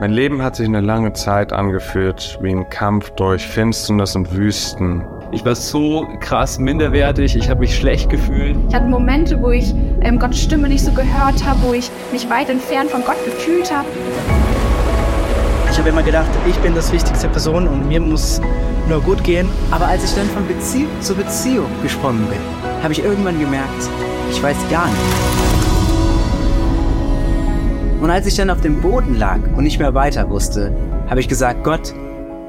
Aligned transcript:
Mein 0.00 0.12
Leben 0.12 0.42
hat 0.42 0.54
sich 0.54 0.68
eine 0.68 0.80
lange 0.80 1.12
Zeit 1.12 1.52
angefühlt 1.52 2.38
wie 2.40 2.52
ein 2.52 2.70
Kampf 2.70 3.10
durch 3.10 3.44
Finsternis 3.44 4.14
und 4.14 4.32
Wüsten. 4.32 5.04
Ich 5.32 5.44
war 5.44 5.56
so 5.56 6.06
krass 6.20 6.56
minderwertig, 6.60 7.34
ich 7.34 7.50
habe 7.50 7.60
mich 7.60 7.76
schlecht 7.76 8.08
gefühlt. 8.08 8.56
Ich 8.68 8.74
hatte 8.76 8.86
Momente, 8.86 9.42
wo 9.42 9.50
ich 9.50 9.74
ähm, 10.02 10.20
Gottes 10.20 10.40
Stimme 10.40 10.68
nicht 10.68 10.84
so 10.84 10.92
gehört 10.92 11.44
habe, 11.44 11.60
wo 11.62 11.72
ich 11.72 11.90
mich 12.12 12.30
weit 12.30 12.48
entfernt 12.48 12.90
von 12.90 13.02
Gott 13.04 13.16
gefühlt 13.24 13.74
habe. 13.74 13.88
Ich 15.72 15.76
habe 15.76 15.88
immer 15.88 16.04
gedacht, 16.04 16.30
ich 16.48 16.56
bin 16.58 16.76
das 16.76 16.92
wichtigste 16.92 17.28
Person 17.28 17.66
und 17.66 17.88
mir 17.88 18.00
muss 18.00 18.40
nur 18.88 19.00
gut 19.00 19.24
gehen. 19.24 19.48
Aber 19.72 19.88
als 19.88 20.04
ich 20.04 20.14
dann 20.14 20.28
von 20.28 20.46
Beziehung 20.46 20.90
zu 21.00 21.16
Beziehung 21.16 21.66
gesprungen 21.82 22.24
bin, 22.28 22.38
habe 22.84 22.92
ich 22.92 23.02
irgendwann 23.02 23.40
gemerkt, 23.40 23.90
ich 24.30 24.40
weiß 24.40 24.56
gar 24.70 24.86
nicht. 24.86 25.87
Und 28.00 28.10
als 28.10 28.26
ich 28.26 28.36
dann 28.36 28.48
auf 28.50 28.60
dem 28.60 28.80
Boden 28.80 29.16
lag 29.16 29.40
und 29.56 29.64
nicht 29.64 29.80
mehr 29.80 29.92
weiter 29.92 30.30
wusste, 30.30 30.72
habe 31.08 31.18
ich 31.18 31.26
gesagt, 31.26 31.64
Gott, 31.64 31.92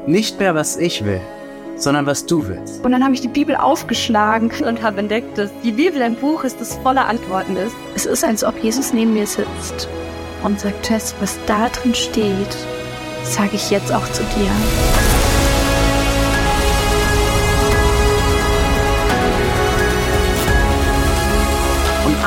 nicht 0.06 0.40
mehr 0.40 0.54
was 0.54 0.78
ich 0.78 1.04
will, 1.04 1.22
sondern 1.76 2.06
was 2.06 2.26
du 2.28 2.48
willst. 2.48 2.86
Und 2.86 2.92
dann 2.92 3.04
habe 3.04 3.16
ich 3.16 3.22
die 3.22 3.28
Bibel 3.28 3.56
aufgeschlagen 3.56 4.52
und 4.64 4.84
habe 4.84 5.00
entdeckt, 5.00 5.40
dass 5.40 5.50
die 5.64 5.72
Bibel 5.72 6.04
ein 6.04 6.16
Buch 6.16 6.44
ist, 6.44 6.62
das 6.62 6.76
voller 6.78 7.08
Antworten 7.08 7.56
ist. 7.56 7.76
Es 7.96 8.06
ist, 8.06 8.24
als 8.24 8.44
ob 8.44 8.62
Jesus 8.64 8.94
neben 8.94 9.14
mir 9.14 9.26
sitzt 9.26 9.90
und 10.44 10.60
sagt, 10.60 10.84
Tess, 10.84 11.16
was 11.20 11.40
da 11.48 11.70
drin 11.70 11.96
steht, 11.96 12.56
sage 13.24 13.52
ich 13.54 13.72
jetzt 13.72 13.92
auch 13.92 14.08
zu 14.12 14.22
dir. 14.24 15.09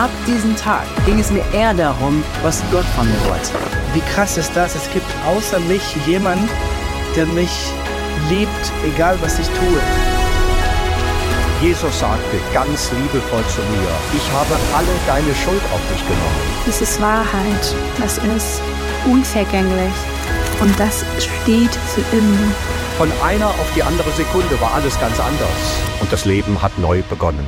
Ab 0.02 0.10
diesem 0.26 0.56
Tag 0.56 0.82
ging 1.06 1.20
es 1.20 1.30
mir 1.30 1.44
eher 1.52 1.72
darum, 1.74 2.24
was 2.42 2.60
Gott 2.72 2.84
von 2.96 3.06
mir 3.06 3.30
wollte. 3.30 3.52
Wie 3.94 4.00
krass 4.12 4.36
ist 4.36 4.50
das? 4.56 4.74
Es 4.74 4.90
gibt 4.90 5.06
außer 5.24 5.60
mich 5.60 5.82
jemanden, 6.06 6.48
der 7.14 7.26
mich 7.26 7.70
liebt, 8.28 8.72
egal 8.84 9.16
was 9.20 9.38
ich 9.38 9.46
tue. 9.46 9.80
Jesus 11.60 12.00
sagte 12.00 12.36
ganz 12.52 12.90
liebevoll 12.90 13.44
zu 13.46 13.60
mir, 13.60 13.92
ich 14.12 14.32
habe 14.32 14.56
alle 14.76 14.94
deine 15.06 15.32
Schuld 15.36 15.62
auf 15.72 15.80
dich 15.92 16.02
genommen. 16.02 16.42
Das 16.66 16.82
ist 16.82 17.00
Wahrheit, 17.00 17.74
das 18.00 18.18
ist 18.18 18.60
unvergänglich 19.06 19.94
und 20.60 20.80
das 20.80 21.04
steht 21.18 21.74
für 21.94 22.16
immer. 22.16 22.52
Von 22.98 23.12
einer 23.24 23.46
auf 23.46 23.72
die 23.76 23.84
andere 23.84 24.10
Sekunde 24.10 24.60
war 24.60 24.74
alles 24.74 24.98
ganz 24.98 25.20
anders 25.20 25.78
und 26.00 26.12
das 26.12 26.24
Leben 26.24 26.60
hat 26.60 26.76
neu 26.78 27.02
begonnen. 27.08 27.46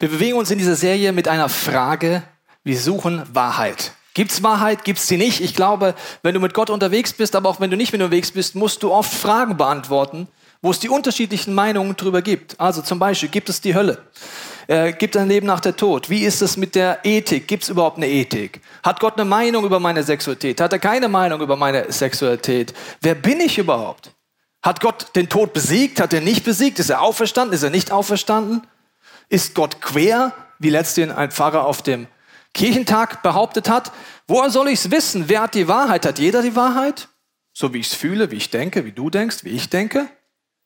Wir 0.00 0.08
bewegen 0.08 0.36
uns 0.36 0.50
in 0.50 0.58
dieser 0.58 0.74
Serie 0.74 1.12
mit 1.12 1.28
einer 1.28 1.48
Frage. 1.48 2.22
Wir 2.64 2.78
suchen 2.78 3.22
Wahrheit. 3.32 3.92
Gibt's 4.14 4.42
Wahrheit? 4.42 4.84
Gibt's 4.84 5.06
sie 5.06 5.16
nicht? 5.16 5.40
Ich 5.40 5.54
glaube, 5.54 5.94
wenn 6.22 6.34
du 6.34 6.40
mit 6.40 6.54
Gott 6.54 6.70
unterwegs 6.70 7.12
bist, 7.12 7.36
aber 7.36 7.48
auch 7.48 7.60
wenn 7.60 7.70
du 7.70 7.76
nicht 7.76 7.92
mit 7.92 8.00
unterwegs 8.00 8.32
bist, 8.32 8.54
musst 8.54 8.82
du 8.82 8.92
oft 8.92 9.12
Fragen 9.12 9.56
beantworten, 9.56 10.28
wo 10.62 10.70
es 10.70 10.80
die 10.80 10.88
unterschiedlichen 10.88 11.54
Meinungen 11.54 11.94
darüber 11.96 12.22
gibt. 12.22 12.58
Also 12.58 12.82
zum 12.82 12.98
Beispiel, 12.98 13.28
gibt 13.28 13.48
es 13.48 13.60
die 13.60 13.74
Hölle? 13.74 14.02
Äh, 14.66 14.92
gibt 14.92 15.14
es 15.14 15.22
ein 15.22 15.28
Leben 15.28 15.46
nach 15.46 15.60
der 15.60 15.76
Tod? 15.76 16.10
Wie 16.10 16.24
ist 16.24 16.42
es 16.42 16.56
mit 16.56 16.74
der 16.74 17.00
Ethik? 17.04 17.46
Gibt 17.46 17.64
es 17.64 17.68
überhaupt 17.68 17.98
eine 17.98 18.08
Ethik? 18.08 18.62
Hat 18.82 18.98
Gott 18.98 19.14
eine 19.14 19.24
Meinung 19.24 19.64
über 19.64 19.78
meine 19.78 20.02
Sexualität? 20.02 20.60
Hat 20.60 20.72
er 20.72 20.78
keine 20.78 21.08
Meinung 21.08 21.40
über 21.40 21.56
meine 21.56 21.92
Sexualität? 21.92 22.72
Wer 23.00 23.14
bin 23.14 23.40
ich 23.40 23.58
überhaupt? 23.58 24.10
Hat 24.62 24.80
Gott 24.80 25.14
den 25.14 25.28
Tod 25.28 25.52
besiegt? 25.52 26.00
Hat 26.00 26.12
er 26.12 26.20
nicht 26.20 26.44
besiegt? 26.44 26.78
Ist 26.78 26.90
er 26.90 27.02
auferstanden? 27.02 27.54
Ist 27.54 27.62
er 27.62 27.70
nicht 27.70 27.92
auferstanden? 27.92 28.62
Ist 29.28 29.54
Gott 29.54 29.80
quer, 29.80 30.32
wie 30.58 30.70
letztens 30.70 31.12
ein 31.12 31.30
Pfarrer 31.30 31.66
auf 31.66 31.82
dem 31.82 32.06
Kirchentag 32.52 33.22
behauptet 33.22 33.68
hat? 33.68 33.92
Woher 34.26 34.50
soll 34.50 34.68
ich 34.68 34.80
es 34.80 34.90
wissen? 34.90 35.28
Wer 35.28 35.42
hat 35.42 35.54
die 35.54 35.68
Wahrheit? 35.68 36.06
Hat 36.06 36.18
jeder 36.18 36.42
die 36.42 36.56
Wahrheit? 36.56 37.08
So 37.52 37.72
wie 37.72 37.78
ich 37.78 37.88
es 37.88 37.94
fühle, 37.94 38.30
wie 38.30 38.36
ich 38.36 38.50
denke, 38.50 38.84
wie 38.84 38.92
du 38.92 39.10
denkst, 39.10 39.44
wie 39.44 39.50
ich 39.50 39.70
denke? 39.70 40.08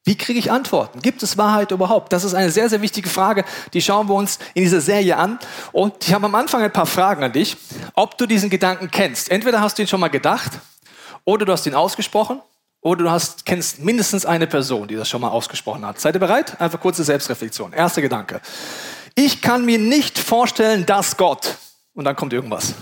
Wie 0.04 0.16
kriege 0.16 0.38
ich 0.38 0.50
Antworten? 0.50 1.02
Gibt 1.02 1.22
es 1.22 1.36
Wahrheit 1.36 1.70
überhaupt? 1.70 2.12
Das 2.12 2.24
ist 2.24 2.32
eine 2.32 2.50
sehr, 2.50 2.70
sehr 2.70 2.80
wichtige 2.80 3.10
Frage. 3.10 3.44
Die 3.74 3.82
schauen 3.82 4.08
wir 4.08 4.14
uns 4.14 4.38
in 4.54 4.62
dieser 4.62 4.80
Serie 4.80 5.16
an. 5.16 5.38
Und 5.72 6.06
ich 6.06 6.14
habe 6.14 6.24
am 6.24 6.34
Anfang 6.34 6.62
ein 6.62 6.72
paar 6.72 6.86
Fragen 6.86 7.22
an 7.22 7.32
dich, 7.32 7.56
ob 7.94 8.16
du 8.16 8.26
diesen 8.26 8.48
Gedanken 8.48 8.90
kennst. 8.90 9.30
Entweder 9.30 9.60
hast 9.60 9.76
du 9.76 9.82
ihn 9.82 9.88
schon 9.88 10.00
mal 10.00 10.08
gedacht 10.08 10.52
oder 11.24 11.44
du 11.44 11.52
hast 11.52 11.66
ihn 11.66 11.74
ausgesprochen 11.74 12.40
oder 12.88 13.04
du 13.04 13.10
hast, 13.10 13.44
kennst 13.44 13.80
mindestens 13.80 14.24
eine 14.24 14.46
Person, 14.46 14.88
die 14.88 14.96
das 14.96 15.08
schon 15.08 15.20
mal 15.20 15.28
ausgesprochen 15.28 15.84
hat. 15.84 16.00
Seid 16.00 16.16
ihr 16.16 16.20
bereit? 16.20 16.60
Einfach 16.60 16.80
kurze 16.80 17.04
Selbstreflexion. 17.04 17.72
Erster 17.72 18.00
Gedanke. 18.02 18.40
Ich 19.14 19.42
kann 19.42 19.64
mir 19.64 19.78
nicht 19.78 20.18
vorstellen, 20.18 20.86
dass 20.86 21.16
Gott, 21.16 21.56
und 21.94 22.04
dann 22.04 22.16
kommt 22.16 22.32
irgendwas. 22.32 22.74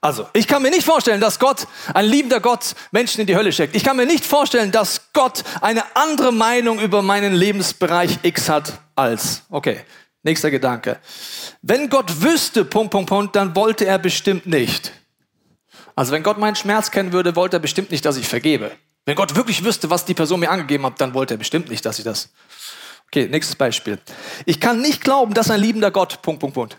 Also, 0.00 0.28
ich 0.34 0.46
kann 0.46 0.60
mir 0.60 0.70
nicht 0.70 0.84
vorstellen, 0.84 1.20
dass 1.20 1.38
Gott, 1.38 1.66
ein 1.94 2.04
liebender 2.04 2.40
Gott, 2.40 2.74
Menschen 2.90 3.22
in 3.22 3.26
die 3.26 3.36
Hölle 3.36 3.52
schickt. 3.52 3.74
Ich 3.74 3.84
kann 3.84 3.96
mir 3.96 4.04
nicht 4.04 4.26
vorstellen, 4.26 4.70
dass 4.70 5.00
Gott 5.14 5.42
eine 5.62 5.82
andere 5.96 6.30
Meinung 6.30 6.78
über 6.78 7.00
meinen 7.00 7.32
Lebensbereich 7.32 8.18
X 8.22 8.50
hat 8.50 8.74
als. 8.96 9.44
Okay, 9.48 9.80
nächster 10.22 10.50
Gedanke. 10.50 10.98
Wenn 11.62 11.88
Gott 11.88 12.20
wüsste, 12.20 12.66
Punkt, 12.66 12.90
Punkt, 12.90 13.08
Punkt, 13.08 13.36
dann 13.36 13.56
wollte 13.56 13.86
er 13.86 13.98
bestimmt 13.98 14.44
nicht. 14.44 14.92
Also 15.96 16.12
wenn 16.12 16.22
Gott 16.22 16.38
meinen 16.38 16.56
Schmerz 16.56 16.90
kennen 16.90 17.12
würde, 17.12 17.36
wollte 17.36 17.56
er 17.56 17.60
bestimmt 17.60 17.90
nicht, 17.90 18.04
dass 18.04 18.16
ich 18.16 18.26
vergebe. 18.26 18.72
Wenn 19.06 19.16
Gott 19.16 19.36
wirklich 19.36 19.64
wüsste, 19.64 19.90
was 19.90 20.04
die 20.04 20.14
Person 20.14 20.40
mir 20.40 20.50
angegeben 20.50 20.86
hat, 20.86 21.00
dann 21.00 21.14
wollte 21.14 21.34
er 21.34 21.38
bestimmt 21.38 21.68
nicht, 21.68 21.84
dass 21.84 21.98
ich 21.98 22.04
das. 22.04 22.30
Okay, 23.08 23.28
nächstes 23.28 23.54
Beispiel. 23.54 23.98
Ich 24.46 24.60
kann 24.60 24.80
nicht 24.80 25.02
glauben, 25.02 25.34
dass 25.34 25.50
ein 25.50 25.60
liebender 25.60 25.90
Gott, 25.90 26.20
Punkt, 26.22 26.40
Punkt, 26.40 26.54
Punkt. 26.54 26.76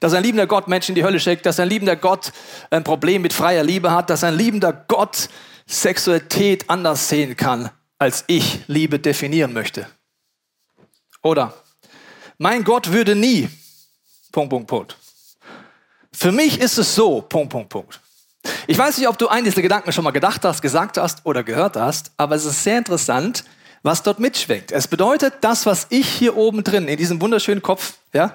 Dass 0.00 0.12
ein 0.14 0.22
liebender 0.22 0.46
Gott 0.46 0.66
Menschen 0.66 0.92
in 0.92 0.96
die 0.96 1.04
Hölle 1.04 1.20
schickt, 1.20 1.46
dass 1.46 1.60
ein 1.60 1.68
liebender 1.68 1.94
Gott 1.94 2.32
ein 2.70 2.82
Problem 2.82 3.22
mit 3.22 3.32
freier 3.32 3.62
Liebe 3.62 3.90
hat, 3.92 4.10
dass 4.10 4.24
ein 4.24 4.36
liebender 4.36 4.72
Gott 4.72 5.28
Sexualität 5.66 6.68
anders 6.68 7.08
sehen 7.08 7.36
kann, 7.36 7.70
als 7.98 8.24
ich 8.26 8.60
Liebe 8.66 8.98
definieren 8.98 9.52
möchte. 9.52 9.86
Oder 11.22 11.54
mein 12.38 12.64
Gott 12.64 12.90
würde 12.90 13.14
nie, 13.14 13.48
Punkt, 14.32 14.50
Punkt, 14.50 14.66
Punkt. 14.66 14.96
Für 16.14 16.30
mich 16.30 16.60
ist 16.60 16.78
es 16.78 16.94
so, 16.94 17.20
Punkt, 17.22 17.50
Punkt, 17.50 17.68
Punkt. 17.68 18.00
Ich 18.66 18.78
weiß 18.78 18.98
nicht, 18.98 19.08
ob 19.08 19.18
du 19.18 19.28
einen 19.28 19.44
dieser 19.44 19.62
Gedanken 19.62 19.92
schon 19.92 20.04
mal 20.04 20.12
gedacht 20.12 20.44
hast, 20.44 20.62
gesagt 20.62 20.96
hast 20.96 21.24
oder 21.24 21.42
gehört 21.42 21.76
hast, 21.76 22.12
aber 22.16 22.36
es 22.36 22.44
ist 22.44 22.62
sehr 22.62 22.78
interessant, 22.78 23.44
was 23.82 24.02
dort 24.02 24.20
mitschwingt. 24.20 24.70
Es 24.70 24.86
bedeutet, 24.86 25.34
das, 25.40 25.66
was 25.66 25.86
ich 25.90 26.08
hier 26.08 26.36
oben 26.36 26.62
drin, 26.62 26.86
in 26.86 26.96
diesem 26.96 27.20
wunderschönen 27.20 27.62
Kopf, 27.62 27.94
ja, 28.12 28.34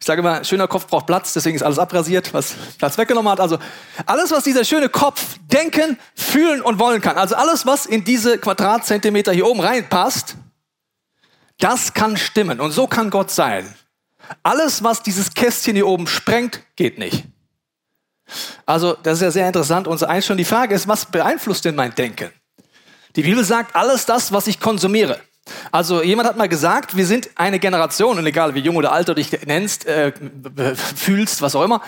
ich 0.00 0.06
sage 0.06 0.20
immer, 0.20 0.42
schöner 0.44 0.66
Kopf 0.66 0.86
braucht 0.86 1.06
Platz, 1.06 1.34
deswegen 1.34 1.56
ist 1.56 1.62
alles 1.62 1.78
abrasiert, 1.78 2.32
was 2.32 2.54
Platz 2.78 2.96
weggenommen 2.96 3.30
hat. 3.30 3.38
Also 3.38 3.58
alles, 4.06 4.30
was 4.30 4.44
dieser 4.44 4.64
schöne 4.64 4.88
Kopf 4.88 5.36
denken, 5.52 5.98
fühlen 6.14 6.62
und 6.62 6.78
wollen 6.78 7.02
kann, 7.02 7.18
also 7.18 7.36
alles, 7.36 7.66
was 7.66 7.86
in 7.86 8.02
diese 8.02 8.38
Quadratzentimeter 8.38 9.32
hier 9.32 9.46
oben 9.46 9.60
reinpasst, 9.60 10.36
das 11.58 11.92
kann 11.92 12.16
stimmen. 12.16 12.60
Und 12.60 12.72
so 12.72 12.86
kann 12.86 13.10
Gott 13.10 13.30
sein. 13.30 13.74
Alles, 14.42 14.82
was 14.82 15.02
dieses 15.02 15.34
Kästchen 15.34 15.74
hier 15.74 15.86
oben 15.86 16.06
sprengt, 16.06 16.62
geht 16.76 16.98
nicht. 16.98 17.24
Also, 18.66 18.96
das 19.02 19.14
ist 19.14 19.22
ja 19.22 19.30
sehr 19.30 19.46
interessant. 19.46 19.88
Und 19.88 20.02
eins 20.04 20.26
schon 20.26 20.36
die 20.36 20.44
Frage 20.44 20.74
ist, 20.74 20.86
was 20.86 21.06
beeinflusst 21.06 21.64
denn 21.64 21.74
mein 21.74 21.94
Denken? 21.94 22.30
Die 23.16 23.22
Bibel 23.22 23.44
sagt, 23.44 23.74
alles 23.74 24.06
das, 24.06 24.32
was 24.32 24.46
ich 24.46 24.60
konsumiere. 24.60 25.20
Also 25.72 26.02
jemand 26.02 26.28
hat 26.28 26.36
mal 26.36 26.48
gesagt, 26.48 26.96
wir 26.96 27.06
sind 27.06 27.30
eine 27.34 27.58
Generation, 27.58 28.18
und 28.18 28.26
egal 28.26 28.54
wie 28.54 28.60
jung 28.60 28.76
oder 28.76 28.92
alt 28.92 29.08
du 29.08 29.14
dich 29.14 29.32
nennst, 29.46 29.86
äh, 29.86 30.12
fühlst, 30.74 31.42
was 31.42 31.54
auch 31.54 31.64
immer, 31.64 31.82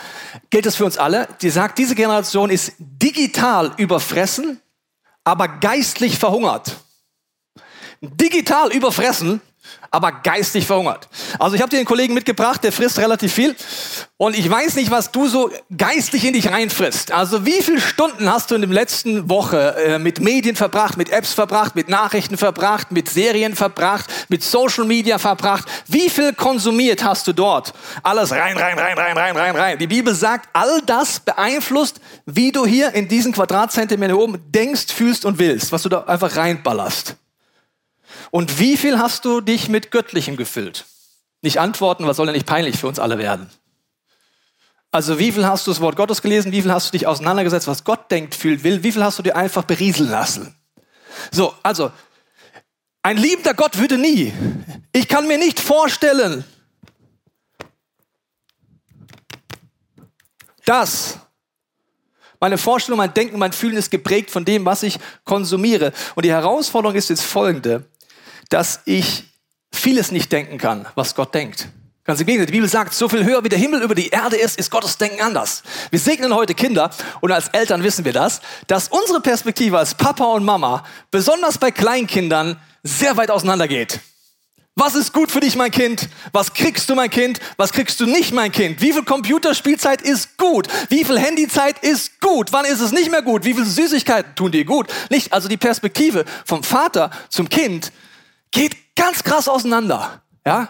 gilt 0.51 0.67
das 0.67 0.77
für 0.77 0.85
uns 0.85 0.99
alle, 0.99 1.29
die 1.43 1.51
sagt, 1.51 1.79
diese 1.79 1.95
Generation 1.95 2.51
ist 2.51 2.73
digital 2.79 3.73
überfressen, 3.77 4.61
aber 5.25 5.49
geistlich 5.49 6.19
verhungert. 6.19 6.77
Digital 8.01 8.73
überfressen, 8.73 9.41
aber 9.91 10.12
geistig 10.12 10.66
verhungert. 10.66 11.09
Also 11.38 11.55
ich 11.55 11.62
habe 11.62 11.71
dir 11.71 11.77
einen 11.77 11.87
Kollegen 11.87 12.15
mitgebracht, 12.15 12.65
der 12.65 12.72
frisst 12.72 12.99
relativ 12.99 13.33
viel 13.33 13.55
und 14.17 14.38
ich 14.38 14.49
weiß 14.49 14.76
nicht, 14.76 14.91
was 14.91 15.11
du 15.11 15.26
so 15.26 15.50
geistlich 15.76 16.25
in 16.25 16.32
dich 16.32 16.50
reinfrisst. 16.50 17.12
Also 17.12 17.44
wie 17.44 17.61
viele 17.61 17.81
Stunden 17.81 18.32
hast 18.32 18.50
du 18.50 18.55
in 18.55 18.61
der 18.61 18.70
letzten 18.70 19.29
Woche 19.29 19.75
äh, 19.76 19.99
mit 19.99 20.20
Medien 20.20 20.55
verbracht, 20.55 20.97
mit 20.97 21.11
Apps 21.11 21.35
verbracht, 21.35 21.75
mit 21.75 21.88
Nachrichten 21.88 22.37
verbracht, 22.37 22.93
mit 22.93 23.08
Serien 23.08 23.56
verbracht, 23.56 24.06
mit 24.29 24.44
Social 24.44 24.85
Media 24.85 25.19
verbracht? 25.19 25.64
Wie 25.88 26.08
viel 26.08 26.32
konsumiert 26.35 27.02
hast 27.05 27.26
du 27.26 27.32
dort? 27.32 27.75
Alles 28.02 28.31
rein, 28.31 28.56
rein, 28.56 28.79
rein, 28.79 28.97
rein, 28.97 29.19
rein, 29.19 29.37
rein, 29.37 29.56
rein. 29.56 29.79
Die 29.79 29.88
Bibel 29.88 30.14
sagt, 30.14 30.49
all 30.52 30.81
das 30.87 31.20
beeinflusst, 31.20 32.00
wie 32.25 32.52
du 32.52 32.64
hier 32.64 32.94
in 32.94 33.08
diesen 33.08 33.32
Quadratzentimeter 33.32 34.17
oben 34.17 34.38
denkst, 34.52 34.93
fühlst 34.94 35.25
und 35.25 35.38
willst, 35.38 35.73
was 35.73 35.82
du 35.82 35.88
da 35.88 36.05
einfach 36.05 36.37
reinballerst. 36.37 37.17
Und 38.31 38.59
wie 38.59 38.76
viel 38.76 38.99
hast 38.99 39.25
du 39.25 39.41
dich 39.41 39.69
mit 39.69 39.91
Göttlichem 39.91 40.37
gefüllt? 40.37 40.87
Nicht 41.41 41.59
antworten, 41.59 42.06
was 42.06 42.17
soll 42.17 42.26
denn 42.26 42.35
nicht 42.35 42.47
peinlich 42.47 42.79
für 42.79 42.88
uns 42.88 42.99
alle 42.99 43.19
werden? 43.19 43.50
Also 44.91 45.19
wie 45.19 45.32
viel 45.32 45.47
hast 45.47 45.67
du 45.67 45.70
das 45.70 45.81
Wort 45.81 45.97
Gottes 45.97 46.23
gelesen? 46.23 46.53
Wie 46.53 46.62
viel 46.62 46.73
hast 46.73 46.88
du 46.88 46.93
dich 46.93 47.06
auseinandergesetzt, 47.06 47.67
was 47.67 47.85
Gott 47.85 48.11
denkt, 48.11 48.35
fühlt, 48.35 48.62
will? 48.62 48.82
Wie 48.82 48.93
viel 48.93 49.03
hast 49.03 49.19
du 49.19 49.23
dir 49.23 49.37
einfach 49.37 49.64
berieseln 49.64 50.11
lassen? 50.11 50.55
So, 51.31 51.55
also, 51.62 51.91
ein 53.03 53.17
liebender 53.17 53.55
Gott 53.55 53.79
würde 53.79 53.99
nie. 53.99 54.32
Ich 54.93 55.09
kann 55.09 55.26
mir 55.26 55.38
nicht 55.38 55.61
vorstellen, 55.61 56.44
Das. 60.64 61.19
Meine 62.41 62.59
Vorstellung, 62.59 62.99
mein 62.99 63.14
Denken, 63.14 63.38
mein 63.38 63.53
Fühlen 63.53 63.76
ist 63.76 63.91
geprägt 63.91 64.31
von 64.31 64.44
dem, 64.44 64.64
was 64.64 64.82
ich 64.82 64.99
konsumiere. 65.25 65.93
Und 66.17 66.25
die 66.25 66.32
Herausforderung 66.32 66.97
ist 66.97 67.09
jetzt 67.09 67.23
folgende, 67.23 67.85
dass 68.52 68.81
ich 68.84 69.25
vieles 69.72 70.10
nicht 70.10 70.31
denken 70.31 70.58
kann, 70.58 70.87
was 70.94 71.14
Gott 71.14 71.34
denkt. 71.34 71.69
Ganz 72.04 72.20
im 72.20 72.26
Gegenteil, 72.26 72.46
die 72.46 72.52
Bibel 72.52 72.69
sagt, 72.69 72.93
so 72.93 73.08
viel 73.08 73.25
höher 73.25 73.44
wie 73.44 73.49
der 73.49 73.58
Himmel 73.58 73.81
über 73.81 73.94
die 73.94 74.08
Erde 74.08 74.37
ist, 74.37 74.58
ist 74.58 74.70
Gottes 74.70 74.99
Denken 74.99 75.22
anders. 75.22 75.62
Wir 75.90 76.00
segnen 76.00 76.34
heute 76.34 76.54
Kinder 76.54 76.90
und 77.20 77.31
als 77.31 77.49
Eltern 77.49 77.84
wissen 77.84 78.04
wir 78.04 78.12
das, 78.12 78.40
dass 78.66 78.88
unsere 78.88 79.20
Perspektive 79.20 79.78
als 79.78 79.94
Papa 79.94 80.25
und 80.25 80.44
Mama 80.44 80.84
besonders 81.10 81.58
bei 81.58 81.70
Kleinkindern 81.70 82.60
sehr 82.82 83.16
weit 83.16 83.31
auseinander 83.31 83.69
geht. 83.69 84.00
Was 84.75 84.94
ist 84.94 85.12
gut 85.12 85.31
für 85.31 85.40
dich, 85.40 85.54
mein 85.54 85.70
Kind? 85.70 86.08
Was 86.32 86.54
kriegst 86.54 86.90
du, 86.90 86.94
mein 86.94 87.10
Kind? 87.10 87.40
Was 87.56 87.72
kriegst 87.72 88.00
du 88.00 88.06
nicht, 88.06 88.32
mein 88.32 88.50
Kind? 88.50 88.81
Wie 88.81 88.93
viel 88.93 89.04
Computerspielzeit 89.04 90.02
ist 90.02 90.38
gut? 90.38 90.66
Wie 90.88 91.04
viel 91.04 91.19
Handyzeit 91.19 91.78
ist 91.84 92.20
gut? 92.20 92.52
Wann 92.52 92.64
ist 92.64 92.81
es 92.81 92.90
nicht 92.90 93.10
mehr 93.10 93.22
gut? 93.22 93.44
Wie 93.44 93.52
viele 93.52 93.66
Süßigkeiten 93.66 94.34
tun 94.34 94.50
dir 94.50 94.64
gut? 94.64 94.93
Nicht, 95.10 95.32
also 95.32 95.46
die 95.46 95.58
Perspektive 95.58 96.25
vom 96.46 96.62
Vater 96.62 97.10
zum 97.28 97.49
Kind 97.49 97.93
geht 98.52 98.94
ganz 98.94 99.25
krass 99.25 99.49
auseinander. 99.49 100.22
Ja? 100.46 100.69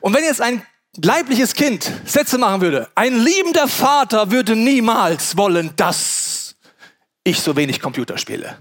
Und 0.00 0.14
wenn 0.14 0.22
jetzt 0.22 0.40
ein 0.40 0.62
leibliches 1.02 1.54
Kind 1.54 1.90
Sätze 2.04 2.38
machen 2.38 2.60
würde, 2.60 2.88
ein 2.94 3.18
liebender 3.18 3.66
Vater 3.66 4.30
würde 4.30 4.54
niemals 4.54 5.36
wollen, 5.36 5.74
dass 5.76 6.54
ich 7.24 7.40
so 7.40 7.56
wenig 7.56 7.80
Computer 7.80 8.16
spiele. 8.18 8.58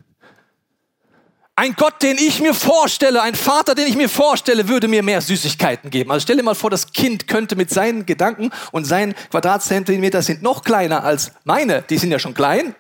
Ein 1.56 1.76
Gott, 1.76 2.02
den 2.02 2.18
ich 2.18 2.42
mir 2.42 2.56
vorstelle, 2.56 3.22
ein 3.22 3.36
Vater, 3.36 3.76
den 3.76 3.86
ich 3.86 3.96
mir 3.96 4.10
vorstelle, 4.10 4.68
würde 4.68 4.88
mir 4.88 5.04
mehr 5.04 5.22
Süßigkeiten 5.22 5.92
geben. 5.92 6.10
Also 6.10 6.24
stell 6.24 6.38
dir 6.38 6.44
mal 6.44 6.56
vor, 6.56 6.72
das 6.72 6.92
Kind 6.94 7.28
könnte 7.28 7.56
mit 7.56 7.70
seinen 7.70 8.08
Gedanken 8.08 8.50
und 8.72 8.86
seinen 8.86 9.14
Quadratzentimeter 9.30 10.24
sind 10.24 10.42
noch 10.42 10.64
kleiner 10.64 11.04
als 11.04 11.32
meine, 11.44 11.84
die 11.84 12.00
sind 12.00 12.12
ja 12.12 12.18
schon 12.18 12.34
klein. 12.34 12.74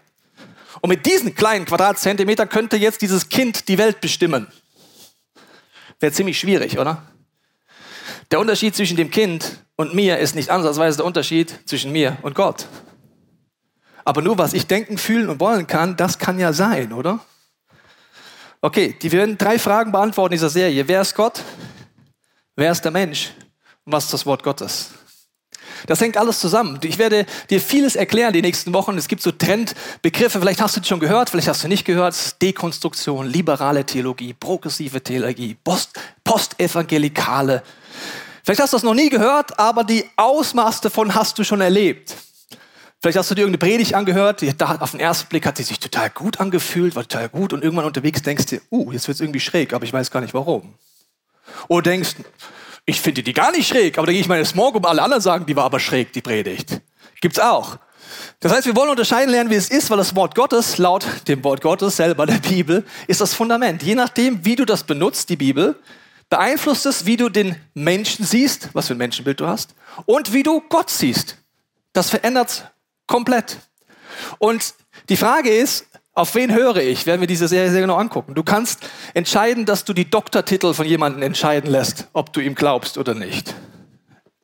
Und 0.81 0.89
mit 0.89 1.05
diesen 1.05 1.35
kleinen 1.35 1.65
Quadratzentimetern 1.65 2.49
könnte 2.49 2.77
jetzt 2.77 3.03
dieses 3.03 3.29
Kind 3.29 3.67
die 3.67 3.77
Welt 3.77 4.01
bestimmen. 4.01 4.47
Wäre 6.03 6.11
ziemlich 6.11 6.37
schwierig, 6.37 6.77
oder? 6.79 7.01
Der 8.29 8.41
Unterschied 8.41 8.75
zwischen 8.75 8.97
dem 8.97 9.09
Kind 9.09 9.63
und 9.77 9.93
mir 9.93 10.17
ist 10.17 10.35
nicht 10.35 10.49
ansatzweise 10.49 10.97
der 10.97 11.05
Unterschied 11.05 11.57
zwischen 11.65 11.93
mir 11.93 12.17
und 12.23 12.35
Gott. 12.35 12.67
Aber 14.03 14.21
nur 14.21 14.37
was 14.37 14.51
ich 14.51 14.67
denken, 14.67 14.97
fühlen 14.97 15.29
und 15.29 15.39
wollen 15.39 15.65
kann, 15.65 15.95
das 15.95 16.19
kann 16.19 16.37
ja 16.39 16.51
sein, 16.51 16.91
oder? 16.91 17.21
Okay, 18.59 18.97
die 19.01 19.13
werden 19.13 19.37
drei 19.37 19.57
Fragen 19.57 19.93
beantworten 19.93 20.33
in 20.33 20.39
dieser 20.39 20.49
Serie. 20.49 20.85
Wer 20.85 20.99
ist 20.99 21.15
Gott? 21.15 21.41
Wer 22.57 22.73
ist 22.73 22.83
der 22.83 22.91
Mensch? 22.91 23.31
Und 23.85 23.93
was 23.93 24.03
ist 24.03 24.13
das 24.13 24.25
Wort 24.25 24.43
Gottes? 24.43 24.89
Das 25.87 26.01
hängt 26.01 26.17
alles 26.17 26.39
zusammen. 26.39 26.79
Ich 26.83 26.97
werde 26.97 27.25
dir 27.49 27.59
vieles 27.59 27.95
erklären 27.95 28.33
die 28.33 28.41
nächsten 28.41 28.73
Wochen. 28.73 28.97
Es 28.97 29.07
gibt 29.07 29.21
so 29.21 29.31
Trendbegriffe, 29.31 30.39
vielleicht 30.39 30.61
hast 30.61 30.75
du 30.75 30.79
die 30.79 30.87
schon 30.87 30.99
gehört, 30.99 31.29
vielleicht 31.29 31.47
hast 31.47 31.63
du 31.63 31.67
nicht 31.67 31.85
gehört. 31.85 32.41
Dekonstruktion, 32.41 33.27
liberale 33.27 33.85
Theologie, 33.85 34.33
progressive 34.33 35.01
Theologie, 35.01 35.55
Post, 35.63 35.91
postevangelikale. 36.23 37.63
Vielleicht 38.43 38.61
hast 38.61 38.73
du 38.73 38.77
das 38.77 38.83
noch 38.83 38.93
nie 38.93 39.09
gehört, 39.09 39.57
aber 39.57 39.83
die 39.83 40.05
Ausmaße 40.15 40.81
davon 40.83 41.15
hast 41.15 41.39
du 41.39 41.43
schon 41.43 41.61
erlebt. 41.61 42.15
Vielleicht 43.01 43.17
hast 43.17 43.29
du 43.31 43.35
dir 43.35 43.41
irgendeine 43.41 43.69
Predigt 43.69 43.95
angehört, 43.95 44.39
die, 44.39 44.55
da, 44.55 44.77
auf 44.79 44.91
den 44.91 45.01
ersten 45.01 45.27
Blick 45.27 45.45
hat 45.45 45.57
sie 45.57 45.63
sich 45.63 45.77
total 45.77 46.09
gut 46.09 46.39
angefühlt, 46.39 46.95
war 46.95 47.03
total 47.03 47.27
gut 47.27 47.51
und 47.51 47.61
irgendwann 47.61 47.85
unterwegs 47.85 48.21
denkst 48.21 48.45
du, 48.45 48.61
uh, 48.71 48.93
jetzt 48.93 49.09
wird 49.09 49.15
es 49.15 49.21
irgendwie 49.21 49.41
schräg, 49.41 49.73
aber 49.73 49.83
ich 49.83 49.91
weiß 49.91 50.09
gar 50.09 50.21
nicht 50.21 50.33
warum. 50.33 50.73
Oder 51.67 51.81
denkst, 51.81 52.15
ich 52.85 52.99
finde 52.99 53.23
die 53.23 53.33
gar 53.33 53.51
nicht 53.51 53.67
schräg, 53.67 53.97
aber 53.97 54.07
dann 54.07 54.13
gehe 54.13 54.21
ich 54.21 54.27
meine 54.27 54.45
Small 54.45 54.71
Group, 54.71 54.85
alle 54.85 55.01
anderen 55.01 55.21
sagen, 55.21 55.45
die 55.45 55.55
war 55.55 55.65
aber 55.65 55.79
schräg, 55.79 56.11
die 56.13 56.21
Predigt. 56.21 56.81
Gibt's 57.21 57.39
auch. 57.39 57.77
Das 58.39 58.51
heißt, 58.51 58.67
wir 58.67 58.75
wollen 58.75 58.89
unterscheiden 58.89 59.31
lernen, 59.31 59.49
wie 59.49 59.55
es 59.55 59.69
ist, 59.69 59.89
weil 59.89 59.97
das 59.97 60.15
Wort 60.15 60.35
Gottes, 60.35 60.77
laut 60.77 61.05
dem 61.27 61.43
Wort 61.43 61.61
Gottes 61.61 61.95
selber, 61.95 62.25
der 62.25 62.39
Bibel, 62.39 62.85
ist 63.07 63.21
das 63.21 63.33
Fundament. 63.33 63.81
Je 63.83 63.95
nachdem, 63.95 64.43
wie 64.43 64.55
du 64.55 64.65
das 64.65 64.83
benutzt, 64.83 65.29
die 65.29 65.37
Bibel, 65.37 65.79
beeinflusst 66.29 66.85
es, 66.85 67.05
wie 67.05 67.15
du 67.15 67.29
den 67.29 67.55
Menschen 67.73 68.25
siehst, 68.25 68.69
was 68.73 68.87
für 68.87 68.95
ein 68.95 68.97
Menschenbild 68.97 69.39
du 69.39 69.47
hast, 69.47 69.75
und 70.05 70.33
wie 70.33 70.43
du 70.43 70.61
Gott 70.67 70.89
siehst. 70.89 71.37
Das 71.93 72.09
verändert 72.09 72.71
Komplett. 73.07 73.57
Und 74.39 74.73
die 75.09 75.17
Frage 75.17 75.49
ist, 75.49 75.85
auf 76.13 76.35
wen 76.35 76.53
höre 76.53 76.77
ich? 76.77 77.05
Werden 77.05 77.21
wir 77.21 77.27
diese 77.27 77.47
Serie 77.47 77.71
sehr 77.71 77.81
genau 77.81 77.95
angucken. 77.95 78.35
Du 78.35 78.43
kannst 78.43 78.81
entscheiden, 79.13 79.65
dass 79.65 79.83
du 79.83 79.93
die 79.93 80.09
Doktortitel 80.09 80.73
von 80.73 80.85
jemandem 80.85 81.23
entscheiden 81.23 81.69
lässt, 81.69 82.07
ob 82.13 82.31
du 82.33 82.39
ihm 82.39 82.55
glaubst 82.55 82.97
oder 82.97 83.15
nicht. 83.15 83.55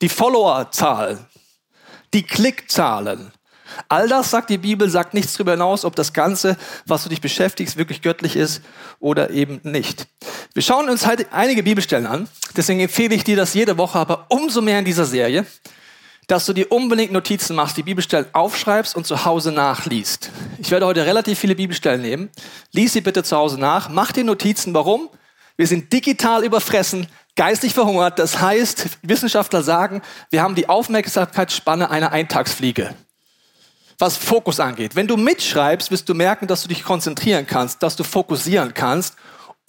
Die 0.02 0.10
Followerzahlen, 0.10 1.20
die 2.14 2.24
Klickzahlen. 2.24 3.32
All 3.88 4.08
das, 4.08 4.32
sagt 4.32 4.50
die 4.50 4.58
Bibel, 4.58 4.90
sagt 4.90 5.14
nichts 5.14 5.34
darüber 5.34 5.52
hinaus, 5.52 5.86
ob 5.86 5.96
das 5.96 6.14
Ganze, 6.14 6.58
was 6.88 7.04
du 7.04 7.10
dich 7.10 7.22
beschäftigst, 7.22 7.78
wirklich 7.78 8.02
göttlich 8.02 8.36
ist 8.36 8.64
oder 9.00 9.30
eben 9.30 9.62
nicht. 9.62 10.08
Wir 10.56 10.64
schauen 10.64 10.90
uns 10.90 11.06
halt 11.06 11.32
einige 11.32 11.62
Bibelstellen 11.62 12.08
an. 12.08 12.28
Deswegen 12.58 12.80
empfehle 12.80 13.14
ich 13.14 13.24
dir 13.24 13.38
das 13.38 13.54
jede 13.54 13.78
Woche, 13.78 14.00
aber 14.00 14.26
umso 14.30 14.62
mehr 14.62 14.80
in 14.80 14.86
dieser 14.86 15.06
Serie 15.06 15.46
dass 16.30 16.46
du 16.46 16.54
dir 16.54 16.72
unbedingt 16.72 17.12
Notizen 17.12 17.56
machst, 17.56 17.76
die 17.76 17.82
Bibelstellen 17.82 18.28
aufschreibst 18.34 18.96
und 18.96 19.08
zu 19.08 19.26
Hause 19.26 19.52
nachliest. 19.52 20.30
Ich 20.60 20.70
werde 20.70 20.86
heute 20.86 21.04
relativ 21.04 21.40
viele 21.40 21.56
Bibelstellen 21.56 22.04
nehmen. 22.04 22.30
Lies 22.72 22.94
sie 22.94 23.02
bitte 23.02 23.24
zu 23.24 23.36
Hause 23.36 23.60
nach. 23.60 23.90
Mach 23.90 24.12
dir 24.12 24.24
Notizen. 24.24 24.76
Warum? 24.76 25.10
Wir 25.58 25.66
sind 25.66 25.92
digital 25.92 26.44
überfressen, 26.44 27.08
geistig 27.36 27.74
verhungert. 27.74 28.20
Das 28.20 28.40
heißt, 28.40 29.00
Wissenschaftler 29.02 29.64
sagen, 29.64 30.04
wir 30.30 30.44
haben 30.44 30.54
die 30.54 30.70
Aufmerksamkeitsspanne 30.70 31.90
einer 31.90 32.12
Eintagsfliege. 32.12 32.94
Was 33.98 34.16
Fokus 34.16 34.60
angeht. 34.60 34.96
Wenn 34.96 35.08
du 35.08 35.18
mitschreibst, 35.18 35.90
wirst 35.90 36.08
du 36.08 36.14
merken, 36.14 36.46
dass 36.46 36.62
du 36.62 36.68
dich 36.68 36.84
konzentrieren 36.84 37.48
kannst, 37.48 37.82
dass 37.82 37.96
du 37.96 38.04
fokussieren 38.04 38.76
kannst 38.76 39.16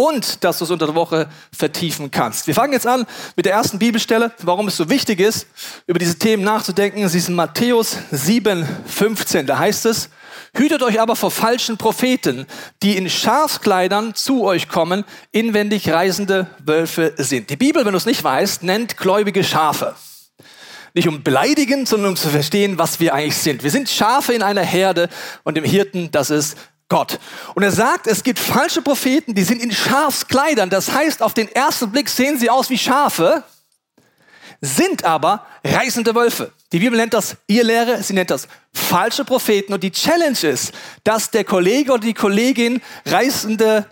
und 0.01 0.45
dass 0.45 0.57
du 0.57 0.65
es 0.65 0.71
unter 0.71 0.87
der 0.87 0.95
Woche 0.95 1.29
vertiefen 1.53 2.11
kannst. 2.11 2.47
Wir 2.47 2.55
fangen 2.55 2.73
jetzt 2.73 2.87
an 2.87 3.05
mit 3.37 3.45
der 3.45 3.53
ersten 3.53 3.79
Bibelstelle, 3.79 4.33
warum 4.41 4.67
es 4.69 4.79
so 4.79 4.89
wichtig 4.89 5.21
ist, 5.21 5.47
über 5.87 5.99
diese 5.99 6.19
Themen 6.19 6.43
nachzudenken. 6.43 7.07
Sie 7.07 7.19
ist 7.19 7.29
in 7.29 7.35
Matthäus 7.35 7.99
7, 8.11 8.67
15. 8.87 9.47
Da 9.47 9.59
heißt 9.59 9.85
es, 9.85 10.09
Hütet 10.57 10.83
euch 10.83 10.99
aber 11.01 11.17
vor 11.17 11.31
falschen 11.31 11.77
Propheten, 11.77 12.47
die 12.83 12.97
in 12.97 13.11
Schafskleidern 13.11 14.15
zu 14.15 14.43
euch 14.43 14.69
kommen, 14.69 15.05
inwendig 15.33 15.91
reisende 15.91 16.47
Wölfe 16.65 17.13
sind. 17.19 17.51
Die 17.51 17.57
Bibel, 17.57 17.85
wenn 17.85 17.93
du 17.93 17.99
es 17.99 18.07
nicht 18.07 18.25
weißt, 18.25 18.63
nennt 18.63 18.97
gläubige 18.97 19.45
Schafe. 19.45 19.95
Nicht 20.95 21.07
um 21.09 21.23
beleidigen, 21.23 21.85
sondern 21.85 22.11
um 22.11 22.17
zu 22.17 22.31
verstehen, 22.31 22.79
was 22.79 23.01
wir 23.01 23.15
eigentlich 23.15 23.37
sind. 23.37 23.63
Wir 23.63 23.71
sind 23.71 23.89
Schafe 23.89 24.33
in 24.33 24.43
einer 24.43 24.63
Herde 24.63 25.09
und 25.45 25.57
dem 25.57 25.65
Hirten, 25.65 26.11
das 26.11 26.31
ist 26.31 26.57
Gott. 26.91 27.19
Und 27.55 27.63
er 27.63 27.71
sagt, 27.71 28.07
es 28.07 28.23
gibt 28.23 28.39
falsche 28.39 28.83
Propheten, 28.83 29.35
die 29.35 29.45
sind 29.45 29.63
in 29.63 29.73
Schafskleidern. 29.73 30.69
Das 30.69 30.93
heißt, 30.93 31.23
auf 31.23 31.33
den 31.33 31.49
ersten 31.49 31.91
Blick 31.91 32.11
sehen 32.11 32.39
sie 32.39 32.51
aus 32.51 32.69
wie 32.69 32.77
Schafe, 32.77 33.45
sind 34.61 35.05
aber 35.05 35.47
reißende 35.65 36.15
Wölfe. 36.15 36.53
Die 36.73 36.81
Bibel 36.81 36.99
nennt 36.99 37.15
das 37.15 37.37
ihr 37.47 37.65
Lehre, 37.65 38.03
sie 38.03 38.13
nennt 38.13 38.31
das 38.31 38.49
falsche 38.75 39.25
Propheten. 39.25 39.73
Und 39.73 39.83
die 39.83 39.93
Challenge 39.93 40.39
ist, 40.43 40.73
dass 41.05 41.31
der 41.31 41.45
Kollege 41.45 41.93
oder 41.93 42.03
die 42.03 42.13
Kollegin 42.13 42.83
reißende 43.07 43.87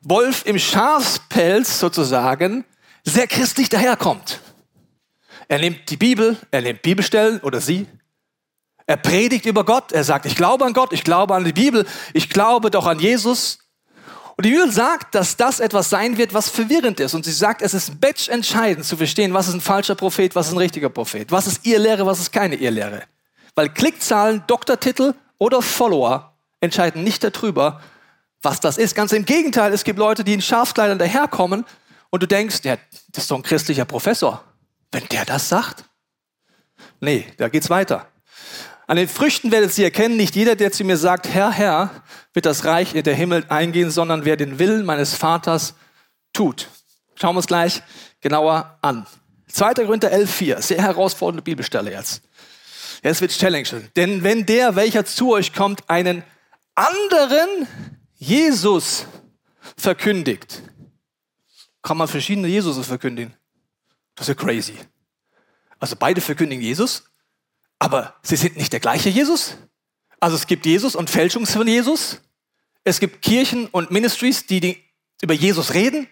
Wolf 0.00 0.46
im 0.46 0.58
Schafspelz 0.58 1.80
sozusagen 1.80 2.64
sehr 3.04 3.26
christlich 3.26 3.68
daherkommt. 3.68 4.40
Er 5.48 5.58
nimmt 5.58 5.90
die 5.90 5.96
Bibel, 5.96 6.36
er 6.50 6.62
nimmt 6.62 6.82
Bibelstellen 6.82 7.40
oder 7.40 7.60
sie 7.60 7.86
er 8.86 8.96
predigt 8.96 9.46
über 9.46 9.64
Gott. 9.64 9.92
Er 9.92 10.04
sagt, 10.04 10.26
ich 10.26 10.36
glaube 10.36 10.64
an 10.64 10.72
Gott, 10.72 10.92
ich 10.92 11.04
glaube 11.04 11.34
an 11.34 11.44
die 11.44 11.52
Bibel, 11.52 11.86
ich 12.12 12.30
glaube 12.30 12.70
doch 12.70 12.86
an 12.86 13.00
Jesus. 13.00 13.58
Und 14.36 14.44
die 14.44 14.50
Bibel 14.50 14.70
sagt, 14.70 15.14
dass 15.14 15.36
das 15.36 15.60
etwas 15.60 15.90
sein 15.90 16.18
wird, 16.18 16.34
was 16.34 16.50
verwirrend 16.50 17.00
ist. 17.00 17.14
Und 17.14 17.24
sie 17.24 17.32
sagt, 17.32 17.62
es 17.62 17.74
ist 17.74 18.00
batch 18.00 18.28
entscheidend 18.28 18.84
zu 18.84 18.96
verstehen, 18.96 19.32
was 19.34 19.48
ist 19.48 19.54
ein 19.54 19.60
falscher 19.60 19.94
Prophet, 19.94 20.34
was 20.36 20.48
ist 20.48 20.52
ein 20.52 20.58
richtiger 20.58 20.90
Prophet, 20.90 21.32
was 21.32 21.46
ist 21.46 21.64
ihr 21.64 21.78
Lehre, 21.78 22.06
was 22.06 22.20
ist 22.20 22.32
keine 22.32 22.54
ihr 22.54 22.70
Lehre. 22.70 23.02
Weil 23.54 23.70
Klickzahlen, 23.70 24.44
Doktortitel 24.46 25.14
oder 25.38 25.62
Follower 25.62 26.34
entscheiden 26.60 27.02
nicht 27.02 27.24
darüber, 27.24 27.80
was 28.42 28.60
das 28.60 28.76
ist. 28.78 28.94
Ganz 28.94 29.12
im 29.12 29.24
Gegenteil, 29.24 29.72
es 29.72 29.84
gibt 29.84 29.98
Leute, 29.98 30.22
die 30.22 30.34
in 30.34 30.42
Schafskleidern 30.42 30.98
daherkommen 30.98 31.64
und 32.10 32.22
du 32.22 32.28
denkst, 32.28 32.60
ja, 32.62 32.76
das 33.12 33.24
ist 33.24 33.30
doch 33.30 33.36
ein 33.36 33.42
christlicher 33.42 33.86
Professor. 33.86 34.44
Wenn 34.92 35.06
der 35.08 35.24
das 35.24 35.48
sagt? 35.48 35.84
Nee, 37.00 37.26
da 37.38 37.48
geht's 37.48 37.70
weiter. 37.70 38.06
An 38.86 38.96
den 38.96 39.08
Früchten 39.08 39.50
werdet 39.50 39.76
ihr 39.78 39.86
erkennen, 39.86 40.16
nicht 40.16 40.36
jeder, 40.36 40.54
der 40.54 40.70
zu 40.70 40.84
mir 40.84 40.96
sagt, 40.96 41.28
Herr, 41.28 41.50
Herr, 41.50 42.02
wird 42.32 42.46
das 42.46 42.64
Reich 42.64 42.94
in 42.94 43.02
der 43.02 43.14
Himmel 43.14 43.44
eingehen, 43.48 43.90
sondern 43.90 44.24
wer 44.24 44.36
den 44.36 44.58
Willen 44.58 44.84
meines 44.84 45.14
Vaters 45.14 45.74
tut. 46.32 46.68
Schauen 47.16 47.34
wir 47.34 47.38
uns 47.38 47.46
gleich 47.46 47.82
genauer 48.20 48.78
an. 48.82 49.06
2. 49.48 49.74
Korinther 49.74 50.12
11,4, 50.12 50.62
sehr 50.62 50.82
herausfordernde 50.82 51.42
Bibelstelle 51.42 51.90
jetzt. 51.90 52.22
Jetzt 53.02 53.20
wird 53.20 53.32
challenging. 53.32 53.88
Denn 53.96 54.22
wenn 54.22 54.46
der, 54.46 54.76
welcher 54.76 55.04
zu 55.04 55.32
euch 55.32 55.52
kommt, 55.52 55.88
einen 55.88 56.22
anderen 56.74 57.66
Jesus 58.14 59.06
verkündigt, 59.76 60.62
kann 61.82 61.96
man 61.96 62.08
verschiedene 62.08 62.48
Jesus 62.48 62.84
verkündigen. 62.86 63.34
Das 64.14 64.28
ist 64.28 64.38
ja 64.38 64.44
crazy. 64.44 64.74
Also 65.78 65.96
beide 65.96 66.20
verkündigen 66.20 66.62
Jesus, 66.62 67.04
Aber 67.78 68.14
sie 68.22 68.36
sind 68.36 68.56
nicht 68.56 68.72
der 68.72 68.80
gleiche 68.80 69.08
Jesus. 69.08 69.56
Also 70.20 70.36
es 70.36 70.46
gibt 70.46 70.66
Jesus 70.66 70.96
und 70.96 71.10
Fälschungs 71.10 71.52
von 71.52 71.66
Jesus. 71.66 72.22
Es 72.84 73.00
gibt 73.00 73.22
Kirchen 73.22 73.66
und 73.66 73.90
Ministries, 73.90 74.46
die, 74.46 74.82
über 75.22 75.34
Jesus 75.34 75.74
reden. 75.74 76.08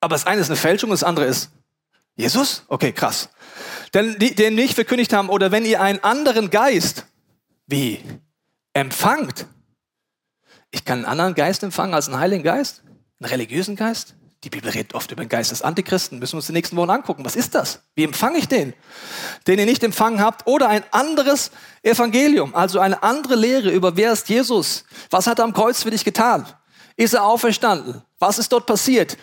Aber 0.00 0.14
das 0.14 0.26
eine 0.26 0.40
ist 0.40 0.48
eine 0.48 0.56
Fälschung, 0.56 0.90
das 0.90 1.02
andere 1.02 1.26
ist 1.26 1.50
Jesus? 2.14 2.64
Okay, 2.68 2.92
krass. 2.92 3.28
Denn 3.94 4.18
die, 4.18 4.34
den 4.34 4.54
nicht 4.54 4.74
verkündigt 4.74 5.12
haben, 5.12 5.28
oder 5.28 5.52
wenn 5.52 5.64
ihr 5.64 5.80
einen 5.80 6.02
anderen 6.02 6.50
Geist, 6.50 7.06
wie, 7.66 8.00
empfangt. 8.76 9.46
Ich 10.70 10.84
kann 10.84 10.98
einen 10.98 11.06
anderen 11.06 11.34
Geist 11.34 11.62
empfangen 11.62 11.94
als 11.94 12.08
einen 12.08 12.18
Heiligen 12.18 12.44
Geist? 12.44 12.82
Einen 13.18 13.30
religiösen 13.30 13.74
Geist? 13.74 14.14
Die 14.46 14.50
Bibel 14.50 14.70
redet 14.70 14.94
oft 14.94 15.10
über 15.10 15.24
den 15.24 15.28
Geist 15.28 15.50
des 15.50 15.60
Antichristen. 15.60 16.20
Müssen 16.20 16.34
wir 16.34 16.36
uns 16.36 16.46
die 16.46 16.52
nächsten 16.52 16.76
Wochen 16.76 16.90
angucken. 16.90 17.24
Was 17.24 17.34
ist 17.34 17.56
das? 17.56 17.80
Wie 17.96 18.04
empfange 18.04 18.38
ich 18.38 18.46
den? 18.46 18.74
Den 19.48 19.58
ihr 19.58 19.66
nicht 19.66 19.82
empfangen 19.82 20.20
habt. 20.20 20.46
Oder 20.46 20.68
ein 20.68 20.84
anderes 20.92 21.50
Evangelium. 21.82 22.54
Also 22.54 22.78
eine 22.78 23.02
andere 23.02 23.34
Lehre 23.34 23.72
über 23.72 23.96
wer 23.96 24.12
ist 24.12 24.28
Jesus? 24.28 24.84
Was 25.10 25.26
hat 25.26 25.40
er 25.40 25.46
am 25.46 25.52
Kreuz 25.52 25.82
für 25.82 25.90
dich 25.90 26.04
getan? 26.04 26.46
Ist 26.94 27.14
er 27.14 27.24
auferstanden? 27.24 28.02
Was 28.20 28.38
ist 28.38 28.52
dort 28.52 28.66
passiert? 28.66 29.18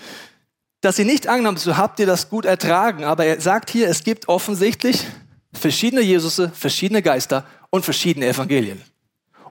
Dass 0.82 1.00
ihr 1.00 1.06
nicht 1.06 1.30
angenommen 1.30 1.56
so 1.56 1.78
habt 1.78 2.02
ihr 2.02 2.06
das 2.06 2.30
gut 2.30 2.44
ertragen. 2.44 3.06
Aber 3.06 3.24
er 3.24 3.40
sagt 3.40 3.70
hier, 3.70 3.88
es 3.88 4.04
gibt 4.04 4.28
offensichtlich 4.28 5.06
verschiedene 5.54 6.02
Jesusse, 6.02 6.52
verschiedene 6.54 7.02
Geister 7.02 7.46
und 7.70 7.86
verschiedene 7.86 8.28
Evangelien. 8.28 8.84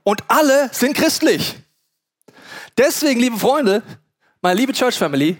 Und 0.02 0.22
alle 0.28 0.68
sind 0.70 0.94
christlich. 0.94 1.54
Deswegen, 2.76 3.20
liebe 3.20 3.38
Freunde, 3.38 3.82
meine 4.42 4.60
liebe 4.60 4.74
Church 4.74 4.98
Family, 4.98 5.38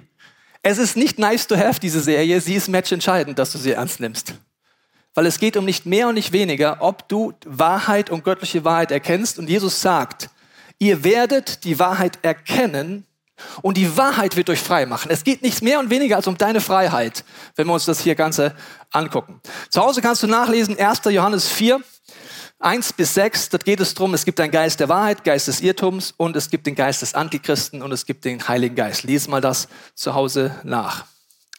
es 0.63 0.79
ist 0.79 0.97
nicht 0.97 1.19
nice 1.19 1.47
to 1.47 1.57
have, 1.57 1.81
diese 1.81 2.01
Serie. 2.01 2.41
Sie 2.41 2.55
ist 2.55 2.69
matchentscheidend, 2.69 3.39
dass 3.39 3.53
du 3.53 3.59
sie 3.59 3.73
ernst 3.73 4.01
nimmst. 4.01 4.35
Weil 5.15 5.27
es 5.27 5.39
geht 5.39 5.57
um 5.57 5.65
nicht 5.65 5.85
mehr 5.85 6.09
und 6.09 6.15
nicht 6.15 6.33
weniger, 6.33 6.79
ob 6.81 7.09
du 7.09 7.35
Wahrheit 7.45 8.11
und 8.11 8.25
göttliche 8.25 8.65
Wahrheit 8.65 8.91
erkennst. 8.91 9.39
Und 9.39 9.51
Jesus 9.51 9.81
sagt, 9.81 10.31
ihr 10.79 11.05
werdet 11.05 11.65
die 11.65 11.79
Wahrheit 11.79 12.19
erkennen 12.23 13.07
und 13.61 13.77
die 13.77 13.97
Wahrheit 13.97 14.37
wird 14.37 14.49
euch 14.51 14.61
frei 14.61 14.87
machen. 14.87 15.11
Es 15.11 15.25
geht 15.25 15.43
nichts 15.43 15.63
mehr 15.63 15.81
und 15.81 15.91
weniger 15.91 16.17
als 16.17 16.27
um 16.29 16.39
deine 16.39 16.61
Freiheit, 16.61 17.25
wenn 17.57 17.67
wir 17.67 17.75
uns 17.75 17.85
das 17.85 18.01
hier 18.01 18.15
Ganze 18.15 18.55
angucken. 18.93 19.41
Zu 19.69 19.83
Hause 19.83 20.01
kannst 20.01 20.23
du 20.23 20.29
nachlesen, 20.29 20.79
1. 20.79 21.01
Johannes 21.07 21.49
4, 21.49 21.81
1 22.63 22.93
bis 22.93 23.15
6, 23.15 23.49
dort 23.49 23.65
geht 23.65 23.81
es 23.81 23.93
darum, 23.95 24.15
es 24.15 24.25
gibt 24.25 24.39
einen 24.39 24.53
Geist 24.53 24.79
der 24.79 24.89
Wahrheit, 24.89 25.25
Geist 25.25 25.49
des 25.49 25.61
Irrtums 25.61 26.15
und 26.17 26.37
es 26.37 26.49
gibt 26.49 26.67
den 26.67 26.77
Geist 26.77 27.03
des 27.03 27.15
Antichristen 27.15 27.83
und 27.83 27.91
es 27.91 28.07
gibt 28.07 28.25
den 28.25 28.47
Heiligen 28.47 28.77
Geist. 28.77 29.03
Lies 29.03 29.27
mal 29.27 29.41
das 29.41 29.67
zu 29.97 30.15
Hause 30.15 30.55
nach. 30.63 31.07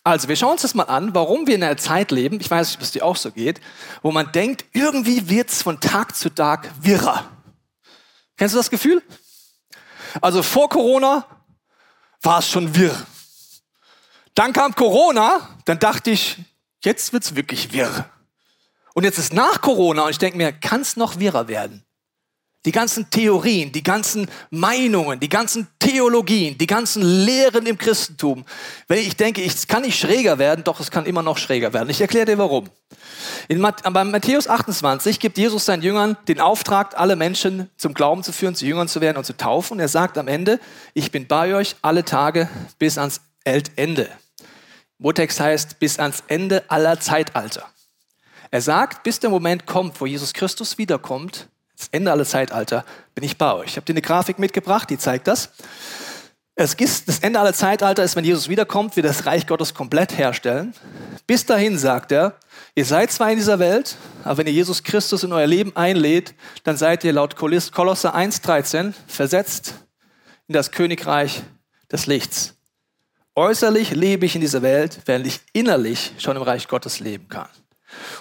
Also, 0.05 0.29
wir 0.29 0.36
schauen 0.38 0.53
uns 0.53 0.62
das 0.62 0.75
mal 0.75 0.83
an, 0.83 1.13
warum 1.13 1.45
wir 1.45 1.55
in 1.55 1.63
einer 1.63 1.77
Zeit 1.77 2.12
leben, 2.12 2.39
ich 2.39 2.50
weiß 2.50 2.67
nicht, 2.67 2.77
ob 2.77 2.83
es 2.83 2.91
dir 2.91 3.05
auch 3.05 3.17
so 3.17 3.31
geht, 3.31 3.60
wo 4.01 4.12
man 4.12 4.31
denkt, 4.31 4.65
irgendwie 4.72 5.29
wird 5.29 5.50
es 5.50 5.62
von 5.62 5.79
Tag 5.81 6.15
zu 6.15 6.29
Tag 6.29 6.69
wirrer. 6.81 7.29
Kennst 8.38 8.55
du 8.55 8.60
das 8.60 8.69
Gefühl? 8.69 9.01
Also 10.22 10.41
vor 10.41 10.69
Corona 10.69 11.25
war 12.22 12.39
es 12.39 12.50
schon 12.50 12.75
wirr. 12.75 12.95
Dann 14.36 14.53
kam 14.53 14.74
Corona, 14.74 15.50
dann 15.65 15.79
dachte 15.79 16.12
ich, 16.12 16.38
jetzt 16.83 17.13
wird 17.13 17.24
es 17.24 17.36
wirklich 17.36 17.74
wirr. 17.74 18.10
Und 18.94 19.04
jetzt 19.04 19.18
ist 19.18 19.34
nach 19.34 19.62
Corona 19.62 20.04
und 20.04 20.12
ich 20.12 20.20
denke 20.20 20.38
mir, 20.38 20.52
kann 20.52 20.82
es 20.82 20.96
noch 20.96 21.20
wirrer 21.20 21.48
werden? 21.48 21.84
Die 22.66 22.72
ganzen 22.72 23.10
Theorien, 23.10 23.74
die 23.74 23.84
ganzen 23.84 24.30
Meinungen, 24.50 25.20
die 25.20 25.28
ganzen 25.28 25.68
Theologien, 25.80 26.58
die 26.58 26.68
ganzen 26.68 27.02
Lehren 27.02 27.66
im 27.66 27.78
Christentum. 27.78 28.46
Wenn 28.88 29.00
ich 29.00 29.18
denke, 29.18 29.44
es 29.44 29.68
kann 29.68 29.82
nicht 29.82 30.00
schräger 30.00 30.38
werden, 30.40 30.64
doch 30.64 30.80
es 30.80 30.90
kann 30.90 31.06
immer 31.06 31.24
noch 31.24 31.38
schräger 31.38 31.74
werden. 31.74 31.90
Ich 31.90 32.00
erkläre 32.00 32.26
dir 32.26 32.38
warum. 32.38 32.70
In 33.50 33.62
beim 33.62 34.12
Matthäus 34.12 34.48
28 34.48 35.20
gibt 35.20 35.38
Jesus 35.38 35.66
seinen 35.66 35.84
Jüngern 35.84 36.16
den 36.30 36.40
Auftrag, 36.40 36.98
alle 36.98 37.18
Menschen 37.18 37.70
zum 37.76 37.94
Glauben 37.94 38.24
zu 38.24 38.32
führen, 38.32 38.56
zu 38.56 38.66
Jüngern 38.66 38.88
zu 38.88 39.02
werden 39.02 39.18
und 39.18 39.26
zu 39.26 39.36
taufen. 39.36 39.82
Er 39.82 39.90
sagt 39.90 40.18
am 40.18 40.30
Ende, 40.30 40.62
ich 40.94 41.12
bin 41.12 41.28
bei 41.28 41.54
euch 41.56 41.76
alle 41.82 42.06
Tage 42.06 42.48
bis 42.80 42.98
ans 42.98 43.20
Ende. 43.44 44.08
Urtext 45.00 45.42
heißt 45.42 45.80
bis 45.80 46.00
ans 46.00 46.24
Ende 46.28 46.64
aller 46.70 46.98
Zeitalter. 47.02 47.73
Er 48.53 48.62
sagt, 48.62 49.01
bis 49.01 49.19
der 49.19 49.31
Moment 49.31 49.65
kommt, 49.65 50.00
wo 50.00 50.05
Jesus 50.05 50.31
Christus 50.31 50.77
wiederkommt, 50.77 51.48
das 51.75 51.88
Ende 51.91 52.12
aller 52.12 52.24
Zeitalter, 52.24 52.86
bin 53.15 53.24
ich 53.24 53.36
bei 53.36 53.51
euch. 53.51 53.72
Ich 53.72 53.75
habe 53.77 53.86
dir 53.86 53.93
eine 53.93 54.03
Grafik 54.03 54.38
mitgebracht, 54.38 54.91
die 54.91 55.00
zeigt 55.00 55.27
das. 55.27 55.50
Es 56.53 56.75
ist, 56.75 57.07
das 57.07 57.17
Ende 57.17 57.39
aller 57.39 57.55
Zeitalter 57.55 58.03
ist, 58.03 58.15
wenn 58.15 58.24
Jesus 58.24 58.50
wiederkommt, 58.50 58.95
wir 58.95 59.01
das 59.01 59.25
Reich 59.25 59.48
Gottes 59.48 59.74
komplett 59.74 60.19
herstellen. 60.19 60.75
Bis 61.25 61.48
dahin 61.48 61.79
sagt 61.79 62.12
er, 62.12 62.36
ihr 62.75 62.86
seid 62.86 63.12
zwar 63.12 63.31
in 63.31 63.38
dieser 63.38 63.57
Welt, 63.57 63.95
aber 64.24 64.38
wenn 64.38 64.45
ihr 64.45 64.53
Jesus 64.53 64.83
Christus 64.83 65.24
in 65.24 65.33
euer 65.33 65.48
Leben 65.48 65.75
einlädt, 65.75 66.36
dann 66.63 66.77
seid 66.77 67.03
ihr 67.03 67.13
laut 67.13 67.36
Kolosser 67.36 68.15
1,13 68.15 68.93
versetzt 69.07 69.74
in 70.48 70.53
das 70.53 70.69
Königreich 70.69 71.41
des 71.91 72.05
Lichts. 72.05 72.53
Äußerlich 73.33 73.89
lebe 73.95 74.27
ich 74.27 74.36
in 74.36 74.41
dieser 74.41 74.62
Welt, 74.62 75.00
während 75.05 75.25
ich 75.25 75.39
innerlich 75.53 76.13
schon 76.19 76.38
im 76.38 76.43
Reich 76.43 76.67
Gottes 76.67 77.00
leben 77.00 77.29
kann. 77.29 77.50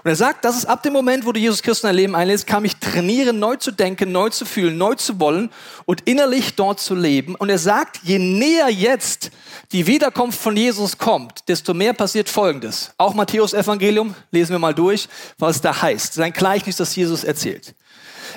Und 0.04 0.10
er 0.10 0.16
sagt, 0.16 0.44
das 0.44 0.56
ist 0.56 0.66
ab 0.66 0.82
dem 0.82 0.92
Moment, 0.92 1.24
wo 1.26 1.32
du 1.32 1.40
Jesus 1.40 1.62
Christus 1.62 1.84
in 1.84 1.88
dein 1.88 1.96
Leben 1.96 2.14
einlädst, 2.14 2.46
kann 2.46 2.64
ich 2.64 2.76
trainieren, 2.76 3.38
neu 3.38 3.56
zu 3.56 3.70
denken, 3.70 4.12
neu 4.12 4.30
zu 4.30 4.44
fühlen, 4.44 4.76
neu 4.78 4.94
zu 4.94 5.20
wollen 5.20 5.50
und 5.84 6.02
innerlich 6.02 6.54
dort 6.54 6.80
zu 6.80 6.94
leben. 6.94 7.34
Und 7.34 7.50
er 7.50 7.58
sagt, 7.58 8.00
je 8.02 8.18
näher 8.18 8.68
jetzt 8.68 9.30
die 9.72 9.86
Wiederkunft 9.86 10.40
von 10.40 10.56
Jesus 10.56 10.98
kommt, 10.98 11.48
desto 11.48 11.74
mehr 11.74 11.92
passiert 11.92 12.28
Folgendes. 12.28 12.92
Auch 12.98 13.14
Matthäus 13.14 13.54
Evangelium, 13.54 14.14
lesen 14.30 14.52
wir 14.52 14.58
mal 14.58 14.74
durch, 14.74 15.08
was 15.38 15.60
da 15.60 15.82
heißt. 15.82 16.14
Sein 16.14 16.32
Gleichnis, 16.32 16.76
das 16.76 16.94
Jesus 16.96 17.24
erzählt. 17.24 17.74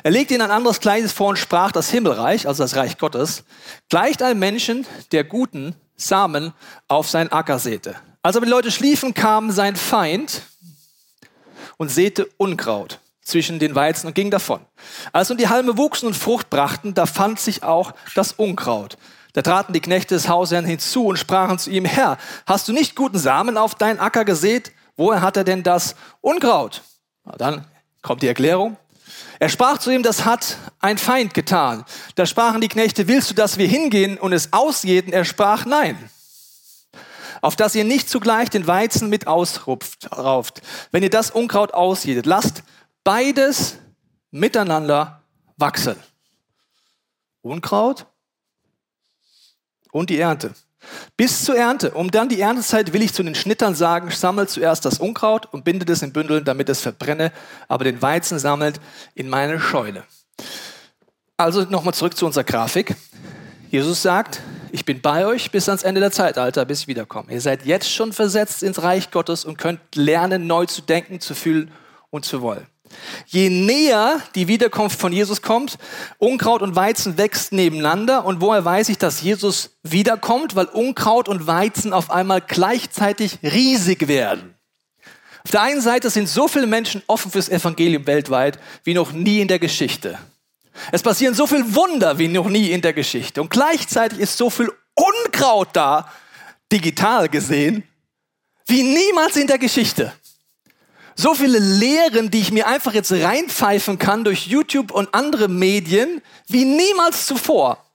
Er 0.04 0.12
legt 0.12 0.32
ihnen 0.32 0.42
ein 0.42 0.51
anderes 0.51 0.80
Gleichnis 0.80 1.13
vor 1.13 1.30
und 1.30 1.38
sprach, 1.38 1.72
das 1.72 1.89
Himmelreich, 1.89 2.48
also 2.48 2.63
das 2.63 2.75
Reich 2.75 2.98
Gottes, 2.98 3.44
gleicht 3.89 4.22
einem 4.22 4.39
Menschen, 4.39 4.86
der 5.12 5.24
guten 5.24 5.75
Samen 5.96 6.54
auf 6.88 7.10
sein 7.10 7.32
Acker 7.32 7.60
säte. 7.60 7.96
Also 8.22 8.42
wenn 8.42 8.48
die 8.48 8.54
Leute 8.54 8.72
schliefen, 8.72 9.13
kam 9.13 9.51
sein 9.51 9.75
Feind, 9.75 10.42
und 11.77 11.89
säte 11.89 12.27
Unkraut 12.38 13.00
zwischen 13.22 13.60
den 13.60 13.75
Weizen 13.75 14.08
und 14.08 14.13
ging 14.13 14.32
davon. 14.32 14.62
Als 15.12 15.29
nun 15.29 15.38
die 15.38 15.50
Halme 15.50 15.77
wuchsen 15.77 16.08
und 16.08 16.13
Frucht 16.13 16.50
brachten, 16.50 16.94
da 16.94 17.05
fand 17.05 17.39
sich 17.39 17.63
auch 17.63 17.94
das 18.13 18.34
Unkraut. 18.34 18.98
Da 19.34 19.41
traten 19.41 19.74
die 19.74 19.82
Knechte 19.82 20.13
des 20.13 20.29
Hausherrn 20.29 20.63
hinzu 20.63 21.08
und 21.08 21.17
sprachen 21.17 21.60
zu 21.60 21.70
ihm, 21.70 21.86
Herr, 21.86 22.17
hast 22.46 22.67
du 22.67 22.74
nicht 22.74 22.96
guten 22.96 23.17
Samen 23.17 23.58
auf 23.58 23.75
deinen 23.75 24.00
Acker 24.00 24.24
gesät? 24.24 24.72
Woher 24.96 25.22
hat 25.22 25.36
er 25.36 25.44
denn 25.44 25.63
das 25.63 25.96
Unkraut? 26.22 26.84
Na, 27.25 27.34
dann 27.36 27.65
kommt 28.01 28.22
die 28.22 28.27
Erklärung. 28.27 28.77
Er 29.39 29.50
sprach 29.50 29.79
zu 29.79 29.91
ihm, 29.91 30.03
das 30.03 30.24
hat 30.24 30.58
ein 30.79 30.98
Feind 30.98 31.34
getan. 31.34 31.84
Da 32.15 32.25
sprachen 32.25 32.62
die 32.62 32.70
Knechte, 32.70 33.08
willst 33.08 33.32
du, 33.32 33.34
dass 33.34 33.58
wir 33.58 33.67
hingehen 33.67 34.17
und 34.17 34.32
es 34.32 34.53
ausjäten? 34.53 35.12
Er 35.12 35.25
sprach, 35.25 35.65
nein 35.65 35.98
auf 37.45 37.55
dass 37.55 37.75
ihr 37.75 37.83
nicht 37.83 38.09
zugleich 38.09 38.49
den 38.49 38.65
Weizen 38.65 39.07
mit 39.07 39.27
ausrupft, 39.27 40.11
rauft. 40.11 40.63
Wenn 40.91 41.03
ihr 41.03 41.11
das 41.11 41.29
Unkraut 41.29 41.75
ausjedet, 41.75 42.25
lasst 42.25 42.63
beides 43.03 43.77
miteinander 44.31 45.21
wachsen. 45.55 45.95
Unkraut 47.43 48.07
und 49.91 50.09
die 50.09 50.17
Ernte. 50.17 50.55
Bis 51.17 51.45
zur 51.45 51.55
Ernte. 51.55 51.91
Um 51.91 52.09
dann 52.09 52.29
die 52.29 52.41
Erntezeit 52.41 52.93
will 52.93 53.03
ich 53.03 53.13
zu 53.13 53.21
den 53.21 53.35
Schnittern 53.35 53.75
sagen, 53.75 54.09
sammelt 54.09 54.49
zuerst 54.49 54.83
das 54.83 54.97
Unkraut 54.97 55.45
und 55.53 55.63
bindet 55.63 55.91
es 55.91 56.01
in 56.01 56.13
Bündeln, 56.13 56.45
damit 56.45 56.67
es 56.69 56.81
verbrenne, 56.81 57.31
aber 57.67 57.83
den 57.83 58.01
Weizen 58.01 58.39
sammelt 58.39 58.81
in 59.13 59.29
meine 59.29 59.59
Scheune. 59.59 60.03
Also 61.37 61.61
nochmal 61.61 61.93
zurück 61.93 62.17
zu 62.17 62.25
unserer 62.25 62.43
Grafik. 62.43 62.95
Jesus 63.69 64.01
sagt, 64.01 64.41
ich 64.75 64.84
bin 64.84 65.00
bei 65.00 65.25
euch 65.25 65.51
bis 65.51 65.70
ans 65.70 65.84
Ende 65.84 66.01
der 66.01 66.12
Zeitalter, 66.12 66.65
bis 66.65 66.82
ich 66.82 66.88
wiederkomme. 66.88 67.32
Ihr 67.32 67.39
seid 67.39 67.65
jetzt 67.65 67.89
schon 67.89 68.12
versetzt 68.12 68.62
ins 68.62 68.84
Reich 68.84 69.10
Gottes 69.10 69.46
und 69.46 69.58
könnt 69.58 69.79
lernen, 69.96 70.48
neu 70.48 70.65
zu 70.65 70.82
denken, 70.82 71.22
zu 71.22 71.34
fühlen 71.34 71.72
und 72.10 72.25
zu 72.25 72.41
wollen. 72.41 72.67
Je 73.25 73.50
näher 73.50 74.20
die 74.36 74.50
Wiederkunft 74.50 75.00
von 75.00 75.13
Jesus 75.13 75.41
kommt, 75.41 75.77
Unkraut 76.17 76.62
und 76.62 76.75
Weizen 76.75 77.17
wächst 77.17 77.53
nebeneinander. 77.53 78.25
Und 78.25 78.41
woher 78.41 78.65
weiß 78.65 78.89
ich, 78.89 78.98
dass 78.98 79.22
Jesus 79.22 79.77
wiederkommt? 79.84 80.58
Weil 80.58 80.65
Unkraut 80.65 81.29
und 81.29 81.48
Weizen 81.48 81.94
auf 81.94 82.12
einmal 82.12 82.41
gleichzeitig 82.41 83.39
riesig 83.44 84.10
werden. 84.10 84.55
Auf 85.46 85.51
der 85.51 85.62
einen 85.62 85.82
Seite 85.82 86.10
sind 86.10 86.27
so 86.27 86.50
viele 86.50 86.67
Menschen 86.67 87.01
offen 87.08 87.32
fürs 87.32 87.48
Evangelium 87.48 88.05
weltweit 88.08 88.60
wie 88.84 88.94
noch 88.94 89.13
nie 89.13 89.39
in 89.39 89.48
der 89.48 89.60
Geschichte. 89.60 90.20
Es 90.91 91.01
passieren 91.01 91.34
so 91.34 91.48
viele 91.48 91.75
Wunder 91.75 92.17
wie 92.17 92.27
noch 92.27 92.50
nie 92.50 92.72
in 92.72 92.82
der 92.82 92.94
Geschichte. 92.94 93.41
Und 93.41 93.50
gleichzeitig 93.50 94.20
ist 94.20 94.38
so 94.38 94.50
viel 94.50 94.72
Unkraut 94.96 95.70
da, 95.74 96.10
digital 96.72 97.29
gesehen, 97.29 97.84
wie 98.65 98.84
niemals 98.84 99.36
in 99.36 99.48
der 99.48 99.58
Geschichte. 99.58 100.13
So 101.15 101.34
viele 101.34 101.60
Lehren, 101.60 102.29
die 102.29 102.41
ich 102.41 102.51
mir 102.51 102.67
einfach 102.67 102.94
jetzt 102.94 103.12
reinpfeifen 103.12 103.98
kann 103.98 104.24
durch 104.24 104.48
YouTube 104.48 104.91
und 104.91 105.13
andere 105.13 105.48
Medien, 105.48 106.22
wie 106.48 106.65
niemals 106.65 107.25
zuvor. 107.25 107.86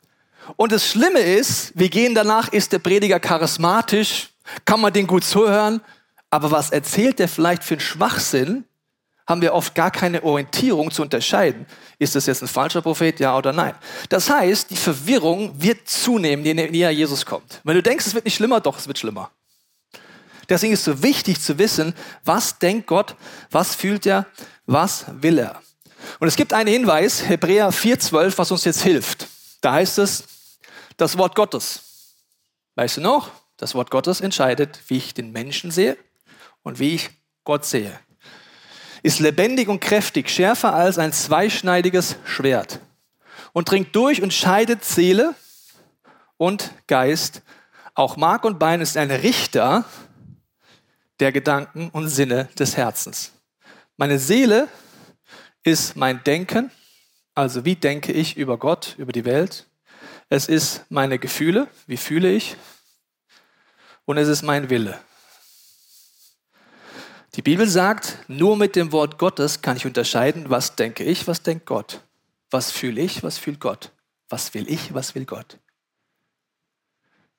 Und 0.57 0.73
das 0.73 0.87
Schlimme 0.87 1.21
ist, 1.21 1.73
wir 1.75 1.91
gehen 1.91 2.15
danach, 2.15 2.49
ist 2.49 2.73
der 2.73 2.79
Prediger 2.79 3.21
charismatisch, 3.21 4.31
kann 4.65 4.81
man 4.81 4.93
den 4.93 5.07
gut 5.07 5.25
zuhören, 5.25 5.83
aber 6.31 6.51
was 6.51 6.71
erzählt 6.71 7.19
der 7.19 7.29
vielleicht 7.29 7.63
für 7.63 7.75
einen 7.75 7.81
Schwachsinn, 7.81 8.65
haben 9.31 9.43
wir 9.43 9.55
oft 9.55 9.77
gar 9.77 9.93
keine 9.93 10.25
Orientierung 10.25 10.91
zu 10.91 11.03
unterscheiden, 11.03 11.65
ist 12.01 12.17
das 12.17 12.27
jetzt 12.27 12.43
ein 12.43 12.49
falscher 12.49 12.83
Prophet, 12.83 13.21
ja 13.21 13.37
oder 13.37 13.53
nein. 13.53 13.77
Das 14.09 14.29
heißt, 14.29 14.71
die 14.71 14.77
Verwirrung 14.77 15.53
wird 15.57 15.89
zunehmen, 15.89 16.45
je 16.45 16.53
näher 16.53 16.91
Jesus 16.91 17.25
kommt. 17.25 17.61
Wenn 17.63 17.77
du 17.77 17.83
denkst, 17.83 18.09
es 18.09 18.15
wird 18.15 18.25
nicht 18.25 18.35
schlimmer, 18.35 18.61
doch, 18.61 18.77
es 18.77 18.89
wird 18.89 18.99
schlimmer. 18.99 19.31
Deswegen 20.49 20.73
ist 20.73 20.81
es 20.81 20.85
so 20.87 21.03
wichtig 21.05 21.41
zu 21.41 21.59
wissen, 21.59 21.95
was 22.25 22.59
denkt 22.59 22.89
Gott, 22.89 23.15
was 23.53 23.77
fühlt 23.77 24.05
er, 24.05 24.27
was 24.67 25.05
will 25.09 25.39
er. 25.39 25.63
Und 26.19 26.27
es 26.27 26.35
gibt 26.35 26.53
einen 26.53 26.69
Hinweis, 26.69 27.29
Hebräer 27.29 27.71
4,12, 27.71 28.37
was 28.37 28.51
uns 28.51 28.65
jetzt 28.65 28.83
hilft. 28.83 29.29
Da 29.61 29.75
heißt 29.75 29.99
es, 29.99 30.25
das 30.97 31.17
Wort 31.17 31.37
Gottes. 31.37 32.17
Weißt 32.75 32.97
du 32.97 33.01
noch? 33.01 33.31
Das 33.59 33.77
Wort 33.77 33.93
Gottes 33.93 34.21
entscheidet, 34.21 34.81
wie 34.89 34.97
ich 34.97 35.15
den 35.15 35.31
Menschen 35.31 35.71
sehe 35.71 35.97
und 36.65 36.81
wie 36.81 36.97
ich 36.97 37.11
Gott 37.45 37.65
sehe. 37.65 37.97
Ist 39.03 39.21
lebendig 39.21 39.69
und 39.69 39.81
kräftig, 39.81 40.29
schärfer 40.29 40.75
als 40.75 40.99
ein 40.99 41.13
zweischneidiges 41.13 42.17
Schwert 42.25 42.81
und 43.53 43.71
dringt 43.71 43.95
durch 43.97 44.23
und 44.23 44.33
scheidet 44.33 44.85
Seele 44.85 45.35
und 46.37 46.73
Geist. 46.87 47.43
Auch 47.95 48.17
Mark 48.17 48.45
und 48.45 48.59
Bein 48.59 48.81
ist 48.81 48.97
ein 48.97 49.11
Richter 49.11 49.85
der 51.19 51.33
Gedanken 51.33 51.91
und 51.91 52.09
Sinne 52.09 52.49
des 52.59 52.77
Herzens. 52.77 53.33
Meine 53.97 54.19
Seele 54.19 54.69
ist 55.63 55.97
mein 55.97 56.25
Denken, 56.25 56.71
also 57.35 57.65
wie 57.65 57.77
denke 57.77 58.13
ich 58.13 58.37
über 58.37 58.59
Gott, 58.59 58.95
über 58.99 59.13
die 59.13 59.25
Welt. 59.25 59.67
Es 60.29 60.49
ist 60.49 60.85
meine 60.89 61.19
Gefühle, 61.19 61.69
wie 61.87 61.97
fühle 61.97 62.31
ich. 62.31 62.57
Und 64.05 64.17
es 64.17 64.29
ist 64.29 64.43
mein 64.43 64.71
Wille. 64.71 64.99
Die 67.37 67.43
Bibel 67.43 67.69
sagt, 67.69 68.19
nur 68.29 68.57
mit 68.57 68.75
dem 68.75 68.91
Wort 68.91 69.19
Gottes 69.19 69.63
kann 69.63 69.77
ich 69.77 69.87
unterscheiden, 69.87 70.51
was 70.51 70.75
denke 70.75 71.05
ich, 71.05 71.29
was 71.29 71.43
denkt 71.43 71.67
Gott. 71.67 72.01
Was 72.51 72.73
fühle 72.73 73.01
ich, 73.01 73.23
was 73.23 73.39
fühlt 73.39 73.61
Gott. 73.61 73.93
Was 74.29 74.53
will 74.55 74.69
ich, 74.69 74.95
was 74.95 75.15
will 75.15 75.25
Gott. 75.25 75.59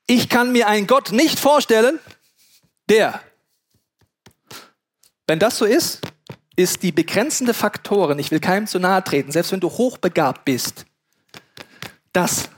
Ich 0.07 0.29
kann 0.29 0.51
mir 0.51 0.67
einen 0.67 0.87
Gott 0.87 1.11
nicht 1.11 1.39
vorstellen, 1.39 1.99
der, 2.89 3.21
wenn 5.27 5.39
das 5.39 5.57
so 5.57 5.65
ist, 5.65 6.01
ist 6.55 6.83
die 6.83 6.91
begrenzende 6.91 7.53
Faktoren, 7.53 8.19
ich 8.19 8.31
will 8.31 8.39
keinem 8.39 8.67
zu 8.67 8.79
nahe 8.79 9.03
treten, 9.03 9.31
selbst 9.31 9.51
wenn 9.51 9.59
du 9.59 9.69
hochbegabt 9.69 10.43
bist, 10.45 10.85
das, 12.11 12.49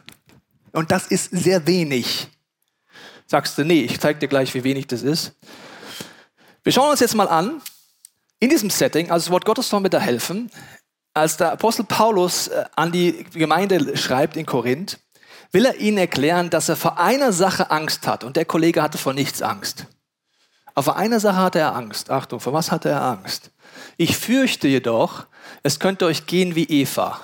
und 0.71 0.91
das 0.91 1.07
ist 1.07 1.29
sehr 1.31 1.65
wenig, 1.67 2.27
sagst 3.27 3.57
du, 3.57 3.63
nee, 3.63 3.81
ich 3.81 3.99
zeige 3.99 4.19
dir 4.19 4.27
gleich, 4.27 4.53
wie 4.53 4.63
wenig 4.63 4.87
das 4.87 5.03
ist. 5.03 5.33
Wir 6.63 6.71
schauen 6.71 6.91
uns 6.91 7.01
jetzt 7.01 7.15
mal 7.15 7.27
an, 7.27 7.61
in 8.39 8.49
diesem 8.49 8.69
Setting, 8.69 9.11
also 9.11 9.25
das 9.25 9.31
Wort 9.31 9.43
Gottes 9.43 9.67
soll 9.67 9.81
mir 9.81 9.89
da 9.89 9.99
helfen, 9.99 10.49
als 11.13 11.35
der 11.35 11.51
Apostel 11.51 11.83
Paulus 11.83 12.47
äh, 12.47 12.63
an 12.75 12.93
die 12.93 13.25
Gemeinde 13.33 13.97
schreibt 13.97 14.37
in 14.37 14.45
Korinth, 14.45 14.97
will 15.51 15.65
er 15.65 15.75
ihnen 15.75 15.97
erklären, 15.97 16.49
dass 16.49 16.69
er 16.69 16.77
vor 16.77 16.99
einer 16.99 17.33
Sache 17.33 17.69
Angst 17.69 18.07
hat 18.07 18.23
und 18.23 18.37
der 18.37 18.45
Kollege 18.45 18.81
hatte 18.81 18.97
vor 18.97 19.13
nichts 19.13 19.41
Angst. 19.41 19.87
Aber 20.73 20.83
vor 20.83 20.95
einer 20.95 21.19
Sache 21.19 21.37
hatte 21.37 21.59
er 21.59 21.75
Angst. 21.75 22.09
Achtung, 22.09 22.39
vor 22.39 22.53
was 22.53 22.71
hatte 22.71 22.89
er 22.89 23.03
Angst? 23.03 23.51
Ich 23.97 24.17
fürchte 24.17 24.69
jedoch, 24.69 25.25
es 25.63 25.79
könnte 25.79 26.05
euch 26.05 26.25
gehen 26.27 26.55
wie 26.55 26.63
Eva. 26.63 27.19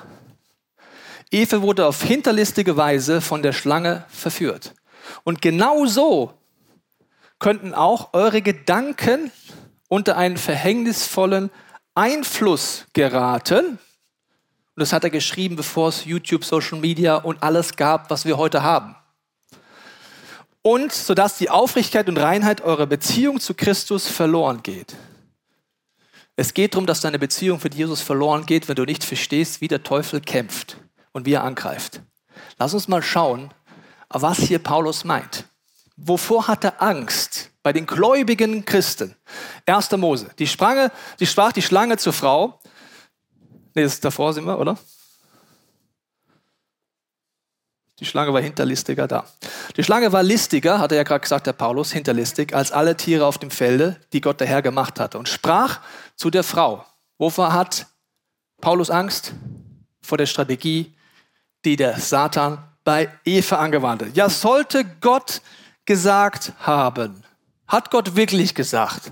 Eva 1.31 1.62
wurde 1.62 1.88
auf 1.88 2.03
hinterlistige 2.03 2.75
Weise 2.75 3.22
von 3.22 3.41
der 3.41 3.53
Schlange 3.53 4.03
verführt. 4.10 4.75
Und 5.24 5.41
genau 5.41 5.86
so 5.86 6.34
könnten 7.39 7.74
auch 7.74 8.13
eure 8.13 8.41
Gedanken 8.41 9.31
unter 9.88 10.17
einen 10.17 10.38
verhängnisvollen 10.38 11.50
Einfluss 11.96 12.86
geraten. 12.93 13.65
Und 13.67 14.81
das 14.81 14.93
hat 14.93 15.03
er 15.03 15.10
geschrieben, 15.10 15.55
bevor 15.55 15.89
es 15.89 16.05
YouTube, 16.05 16.46
Social 16.46 16.79
Media 16.79 17.16
und 17.16 17.42
alles 17.44 17.75
gab, 17.75 18.09
was 18.09 18.25
wir 18.25 18.37
heute 18.37 18.64
haben. 18.64 18.96
Und 20.61 20.92
sodass 20.92 21.37
die 21.37 21.50
Aufrichtigkeit 21.50 22.07
und 22.07 22.18
Reinheit 22.18 22.61
eurer 22.61 22.85
Beziehung 22.85 23.40
zu 23.40 23.53
Christus 23.53 24.07
verloren 24.07 24.61
geht. 24.61 24.96
Es 26.35 26.53
geht 26.53 26.74
darum, 26.74 26.85
dass 26.85 27.01
deine 27.01 27.20
Beziehung 27.20 27.59
mit 27.61 27.75
Jesus 27.75 28.01
verloren 28.01 28.46
geht, 28.46 28.70
wenn 28.70 28.75
du 28.75 28.85
nicht 28.85 29.03
verstehst, 29.03 29.59
wie 29.59 29.68
der 29.68 29.83
Teufel 29.83 30.22
kämpft 30.22 30.77
und 31.11 31.25
wie 31.25 31.33
er 31.33 31.44
angreift. 31.44 32.01
Lass 32.57 32.74
uns 32.74 32.87
mal 32.87 33.01
schauen, 33.01 33.53
was 34.07 34.37
hier 34.37 34.59
Paulus 34.59 35.03
meint. 35.03 35.49
Wovor 36.01 36.48
hat 36.48 36.64
er 36.64 36.81
Angst 36.81 37.51
bei 37.62 37.74
den 37.74 37.85
gläubigen 37.85 38.64
Christen? 38.64 39.16
1. 39.66 39.92
Mose. 39.92 40.29
Die, 40.40 40.48
Sprange, 40.48 40.92
die 41.20 41.27
sprach 41.27 41.51
die 41.51 41.62
Schlange 41.62 41.98
zur 41.98 42.14
Frau. 42.14 42.59
Ist 43.74 44.03
davor 44.03 44.33
sind 44.33 44.46
wir, 44.46 44.57
oder? 44.57 44.77
Die 48.00 48.05
Schlange 48.05 48.33
war 48.33 48.42
hinterlistiger 48.42 49.07
da. 49.07 49.25
Die 49.75 49.83
Schlange 49.83 50.14
war 50.14 50.24
listiger, 50.24 50.79
hat 50.79 50.94
er 50.94 51.00
ja 51.00 51.03
gerade 51.03 51.20
gesagt, 51.20 51.48
der 51.48 51.53
Paulus, 51.53 51.92
hinterlistig, 51.92 52.55
als 52.55 52.72
alle 52.72 52.96
Tiere 52.96 53.25
auf 53.25 53.38
dem 53.38 53.51
Felde, 53.51 54.00
die 54.14 54.22
Gott 54.22 54.40
der 54.40 54.48
Herr 54.48 54.62
gemacht 54.62 55.01
hatte. 55.01 55.20
Und 55.20 55.27
sprach 55.27 55.81
zu 56.16 56.29
der 56.29 56.44
Frau. 56.44 56.85
Wovor 57.18 57.51
hat 57.51 57.88
Paulus 58.62 58.90
Angst? 58.90 59.33
Vor 60.01 60.18
der 60.18 60.27
Strategie, 60.27 60.96
die 61.66 61.75
der 61.75 62.00
Satan 62.00 62.64
bei 62.85 63.09
Eva 63.25 63.57
angewandt 63.57 64.03
hat. 64.03 64.16
Ja, 64.16 64.29
sollte 64.29 64.85
Gott 65.01 65.42
gesagt 65.90 66.54
haben. 66.60 67.24
Hat 67.68 67.90
Gott 67.90 68.16
wirklich 68.16 68.54
gesagt? 68.54 69.12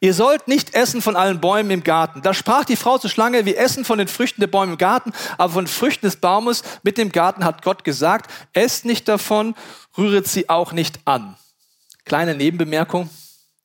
Ihr 0.00 0.14
sollt 0.14 0.48
nicht 0.48 0.74
essen 0.74 1.02
von 1.02 1.16
allen 1.16 1.38
Bäumen 1.38 1.70
im 1.70 1.84
Garten. 1.84 2.22
Da 2.22 2.32
sprach 2.32 2.64
die 2.64 2.76
Frau 2.76 2.96
zur 2.96 3.10
Schlange, 3.10 3.44
wir 3.44 3.58
essen 3.58 3.84
von 3.84 3.98
den 3.98 4.08
Früchten 4.08 4.40
der 4.40 4.48
Bäume 4.48 4.72
im 4.72 4.78
Garten, 4.78 5.12
aber 5.36 5.52
von 5.52 5.66
Früchten 5.66 6.06
des 6.06 6.16
Baumes 6.16 6.62
mit 6.82 6.96
dem 6.96 7.12
Garten 7.12 7.44
hat 7.44 7.60
Gott 7.60 7.84
gesagt, 7.84 8.30
esst 8.54 8.86
nicht 8.86 9.06
davon, 9.06 9.54
rühret 9.98 10.26
sie 10.26 10.48
auch 10.48 10.72
nicht 10.72 10.98
an. 11.04 11.36
Kleine 12.06 12.34
Nebenbemerkung, 12.34 13.10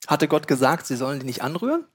hatte 0.06 0.28
Gott 0.28 0.50
gesagt, 0.50 0.86
sie 0.86 0.98
sollen 0.98 1.22
die 1.22 1.26
nicht 1.26 1.44
anrühren? 1.44 1.86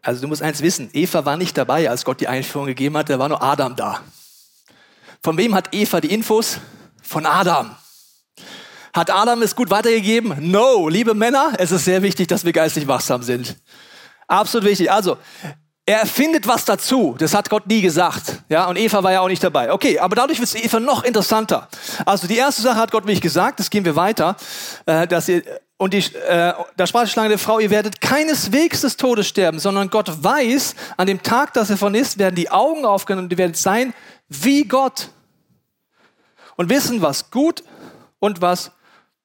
Also 0.00 0.22
du 0.22 0.28
musst 0.28 0.40
eins 0.40 0.62
wissen, 0.62 0.88
Eva 0.94 1.26
war 1.26 1.36
nicht 1.36 1.58
dabei, 1.58 1.90
als 1.90 2.06
Gott 2.06 2.22
die 2.22 2.28
Einführung 2.28 2.66
gegeben 2.66 2.96
hat, 2.96 3.10
da 3.10 3.18
war 3.18 3.28
nur 3.28 3.42
Adam 3.42 3.76
da. 3.76 4.00
Von 5.22 5.36
wem 5.36 5.54
hat 5.54 5.74
Eva 5.74 6.00
die 6.00 6.14
Infos? 6.14 6.60
Von 7.02 7.26
Adam. 7.26 7.76
Hat 8.98 9.12
Adam 9.12 9.42
es 9.42 9.54
gut 9.54 9.70
weitergegeben? 9.70 10.34
No, 10.50 10.88
liebe 10.88 11.14
Männer, 11.14 11.52
es 11.56 11.70
ist 11.70 11.84
sehr 11.84 12.02
wichtig, 12.02 12.26
dass 12.26 12.44
wir 12.44 12.52
geistig 12.52 12.88
wachsam 12.88 13.22
sind. 13.22 13.56
Absolut 14.26 14.66
wichtig. 14.68 14.90
Also, 14.90 15.18
er 15.86 16.04
findet 16.04 16.48
was 16.48 16.64
dazu. 16.64 17.14
Das 17.16 17.32
hat 17.32 17.48
Gott 17.48 17.68
nie 17.68 17.80
gesagt. 17.80 18.42
Ja, 18.48 18.66
und 18.66 18.76
Eva 18.76 19.04
war 19.04 19.12
ja 19.12 19.20
auch 19.20 19.28
nicht 19.28 19.44
dabei. 19.44 19.72
Okay, 19.72 20.00
aber 20.00 20.16
dadurch 20.16 20.40
wird 20.40 20.64
Eva 20.64 20.80
noch 20.80 21.04
interessanter. 21.04 21.68
Also 22.06 22.26
die 22.26 22.38
erste 22.38 22.62
Sache 22.62 22.74
hat 22.74 22.90
Gott 22.90 23.04
wirklich 23.04 23.20
gesagt. 23.20 23.60
Das 23.60 23.70
gehen 23.70 23.84
wir 23.84 23.94
weiter. 23.94 24.34
Äh, 24.84 25.06
dass 25.06 25.28
ihr, 25.28 25.44
und 25.76 25.94
die, 25.94 25.98
äh, 25.98 26.54
da 26.76 26.86
sprach 26.88 27.04
die 27.04 27.10
Schlange 27.10 27.28
der 27.28 27.38
Frau, 27.38 27.60
ihr 27.60 27.70
werdet 27.70 28.00
keineswegs 28.00 28.80
des 28.80 28.96
Todes 28.96 29.28
sterben, 29.28 29.60
sondern 29.60 29.90
Gott 29.90 30.24
weiß, 30.24 30.74
an 30.96 31.06
dem 31.06 31.22
Tag, 31.22 31.52
dass 31.52 31.70
er 31.70 31.76
von 31.76 31.94
ist, 31.94 32.18
werden 32.18 32.34
die 32.34 32.50
Augen 32.50 32.84
aufgenommen 32.84 33.26
und 33.26 33.30
ihr 33.32 33.38
werdet 33.38 33.58
sein 33.58 33.94
wie 34.28 34.64
Gott. 34.64 35.10
Und 36.56 36.68
wissen, 36.68 37.00
was 37.00 37.30
gut 37.30 37.62
und 38.18 38.40
was 38.40 38.72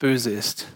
böse 0.04 0.32
ist. 0.32 0.68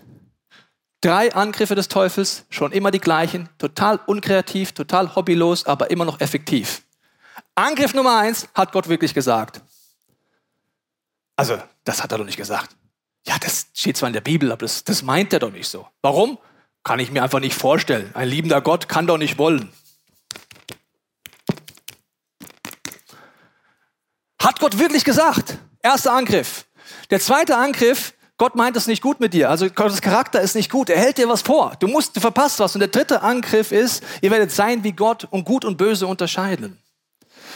Drei 1.01 1.35
Angriffe 1.35 1.75
des 1.75 1.89
Teufels, 1.89 2.45
schon 2.49 2.71
immer 2.71 2.91
die 2.91 3.01
gleichen, 3.01 3.49
total 3.57 3.99
unkreativ, 4.05 4.71
total 4.71 5.15
hobbylos, 5.15 5.65
aber 5.65 5.91
immer 5.91 6.05
noch 6.05 6.21
effektiv. 6.21 6.83
Angriff 7.53 7.93
Nummer 7.93 8.19
eins 8.19 8.47
hat 8.55 8.71
Gott 8.71 8.87
wirklich 8.87 9.13
gesagt. 9.13 9.59
Also, 11.35 11.61
das 11.83 12.01
hat 12.01 12.13
er 12.13 12.19
doch 12.19 12.25
nicht 12.25 12.37
gesagt. 12.37 12.77
Ja, 13.27 13.37
das 13.37 13.67
steht 13.73 13.97
zwar 13.97 14.07
in 14.07 14.13
der 14.13 14.21
Bibel, 14.21 14.49
aber 14.49 14.61
das, 14.61 14.85
das 14.85 15.03
meint 15.03 15.33
er 15.33 15.39
doch 15.39 15.51
nicht 15.51 15.67
so. 15.67 15.85
Warum? 16.01 16.37
Kann 16.85 16.99
ich 16.99 17.11
mir 17.11 17.21
einfach 17.21 17.41
nicht 17.41 17.55
vorstellen. 17.55 18.09
Ein 18.13 18.29
liebender 18.29 18.61
Gott 18.61 18.87
kann 18.87 19.07
doch 19.07 19.17
nicht 19.17 19.37
wollen. 19.37 19.73
Hat 24.41 24.61
Gott 24.61 24.79
wirklich 24.79 25.03
gesagt? 25.03 25.57
Erster 25.83 26.13
Angriff. 26.13 26.65
Der 27.09 27.19
zweite 27.19 27.57
Angriff 27.57 28.13
Gott 28.37 28.55
meint 28.55 28.77
es 28.77 28.85
nicht 28.85 29.01
gut 29.01 29.19
mit 29.19 29.33
dir. 29.33 29.49
Also 29.49 29.67
Gottes 29.69 30.01
Charakter 30.01 30.41
ist 30.41 30.55
nicht 30.55 30.71
gut. 30.71 30.89
Er 30.89 30.99
hält 30.99 31.17
dir 31.17 31.27
was 31.27 31.41
vor. 31.41 31.75
Du 31.79 31.87
musst, 31.87 32.15
du 32.15 32.19
verpasst 32.19 32.59
was. 32.59 32.75
Und 32.75 32.79
der 32.79 32.89
dritte 32.89 33.23
Angriff 33.23 33.71
ist, 33.71 34.03
ihr 34.21 34.29
werdet 34.29 34.51
sein 34.51 34.83
wie 34.83 34.91
Gott 34.91 35.27
und 35.31 35.43
gut 35.43 35.65
und 35.65 35.77
böse 35.77 36.05
unterscheiden. 36.05 36.77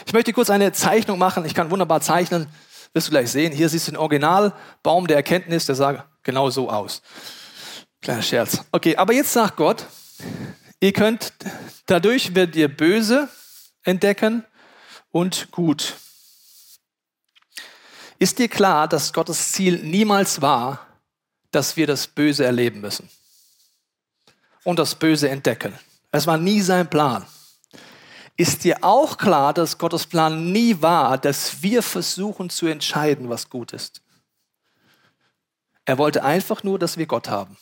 Ich 0.08 0.13
möchte 0.13 0.34
kurz 0.34 0.50
eine 0.50 0.72
Zeichnung 0.72 1.20
machen. 1.20 1.46
Ich 1.46 1.54
kann 1.54 1.70
wunderbar 1.70 2.02
zeichnen. 2.02 2.48
Wirst 2.94 3.08
du 3.08 3.12
gleich 3.12 3.32
sehen. 3.32 3.54
Hier 3.54 3.70
siehst 3.70 3.88
du 3.88 3.91
den 3.91 3.98
Originalbaum 3.98 5.06
der 5.06 5.17
Erkenntnis. 5.17 5.67
Der 5.67 5.76
sah 5.76 6.06
genau 6.24 6.50
so 6.50 6.70
aus. 6.72 7.04
Kleiner 8.02 8.24
Scherz. 8.24 8.65
Okay, 8.72 8.96
aber 8.96 9.13
jetzt 9.13 9.32
sagt 9.32 9.58
Gott, 9.58 9.86
ihr 10.80 10.94
könnt, 10.94 11.34
dadurch 11.86 12.34
werdet 12.34 12.56
ihr 12.56 12.76
böse 12.76 13.30
entdecken 13.84 14.44
und 15.12 15.52
gut. 15.52 15.94
Ist 18.22 18.38
dir 18.38 18.50
klar, 18.50 18.88
dass 18.88 19.14
Gottes 19.14 19.52
Ziel 19.52 19.82
niemals 19.82 20.44
war, 20.44 20.86
dass 21.50 21.76
wir 21.76 21.88
das 21.88 22.06
Böse 22.06 22.46
erleben 22.46 22.80
müssen 22.80 23.10
und 24.64 24.78
das 24.78 24.94
Böse 24.94 25.28
entdecken? 25.28 25.74
Es 26.12 26.28
war 26.28 26.38
nie 26.38 26.62
sein 26.62 26.88
Plan. 26.88 27.26
Ist 28.38 28.64
dir 28.64 28.84
auch 28.84 29.18
klar, 29.18 29.56
dass 29.56 29.80
Gottes 29.80 30.06
Plan 30.06 30.52
nie 30.52 30.80
war, 30.84 31.18
dass 31.18 31.64
wir 31.64 31.82
versuchen 31.82 32.52
zu 32.52 32.68
entscheiden, 32.68 33.28
was 33.28 33.50
gut 33.50 33.74
ist? 33.74 34.04
Er 35.86 35.98
wollte 35.98 36.24
einfach 36.24 36.62
nur, 36.62 36.78
dass 36.78 36.98
wir 36.98 37.08
Gott 37.08 37.28
haben. 37.28 37.58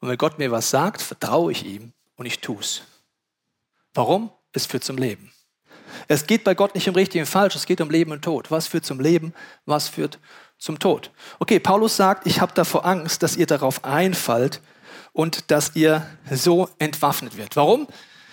Und 0.00 0.08
wenn 0.08 0.18
Gott 0.18 0.40
mir 0.40 0.50
was 0.50 0.68
sagt, 0.68 1.00
vertraue 1.00 1.52
ich 1.52 1.64
ihm 1.64 1.92
und 2.16 2.26
ich 2.26 2.40
tue 2.40 2.58
es. 2.58 2.82
Warum? 3.94 4.32
Es 4.50 4.66
führt 4.66 4.82
zum 4.82 4.98
Leben. 4.98 5.30
Es 6.06 6.26
geht 6.26 6.44
bei 6.44 6.54
Gott 6.54 6.74
nicht 6.74 6.88
um 6.88 6.94
richtig 6.94 7.20
und 7.20 7.26
falsch, 7.26 7.56
es 7.56 7.66
geht 7.66 7.80
um 7.80 7.90
Leben 7.90 8.12
und 8.12 8.22
Tod. 8.22 8.50
Was 8.50 8.66
führt 8.66 8.84
zum 8.84 9.00
Leben, 9.00 9.34
was 9.66 9.88
führt 9.88 10.18
zum 10.58 10.78
Tod? 10.78 11.10
Okay, 11.38 11.58
Paulus 11.58 11.96
sagt, 11.96 12.26
ich 12.26 12.40
habe 12.40 12.52
davor 12.54 12.84
Angst, 12.86 13.22
dass 13.22 13.36
ihr 13.36 13.46
darauf 13.46 13.84
einfallt 13.84 14.60
und 15.12 15.50
dass 15.50 15.72
ihr 15.74 16.06
so 16.30 16.68
entwaffnet 16.78 17.36
wird. 17.36 17.56
Warum? 17.56 17.88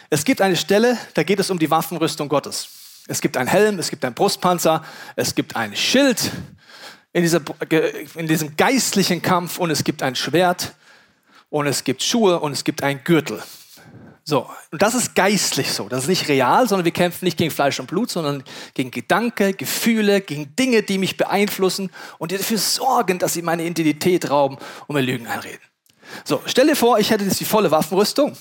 Es 0.09 0.23
gibt 0.23 0.41
eine 0.41 0.55
Stelle, 0.55 0.97
da 1.15 1.23
geht 1.23 1.39
es 1.39 1.49
um 1.49 1.57
die 1.57 1.71
Waffenrüstung 1.71 2.29
Gottes. 2.29 2.69
Es 3.07 3.21
gibt 3.21 3.37
einen 3.37 3.47
Helm, 3.47 3.79
es 3.79 3.89
gibt 3.89 4.05
einen 4.05 4.15
Brustpanzer, 4.15 4.83
es 5.15 5.35
gibt 5.35 5.55
ein 5.55 5.75
Schild 5.75 6.31
in, 7.13 7.21
dieser, 7.21 7.41
in 8.15 8.27
diesem 8.27 8.57
geistlichen 8.57 9.21
Kampf 9.21 9.57
und 9.57 9.71
es 9.71 9.83
gibt 9.83 10.03
ein 10.03 10.15
Schwert 10.15 10.75
und 11.49 11.67
es 11.67 11.83
gibt 11.83 12.03
Schuhe 12.03 12.39
und 12.39 12.51
es 12.51 12.63
gibt 12.63 12.83
einen 12.83 13.03
Gürtel. 13.03 13.41
So, 14.27 14.49
und 14.71 14.81
das 14.81 14.95
ist 14.95 15.13
geistlich 15.13 15.71
so. 15.71 15.87
Das 15.87 16.03
ist 16.03 16.09
nicht 16.09 16.27
real, 16.27 16.67
sondern 16.67 16.83
wir 16.83 16.91
kämpfen 16.91 17.25
nicht 17.25 17.37
gegen 17.37 17.51
Fleisch 17.51 17.79
und 17.79 17.85
Blut, 17.85 18.09
sondern 18.09 18.43
gegen 18.73 18.89
Gedanken, 18.89 19.55
Gefühle, 19.55 20.19
gegen 20.19 20.55
Dinge, 20.55 20.81
die 20.81 20.97
mich 20.97 21.15
beeinflussen 21.15 21.91
und 22.17 22.31
die 22.31 22.37
dafür 22.37 22.57
sorgen, 22.57 23.19
dass 23.19 23.33
sie 23.33 23.43
meine 23.43 23.63
Identität 23.63 24.31
rauben 24.31 24.57
und 24.87 24.95
mir 24.95 25.01
Lügen 25.01 25.27
einreden. 25.27 25.61
So, 26.23 26.41
stell 26.47 26.65
dir 26.65 26.75
vor, 26.75 26.97
ich 26.97 27.11
hätte 27.11 27.23
jetzt 27.23 27.39
die 27.39 27.45
volle 27.45 27.69
Waffenrüstung 27.69 28.35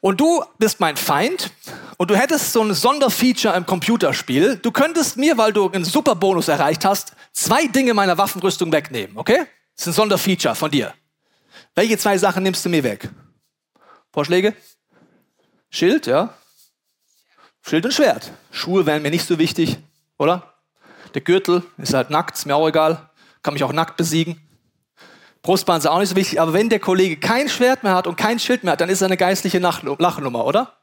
und 0.00 0.18
du 0.18 0.42
bist 0.58 0.80
mein 0.80 0.96
Feind 0.96 1.50
und 1.98 2.10
du 2.10 2.16
hättest 2.16 2.54
so 2.54 2.62
ein 2.62 2.72
Sonderfeature 2.72 3.54
im 3.54 3.66
Computerspiel. 3.66 4.56
Du 4.56 4.70
könntest 4.70 5.18
mir, 5.18 5.36
weil 5.36 5.52
du 5.52 5.70
einen 5.70 5.84
Superbonus 5.84 6.48
erreicht 6.48 6.86
hast, 6.86 7.12
zwei 7.34 7.66
Dinge 7.66 7.92
meiner 7.92 8.16
Waffenrüstung 8.16 8.72
wegnehmen, 8.72 9.18
okay? 9.18 9.46
Das 9.76 9.82
ist 9.82 9.88
ein 9.88 9.92
Sonderfeature 9.92 10.54
von 10.54 10.70
dir. 10.70 10.94
Welche 11.74 11.98
zwei 11.98 12.16
Sachen 12.16 12.42
nimmst 12.42 12.64
du 12.64 12.70
mir 12.70 12.82
weg? 12.82 13.10
Vorschläge? 14.10 14.54
Schild, 15.70 16.06
ja. 16.06 16.34
Schild 17.62 17.84
und 17.84 17.92
Schwert. 17.92 18.30
Schuhe 18.50 18.86
wären 18.86 19.02
mir 19.02 19.10
nicht 19.10 19.26
so 19.26 19.38
wichtig, 19.38 19.78
oder? 20.18 20.54
Der 21.14 21.20
Gürtel 21.20 21.62
ist 21.78 21.94
halt 21.94 22.10
nackt, 22.10 22.36
ist 22.36 22.46
mir 22.46 22.54
auch 22.54 22.68
egal. 22.68 23.10
Kann 23.42 23.54
mich 23.54 23.64
auch 23.64 23.72
nackt 23.72 23.96
besiegen. 23.96 24.40
Brustpanzer 25.42 25.92
auch 25.92 26.00
nicht 26.00 26.10
so 26.10 26.16
wichtig. 26.16 26.40
Aber 26.40 26.52
wenn 26.52 26.68
der 26.68 26.80
Kollege 26.80 27.16
kein 27.16 27.48
Schwert 27.48 27.82
mehr 27.82 27.94
hat 27.94 28.06
und 28.06 28.16
kein 28.16 28.38
Schild 28.38 28.64
mehr 28.64 28.72
hat, 28.72 28.80
dann 28.80 28.88
ist 28.88 29.00
er 29.00 29.06
eine 29.06 29.16
geistliche 29.16 29.58
Lachnummer, 29.58 30.44
oder? 30.44 30.76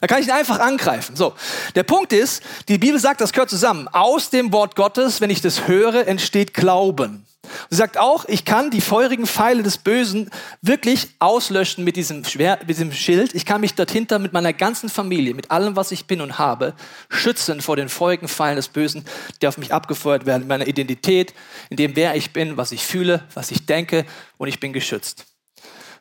Dann 0.00 0.08
kann 0.08 0.20
ich 0.20 0.26
ihn 0.26 0.32
einfach 0.32 0.58
angreifen. 0.58 1.16
So. 1.16 1.34
Der 1.74 1.82
Punkt 1.82 2.12
ist, 2.12 2.42
die 2.68 2.78
Bibel 2.78 2.98
sagt, 2.98 3.20
das 3.20 3.32
gehört 3.32 3.50
zusammen. 3.50 3.88
Aus 3.88 4.30
dem 4.30 4.52
Wort 4.52 4.76
Gottes, 4.76 5.20
wenn 5.20 5.30
ich 5.30 5.40
das 5.40 5.66
höre, 5.66 6.06
entsteht 6.06 6.54
Glauben. 6.54 7.26
Sie 7.70 7.76
sagt 7.76 7.98
auch, 7.98 8.24
ich 8.26 8.44
kann 8.44 8.70
die 8.70 8.80
feurigen 8.80 9.26
Pfeile 9.26 9.62
des 9.62 9.78
Bösen 9.78 10.30
wirklich 10.60 11.08
auslöschen 11.18 11.84
mit 11.84 11.96
diesem, 11.96 12.24
Schwer, 12.24 12.58
mit 12.60 12.68
diesem 12.68 12.92
Schild. 12.92 13.34
Ich 13.34 13.44
kann 13.44 13.60
mich 13.60 13.74
dahinter 13.74 14.18
mit 14.18 14.32
meiner 14.32 14.52
ganzen 14.52 14.88
Familie, 14.88 15.34
mit 15.34 15.50
allem, 15.50 15.74
was 15.74 15.90
ich 15.90 16.06
bin 16.06 16.20
und 16.20 16.38
habe, 16.38 16.74
schützen 17.08 17.60
vor 17.60 17.76
den 17.76 17.88
feurigen 17.88 18.28
Pfeilen 18.28 18.56
des 18.56 18.68
Bösen, 18.68 19.04
die 19.40 19.48
auf 19.48 19.58
mich 19.58 19.72
abgefeuert 19.72 20.26
werden, 20.26 20.42
in 20.42 20.48
meiner 20.48 20.66
Identität, 20.66 21.34
in 21.68 21.76
dem, 21.76 21.96
wer 21.96 22.14
ich 22.14 22.32
bin, 22.32 22.56
was 22.56 22.72
ich 22.72 22.86
fühle, 22.86 23.24
was 23.34 23.50
ich 23.50 23.66
denke 23.66 24.06
und 24.38 24.48
ich 24.48 24.60
bin 24.60 24.72
geschützt. 24.72 25.26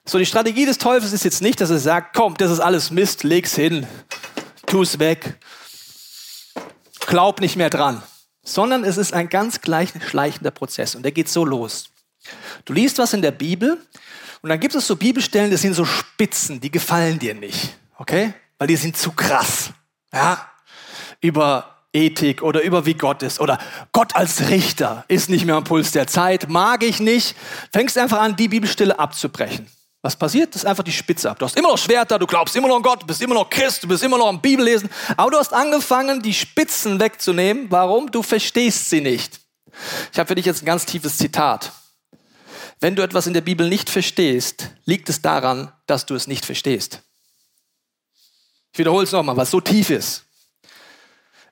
So, 0.05 0.17
die 0.17 0.25
Strategie 0.25 0.65
des 0.65 0.77
Teufels 0.77 1.13
ist 1.13 1.23
jetzt 1.23 1.41
nicht, 1.41 1.61
dass 1.61 1.69
er 1.69 1.79
sagt, 1.79 2.15
komm, 2.15 2.35
das 2.35 2.51
ist 2.51 2.59
alles 2.59 2.91
Mist, 2.91 3.23
leg's 3.23 3.55
hin, 3.55 3.87
tu's 4.65 4.99
weg, 4.99 5.37
glaub 7.07 7.39
nicht 7.39 7.55
mehr 7.55 7.69
dran 7.69 8.01
sondern 8.43 8.83
es 8.83 8.97
ist 8.97 9.13
ein 9.13 9.29
ganz 9.29 9.61
gleich 9.61 9.91
schleichender 10.07 10.51
Prozess 10.51 10.95
und 10.95 11.03
der 11.03 11.11
geht 11.11 11.29
so 11.29 11.45
los. 11.45 11.89
Du 12.65 12.73
liest 12.73 12.97
was 12.97 13.13
in 13.13 13.21
der 13.21 13.31
Bibel 13.31 13.77
und 14.41 14.49
dann 14.49 14.59
gibt 14.59 14.75
es 14.75 14.87
so 14.87 14.95
Bibelstellen, 14.95 15.51
das 15.51 15.61
sind 15.61 15.73
so 15.73 15.85
Spitzen, 15.85 16.59
die 16.59 16.71
gefallen 16.71 17.19
dir 17.19 17.33
nicht, 17.33 17.75
okay? 17.97 18.33
Weil 18.57 18.67
die 18.67 18.75
sind 18.75 18.97
zu 18.97 19.11
krass, 19.11 19.71
ja? 20.13 20.47
Über 21.19 21.71
Ethik 21.93 22.41
oder 22.41 22.61
über 22.61 22.85
wie 22.85 22.93
Gott 22.93 23.21
ist 23.21 23.39
oder 23.39 23.59
Gott 23.91 24.15
als 24.15 24.49
Richter 24.49 25.03
ist 25.07 25.29
nicht 25.29 25.45
mehr 25.45 25.55
am 25.55 25.63
Puls 25.63 25.91
der 25.91 26.07
Zeit, 26.07 26.49
mag 26.49 26.83
ich 26.83 26.99
nicht. 26.99 27.35
Fängst 27.73 27.97
einfach 27.97 28.19
an, 28.19 28.35
die 28.35 28.47
Bibelstelle 28.47 28.97
abzubrechen. 28.97 29.67
Was 30.01 30.15
passiert? 30.15 30.55
Das 30.55 30.63
ist 30.63 30.67
einfach 30.67 30.83
die 30.83 30.91
Spitze 30.91 31.29
ab. 31.29 31.37
Du 31.37 31.45
hast 31.45 31.55
immer 31.55 31.69
noch 31.69 31.77
Schwerter, 31.77 32.17
du 32.17 32.25
glaubst 32.25 32.55
immer 32.55 32.67
noch 32.67 32.77
an 32.77 32.81
Gott, 32.81 33.03
du 33.03 33.05
bist 33.05 33.21
immer 33.21 33.35
noch 33.35 33.49
Christ, 33.49 33.83
du 33.83 33.87
bist 33.87 34.03
immer 34.03 34.17
noch 34.17 34.27
am 34.27 34.41
Bibellesen. 34.41 34.89
Aber 35.15 35.31
du 35.31 35.37
hast 35.37 35.53
angefangen, 35.53 36.21
die 36.23 36.33
Spitzen 36.33 36.99
wegzunehmen. 36.99 37.67
Warum? 37.69 38.09
Du 38.11 38.23
verstehst 38.23 38.89
sie 38.89 39.01
nicht. 39.01 39.39
Ich 40.11 40.17
habe 40.17 40.27
für 40.27 40.35
dich 40.35 40.45
jetzt 40.45 40.63
ein 40.63 40.65
ganz 40.65 40.85
tiefes 40.85 41.17
Zitat. 41.17 41.71
Wenn 42.79 42.95
du 42.95 43.03
etwas 43.03 43.27
in 43.27 43.33
der 43.33 43.41
Bibel 43.41 43.69
nicht 43.69 43.91
verstehst, 43.91 44.71
liegt 44.85 45.07
es 45.07 45.21
daran, 45.21 45.71
dass 45.85 46.07
du 46.07 46.15
es 46.15 46.25
nicht 46.25 46.45
verstehst. 46.45 47.01
Ich 48.73 48.79
wiederhole 48.79 49.03
es 49.03 49.11
nochmal, 49.11 49.37
was 49.37 49.51
so 49.51 49.61
tief 49.61 49.91
ist. 49.91 50.25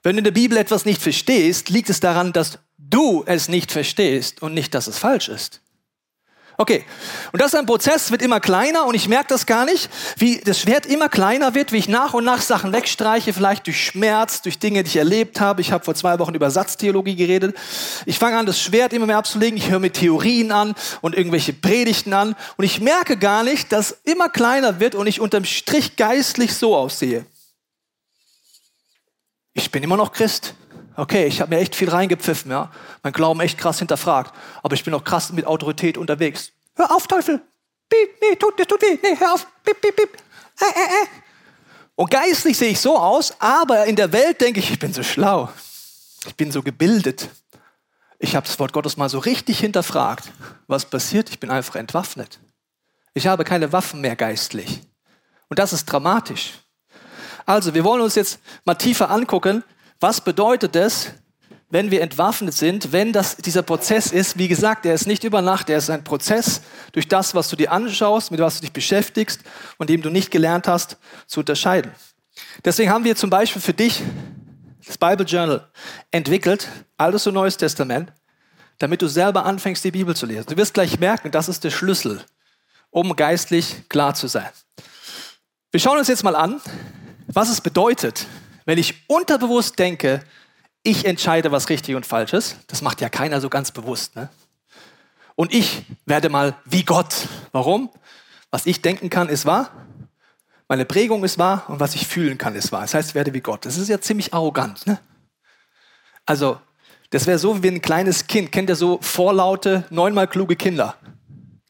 Wenn 0.02 0.16
du 0.16 0.20
in 0.20 0.24
der 0.24 0.32
Bibel 0.32 0.58
etwas 0.58 0.86
nicht 0.86 1.02
verstehst, 1.02 1.70
liegt 1.70 1.90
es 1.90 2.00
daran, 2.00 2.34
dass 2.34 2.58
du 2.78 3.24
es 3.28 3.48
nicht 3.48 3.72
verstehst 3.72 4.42
und 4.42 4.56
nicht, 4.56 4.74
dass 4.74 4.88
es 4.88 4.98
falsch 4.98 5.30
ist. 5.30 5.62
Okay, 6.62 6.84
und 7.32 7.42
das 7.42 7.54
ist 7.54 7.56
ein 7.58 7.66
Prozess, 7.66 8.12
wird 8.12 8.22
immer 8.22 8.42
kleiner 8.42 8.86
und 8.86 8.94
ich 8.94 9.08
merke 9.08 9.30
das 9.30 9.46
gar 9.46 9.64
nicht, 9.64 9.90
wie 10.18 10.42
das 10.42 10.60
Schwert 10.60 10.86
immer 10.86 11.08
kleiner 11.08 11.56
wird, 11.56 11.72
wie 11.72 11.78
ich 11.78 11.88
nach 11.88 12.14
und 12.14 12.26
nach 12.26 12.42
Sachen 12.42 12.74
wegstreiche, 12.74 13.32
vielleicht 13.32 13.66
durch 13.66 13.82
Schmerz, 13.82 14.42
durch 14.42 14.60
Dinge, 14.60 14.84
die 14.84 14.90
ich 14.90 14.98
erlebt 14.98 15.40
habe. 15.40 15.62
Ich 15.62 15.72
habe 15.72 15.86
vor 15.86 15.96
zwei 15.96 16.20
Wochen 16.20 16.36
über 16.36 16.52
Satztheologie 16.52 17.16
geredet. 17.16 17.56
Ich 18.06 18.20
fange 18.20 18.38
an, 18.38 18.46
das 18.46 18.60
Schwert 18.60 18.92
immer 18.92 19.06
mehr 19.06 19.20
abzulegen. 19.20 19.56
Ich 19.56 19.70
höre 19.70 19.80
mir 19.80 19.94
Theorien 19.94 20.52
an 20.52 20.76
und 21.00 21.16
irgendwelche 21.16 21.54
Predigten 21.54 22.12
an 22.12 22.36
und 22.58 22.66
ich 22.66 22.82
merke 22.82 23.16
gar 23.16 23.44
nicht, 23.44 23.72
dass 23.72 23.96
immer 24.04 24.28
kleiner 24.28 24.82
wird 24.82 24.96
und 24.96 25.08
ich 25.08 25.22
unterm 25.22 25.46
Strich 25.46 25.96
geistlich 25.96 26.54
so 26.54 26.76
aussehe. 26.76 27.26
Ich 29.54 29.72
bin 29.72 29.82
immer 29.82 29.96
noch 29.96 30.12
Christ. 30.12 30.56
Okay, 31.00 31.28
ich 31.28 31.40
habe 31.40 31.56
mir 31.56 31.62
echt 31.62 31.78
viel 31.78 31.90
reingepfiffen, 31.90 32.52
ja. 32.52 32.70
Mein 33.04 33.14
Glauben 33.14 33.40
echt 33.40 33.58
krass 33.58 33.80
hinterfragt. 33.80 34.36
Aber 34.62 34.74
ich 34.76 34.84
bin 34.84 34.94
auch 34.94 35.04
krass 35.06 35.32
mit 35.32 35.46
Autorität 35.46 35.98
unterwegs. 35.98 36.52
Hör 36.76 36.94
auf, 36.94 37.08
Teufel! 37.08 37.42
Piep, 37.88 38.10
nee, 38.22 38.36
tut, 38.36 38.60
das 38.60 38.68
tut 38.68 38.82
weh. 38.82 39.00
Nee, 39.02 39.16
hör 39.18 39.34
auf! 39.34 39.48
Piep, 39.64 39.80
piep, 39.80 39.96
piep. 39.96 40.10
Äh, 40.60 40.66
äh, 40.66 40.84
äh. 40.84 41.08
Und 41.96 42.12
geistlich 42.12 42.58
sehe 42.58 42.72
ich 42.72 42.82
so 42.82 42.98
aus, 42.98 43.34
aber 43.40 43.86
in 43.86 43.96
der 43.96 44.12
Welt 44.12 44.42
denke 44.42 44.60
ich, 44.60 44.72
ich 44.72 44.80
bin 44.80 44.92
so 44.92 45.02
schlau. 45.02 45.50
Ich 46.28 46.36
bin 46.36 46.52
so 46.52 46.62
gebildet. 46.62 47.30
Ich 48.20 48.36
habe 48.36 48.46
das 48.46 48.60
Wort 48.60 48.74
Gottes 48.74 48.98
mal 48.98 49.08
so 49.08 49.20
richtig 49.20 49.60
hinterfragt. 49.60 50.30
Was 50.68 50.84
passiert? 50.84 51.30
Ich 51.30 51.40
bin 51.40 51.50
einfach 51.50 51.76
entwaffnet. 51.78 52.42
Ich 53.14 53.26
habe 53.26 53.46
keine 53.46 53.72
Waffen 53.72 54.02
mehr 54.02 54.18
geistlich. 54.18 54.82
Und 55.48 55.60
das 55.60 55.72
ist 55.72 55.86
dramatisch. 55.86 56.60
Also, 57.46 57.74
wir 57.74 57.86
wollen 57.86 58.02
uns 58.02 58.16
jetzt 58.16 58.40
mal 58.66 58.76
tiefer 58.76 59.10
angucken, 59.10 59.64
was 60.00 60.22
bedeutet 60.22 60.76
es, 60.76 61.12
wenn 61.70 61.92
wir 61.92 62.02
entwaffnet 62.02 62.54
sind, 62.54 62.92
wenn 62.92 63.14
das 63.14 63.38
dieser 63.38 63.62
Prozess 63.62 64.12
ist? 64.12 64.38
Wie 64.38 64.48
gesagt, 64.48 64.86
der 64.86 64.94
ist 64.96 65.06
nicht 65.06 65.24
über 65.24 65.42
Nacht, 65.42 65.70
der 65.70 65.78
ist 65.78 65.90
ein 65.90 66.04
Prozess 66.04 66.62
durch 66.94 67.08
das, 67.08 67.36
was 67.36 67.48
du 67.50 67.56
dir 67.56 67.72
anschaust, 67.72 68.32
mit 68.32 68.40
was 68.40 68.56
du 68.56 68.62
dich 68.62 68.74
beschäftigst 68.74 69.42
und 69.78 69.90
dem 69.90 70.02
du 70.02 70.10
nicht 70.10 70.32
gelernt 70.32 70.68
hast, 70.68 70.98
zu 71.28 71.42
unterscheiden. 71.42 71.92
Deswegen 72.66 72.90
haben 72.90 73.04
wir 73.04 73.16
zum 73.16 73.30
Beispiel 73.30 73.62
für 73.62 73.74
dich 73.74 74.02
das 74.86 74.98
Bible 74.98 75.26
Journal 75.26 75.68
entwickelt, 76.10 76.68
Altes 76.98 77.28
und 77.28 77.36
Neues 77.36 77.58
Testament, 77.58 78.12
damit 78.80 79.02
du 79.02 79.08
selber 79.08 79.46
anfängst, 79.46 79.84
die 79.84 79.92
Bibel 79.92 80.16
zu 80.16 80.26
lesen. 80.26 80.46
Du 80.48 80.58
wirst 80.58 80.74
gleich 80.74 81.00
merken, 81.00 81.30
das 81.32 81.50
ist 81.50 81.64
der 81.64 81.70
Schlüssel, 81.70 82.24
um 82.90 83.16
geistlich 83.16 83.88
klar 83.90 84.16
zu 84.16 84.28
sein. 84.28 84.50
Wir 85.72 85.80
schauen 85.80 86.00
uns 86.00 86.08
jetzt 86.08 86.24
mal 86.24 86.36
an, 86.36 86.60
was 87.28 87.50
es 87.50 87.62
bedeutet, 87.62 88.26
wenn 88.70 88.78
ich 88.78 88.94
unterbewusst 89.08 89.80
denke, 89.80 90.24
ich 90.84 91.06
entscheide, 91.06 91.52
was 91.52 91.70
richtig 91.70 91.96
und 91.96 92.06
falsch 92.06 92.34
ist, 92.34 92.58
das 92.68 92.84
macht 92.84 93.02
ja 93.02 93.10
keiner 93.10 93.42
so 93.42 93.50
ganz 93.50 93.72
bewusst. 93.72 94.16
Ne? 94.16 94.30
Und 95.34 95.52
ich 95.52 95.82
werde 96.06 96.30
mal 96.30 96.56
wie 96.66 96.84
Gott. 96.84 97.28
Warum? 97.52 97.90
Was 98.52 98.68
ich 98.68 98.84
denken 98.84 99.10
kann, 99.10 99.28
ist 99.28 99.48
wahr. 99.48 99.72
Meine 100.68 100.86
Prägung 100.86 101.24
ist 101.24 101.40
wahr 101.40 101.64
und 101.68 101.80
was 101.80 101.96
ich 101.96 102.06
fühlen 102.08 102.38
kann, 102.38 102.54
ist 102.54 102.72
wahr. 102.72 102.82
Das 102.82 102.94
heißt, 102.94 103.10
ich 103.10 103.16
werde 103.16 103.34
wie 103.34 103.42
Gott. 103.42 103.66
Das 103.66 103.76
ist 103.76 103.88
ja 103.88 104.00
ziemlich 104.02 104.36
arrogant. 104.36 104.86
Ne? 104.86 105.00
Also, 106.28 106.62
das 107.10 107.26
wäre 107.26 107.40
so 107.40 107.64
wie 107.64 107.70
ein 107.70 107.82
kleines 107.82 108.28
Kind. 108.28 108.52
Kennt 108.52 108.70
ihr 108.70 108.76
so 108.76 109.00
vorlaute, 109.02 109.86
neunmal 109.90 110.28
kluge 110.28 110.56
Kinder? 110.56 110.96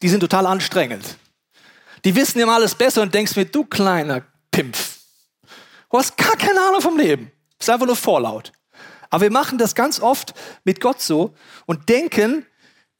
Die 0.02 0.10
sind 0.10 0.20
total 0.20 0.44
anstrengend. 0.44 1.16
Die 2.04 2.14
wissen 2.14 2.40
immer 2.40 2.56
alles 2.56 2.74
besser 2.74 3.00
und 3.00 3.14
denkst 3.14 3.36
mir, 3.36 3.46
du 3.46 3.64
kleiner 3.64 4.22
Pimpf, 4.50 4.89
Du 5.90 5.98
hast 5.98 6.16
gar 6.16 6.36
keine 6.36 6.60
Ahnung 6.60 6.80
vom 6.80 6.96
Leben. 6.96 7.32
Das 7.58 7.68
ist 7.68 7.74
einfach 7.74 7.86
nur 7.86 7.96
vorlaut. 7.96 8.52
Aber 9.10 9.22
wir 9.22 9.32
machen 9.32 9.58
das 9.58 9.74
ganz 9.74 10.00
oft 10.00 10.34
mit 10.64 10.80
Gott 10.80 11.00
so 11.00 11.34
und 11.66 11.88
denken, 11.88 12.46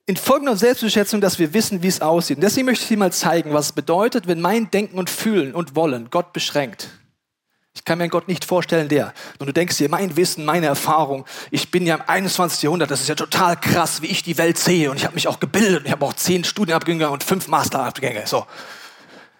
in 0.06 0.16
folgender 0.16 0.56
Selbstbeschätzung, 0.56 1.20
dass 1.20 1.38
wir 1.38 1.54
wissen, 1.54 1.84
wie 1.84 1.86
es 1.86 2.00
aussieht. 2.00 2.38
Und 2.38 2.42
deswegen 2.42 2.66
möchte 2.66 2.82
ich 2.82 2.88
dir 2.88 2.98
mal 2.98 3.12
zeigen, 3.12 3.54
was 3.54 3.66
es 3.66 3.72
bedeutet, 3.72 4.26
wenn 4.26 4.40
mein 4.40 4.68
Denken 4.72 4.98
und 4.98 5.08
Fühlen 5.08 5.54
und 5.54 5.76
Wollen 5.76 6.10
Gott 6.10 6.32
beschränkt. 6.32 6.88
Ich 7.74 7.84
kann 7.84 7.98
mir 7.98 8.04
einen 8.04 8.10
Gott 8.10 8.26
nicht 8.26 8.44
vorstellen, 8.44 8.88
der. 8.88 9.14
Und 9.38 9.46
du 9.46 9.52
denkst 9.52 9.78
dir, 9.78 9.88
mein 9.88 10.16
Wissen, 10.16 10.44
meine 10.44 10.66
Erfahrung, 10.66 11.26
ich 11.52 11.70
bin 11.70 11.86
ja 11.86 11.94
im 11.94 12.02
21. 12.04 12.62
Jahrhundert, 12.62 12.90
das 12.90 13.02
ist 13.02 13.08
ja 13.08 13.14
total 13.14 13.56
krass, 13.56 14.02
wie 14.02 14.08
ich 14.08 14.24
die 14.24 14.36
Welt 14.36 14.58
sehe. 14.58 14.90
Und 14.90 14.96
ich 14.96 15.04
habe 15.04 15.14
mich 15.14 15.28
auch 15.28 15.38
gebildet. 15.38 15.84
Ich 15.86 15.92
habe 15.92 16.04
auch 16.04 16.14
zehn 16.14 16.42
Studienabgänge 16.42 17.08
und 17.08 17.22
fünf 17.22 17.46
Masterabgänge. 17.46 18.26
So. 18.26 18.46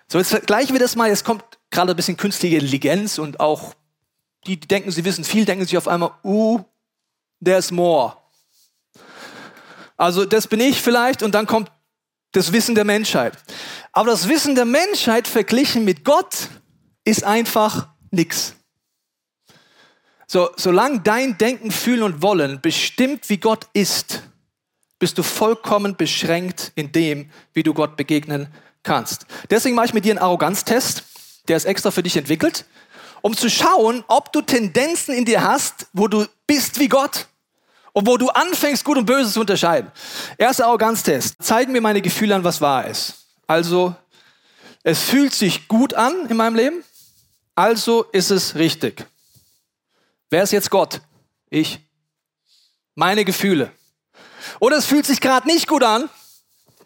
so, 0.06 0.18
jetzt 0.18 0.30
vergleichen 0.30 0.72
wir 0.72 0.80
das 0.80 0.94
mal. 0.94 1.08
Jetzt 1.08 1.24
kommt 1.24 1.42
gerade 1.70 1.92
ein 1.92 1.96
bisschen 1.96 2.16
künstliche 2.16 2.56
Intelligenz 2.56 3.18
und 3.18 3.40
auch 3.40 3.74
die, 4.46 4.58
die 4.58 4.68
denken, 4.68 4.90
sie 4.90 5.04
wissen 5.04 5.24
viel, 5.24 5.44
denken 5.44 5.64
sich 5.64 5.76
auf 5.76 5.88
einmal, 5.88 6.12
uh, 6.24 6.60
there's 7.44 7.70
more. 7.70 8.16
Also 9.96 10.24
das 10.24 10.46
bin 10.46 10.60
ich 10.60 10.80
vielleicht 10.80 11.22
und 11.22 11.34
dann 11.34 11.46
kommt 11.46 11.70
das 12.32 12.52
Wissen 12.52 12.74
der 12.74 12.84
Menschheit. 12.84 13.36
Aber 13.92 14.10
das 14.10 14.28
Wissen 14.28 14.54
der 14.54 14.64
Menschheit 14.64 15.28
verglichen 15.28 15.84
mit 15.84 16.04
Gott 16.04 16.48
ist 17.04 17.24
einfach 17.24 17.88
nix. 18.10 18.54
So, 20.26 20.50
solange 20.56 21.00
dein 21.00 21.36
Denken, 21.38 21.72
Fühlen 21.72 22.04
und 22.04 22.22
Wollen 22.22 22.60
bestimmt, 22.60 23.28
wie 23.28 23.38
Gott 23.38 23.66
ist, 23.72 24.22
bist 25.00 25.18
du 25.18 25.22
vollkommen 25.22 25.96
beschränkt 25.96 26.72
in 26.76 26.92
dem, 26.92 27.30
wie 27.52 27.64
du 27.64 27.74
Gott 27.74 27.96
begegnen 27.96 28.46
kannst. 28.84 29.26
Deswegen 29.50 29.74
mache 29.74 29.86
ich 29.86 29.94
mit 29.94 30.04
dir 30.04 30.12
einen 30.12 30.20
Arroganztest, 30.20 31.02
der 31.48 31.56
ist 31.56 31.64
extra 31.64 31.90
für 31.90 32.02
dich 32.02 32.16
entwickelt, 32.16 32.64
um 33.22 33.36
zu 33.36 33.50
schauen, 33.50 34.04
ob 34.08 34.32
du 34.32 34.40
Tendenzen 34.40 35.14
in 35.14 35.24
dir 35.24 35.42
hast, 35.42 35.86
wo 35.92 36.08
du 36.08 36.26
bist 36.46 36.78
wie 36.78 36.88
Gott 36.88 37.26
und 37.92 38.06
wo 38.06 38.16
du 38.16 38.28
anfängst, 38.28 38.84
Gut 38.84 38.98
und 38.98 39.06
Böse 39.06 39.32
zu 39.32 39.40
unterscheiden. 39.40 39.90
Erster 40.38 40.66
Arroganztest. 40.66 41.36
Zeigen 41.42 41.72
mir 41.72 41.80
meine 41.80 42.02
Gefühle 42.02 42.34
an, 42.34 42.44
was 42.44 42.60
wahr 42.60 42.86
ist. 42.86 43.14
Also, 43.46 43.94
es 44.82 45.00
fühlt 45.02 45.34
sich 45.34 45.68
gut 45.68 45.94
an 45.94 46.26
in 46.28 46.36
meinem 46.36 46.54
Leben, 46.54 46.84
also 47.54 48.04
ist 48.12 48.30
es 48.30 48.54
richtig. 48.54 49.06
Wer 50.30 50.42
ist 50.42 50.52
jetzt 50.52 50.70
Gott? 50.70 51.00
Ich. 51.50 51.80
Meine 52.94 53.24
Gefühle. 53.24 53.72
Oder 54.60 54.76
es 54.76 54.86
fühlt 54.86 55.04
sich 55.04 55.20
gerade 55.20 55.46
nicht 55.46 55.66
gut 55.66 55.82
an, 55.82 56.08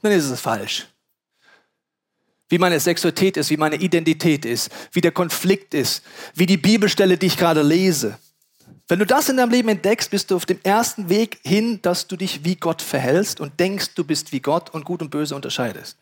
dann 0.02 0.12
ist 0.12 0.24
es 0.24 0.40
falsch. 0.40 0.86
Wie 2.48 2.58
meine 2.58 2.78
Sexualität 2.78 3.36
ist, 3.36 3.50
wie 3.50 3.56
meine 3.56 3.76
Identität 3.76 4.44
ist, 4.44 4.70
wie 4.92 5.00
der 5.00 5.12
Konflikt 5.12 5.74
ist, 5.74 6.04
wie 6.34 6.46
die 6.46 6.56
Bibelstelle, 6.58 7.16
die 7.16 7.26
ich 7.26 7.36
gerade 7.36 7.62
lese. 7.62 8.18
Wenn 8.86 8.98
du 8.98 9.06
das 9.06 9.30
in 9.30 9.38
deinem 9.38 9.50
Leben 9.50 9.70
entdeckst, 9.70 10.10
bist 10.10 10.30
du 10.30 10.36
auf 10.36 10.44
dem 10.44 10.58
ersten 10.62 11.08
Weg 11.08 11.38
hin, 11.42 11.80
dass 11.80 12.06
du 12.06 12.16
dich 12.16 12.44
wie 12.44 12.56
Gott 12.56 12.82
verhältst 12.82 13.40
und 13.40 13.58
denkst, 13.58 13.94
du 13.94 14.04
bist 14.04 14.32
wie 14.32 14.40
Gott 14.40 14.70
und 14.70 14.84
gut 14.84 15.00
und 15.00 15.10
böse 15.10 15.34
unterscheidest. 15.34 15.96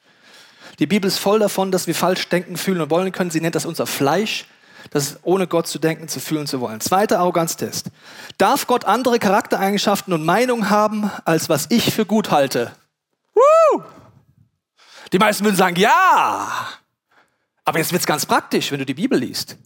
Die 0.80 0.86
Bibel 0.86 1.06
ist 1.06 1.18
voll 1.18 1.38
davon, 1.38 1.70
dass 1.70 1.86
wir 1.86 1.94
falsch 1.94 2.28
denken, 2.28 2.56
fühlen 2.56 2.80
und 2.80 2.90
wollen 2.90 3.12
können. 3.12 3.30
Sie 3.30 3.40
nennt 3.40 3.54
das 3.54 3.66
unser 3.66 3.86
Fleisch, 3.86 4.46
das 4.90 5.04
ist 5.04 5.18
ohne 5.22 5.46
Gott 5.46 5.68
zu 5.68 5.78
denken, 5.78 6.08
zu 6.08 6.18
fühlen, 6.18 6.48
zu 6.48 6.60
wollen. 6.60 6.80
Zweiter 6.80 7.20
Arroganztest. 7.20 7.86
Darf 8.36 8.66
Gott 8.66 8.84
andere 8.84 9.20
Charaktereigenschaften 9.20 10.12
und 10.12 10.24
Meinungen 10.24 10.70
haben, 10.70 11.08
als 11.24 11.48
was 11.48 11.66
ich 11.68 11.94
für 11.94 12.04
gut 12.04 12.32
halte? 12.32 12.72
Woo! 13.34 13.82
Die 15.12 15.18
meisten 15.18 15.44
würden 15.44 15.56
sagen, 15.56 15.76
ja. 15.76 16.68
Aber 17.64 17.78
jetzt 17.78 17.92
wird 17.92 18.00
es 18.00 18.06
ganz 18.06 18.26
praktisch, 18.26 18.72
wenn 18.72 18.78
du 18.78 18.86
die 18.86 18.94
Bibel 18.94 19.18
liest. 19.18 19.56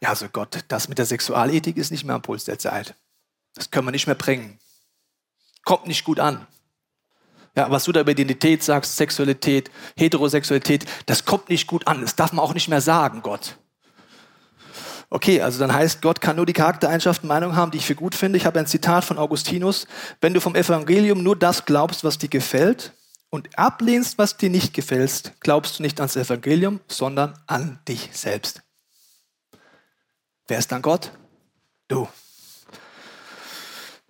Ja, 0.00 0.10
also 0.10 0.28
Gott, 0.28 0.64
das 0.68 0.88
mit 0.88 0.98
der 0.98 1.06
Sexualethik 1.06 1.76
ist 1.76 1.90
nicht 1.90 2.04
mehr 2.04 2.16
am 2.16 2.22
Puls 2.22 2.44
der 2.44 2.58
Zeit. 2.58 2.94
Das 3.54 3.70
können 3.70 3.86
wir 3.86 3.92
nicht 3.92 4.06
mehr 4.06 4.16
bringen. 4.16 4.58
Kommt 5.64 5.86
nicht 5.86 6.04
gut 6.04 6.20
an. 6.20 6.46
Ja, 7.54 7.70
was 7.70 7.84
du 7.84 7.92
da 7.92 8.00
über 8.00 8.10
Identität 8.10 8.62
sagst, 8.62 8.96
Sexualität, 8.98 9.70
Heterosexualität, 9.96 10.84
das 11.06 11.24
kommt 11.24 11.48
nicht 11.48 11.66
gut 11.66 11.86
an. 11.86 12.02
Das 12.02 12.14
darf 12.14 12.32
man 12.32 12.44
auch 12.44 12.52
nicht 12.52 12.68
mehr 12.68 12.82
sagen, 12.82 13.22
Gott. 13.22 13.56
Okay, 15.08 15.40
also 15.40 15.58
dann 15.58 15.72
heißt, 15.72 16.02
Gott 16.02 16.20
kann 16.20 16.36
nur 16.36 16.44
die 16.44 16.52
Charaktereigenschaften, 16.52 17.28
Meinung 17.28 17.56
haben, 17.56 17.70
die 17.70 17.78
ich 17.78 17.86
für 17.86 17.94
gut 17.94 18.14
finde. 18.14 18.36
Ich 18.36 18.44
habe 18.44 18.58
ein 18.58 18.66
Zitat 18.66 19.04
von 19.04 19.16
Augustinus. 19.16 19.86
Wenn 20.20 20.34
du 20.34 20.40
vom 20.40 20.54
Evangelium 20.54 21.22
nur 21.22 21.36
das 21.36 21.64
glaubst, 21.64 22.04
was 22.04 22.18
dir 22.18 22.28
gefällt 22.28 22.92
und 23.36 23.58
ablehnst, 23.58 24.16
was 24.16 24.38
dir 24.38 24.48
nicht 24.48 24.72
gefällt, 24.72 25.34
glaubst 25.40 25.78
du 25.78 25.82
nicht 25.82 26.00
ans 26.00 26.16
Evangelium, 26.16 26.80
sondern 26.88 27.38
an 27.46 27.78
dich 27.86 28.08
selbst. 28.12 28.62
Wer 30.48 30.58
ist 30.58 30.72
dann 30.72 30.80
Gott? 30.80 31.12
Du. 31.86 32.08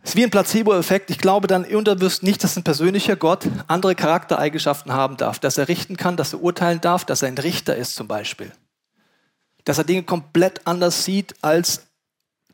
Es 0.02 0.10
ist 0.10 0.16
wie 0.16 0.22
ein 0.22 0.30
Placebo-Effekt. 0.30 1.10
Ich 1.10 1.18
glaube 1.18 1.48
dann 1.48 1.64
unterbewusst 1.64 2.22
nicht, 2.22 2.44
dass 2.44 2.56
ein 2.56 2.62
persönlicher 2.62 3.16
Gott 3.16 3.48
andere 3.66 3.96
Charaktereigenschaften 3.96 4.92
haben 4.92 5.16
darf, 5.16 5.40
dass 5.40 5.58
er 5.58 5.66
richten 5.66 5.96
kann, 5.96 6.16
dass 6.16 6.32
er 6.32 6.42
urteilen 6.42 6.80
darf, 6.80 7.04
dass 7.04 7.22
er 7.22 7.28
ein 7.28 7.38
Richter 7.38 7.74
ist 7.74 7.96
zum 7.96 8.06
Beispiel. 8.06 8.52
Dass 9.64 9.78
er 9.78 9.84
Dinge 9.84 10.04
komplett 10.04 10.64
anders 10.68 11.04
sieht 11.04 11.34
als 11.42 11.88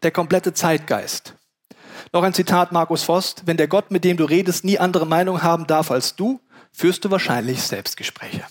der 0.03 0.11
komplette 0.11 0.55
Zeitgeist. 0.55 1.35
Noch 2.13 2.23
ein 2.23 2.35
Zitat 2.35 2.73
Markus 2.73 3.05
Vost. 3.05 3.43
Wenn 3.47 3.57
der 3.57 3.69
Gott, 3.69 3.91
mit 3.91 4.05
dem 4.05 4.17
du 4.17 4.25
redest, 4.25 4.65
nie 4.65 4.79
andere 4.79 5.07
Meinung 5.07 5.43
haben 5.43 5.67
darf 5.67 5.91
als 5.91 6.17
du, 6.17 6.41
führst 6.73 7.05
du 7.05 7.11
wahrscheinlich 7.11 7.63
Selbstgespräche. 7.63 8.45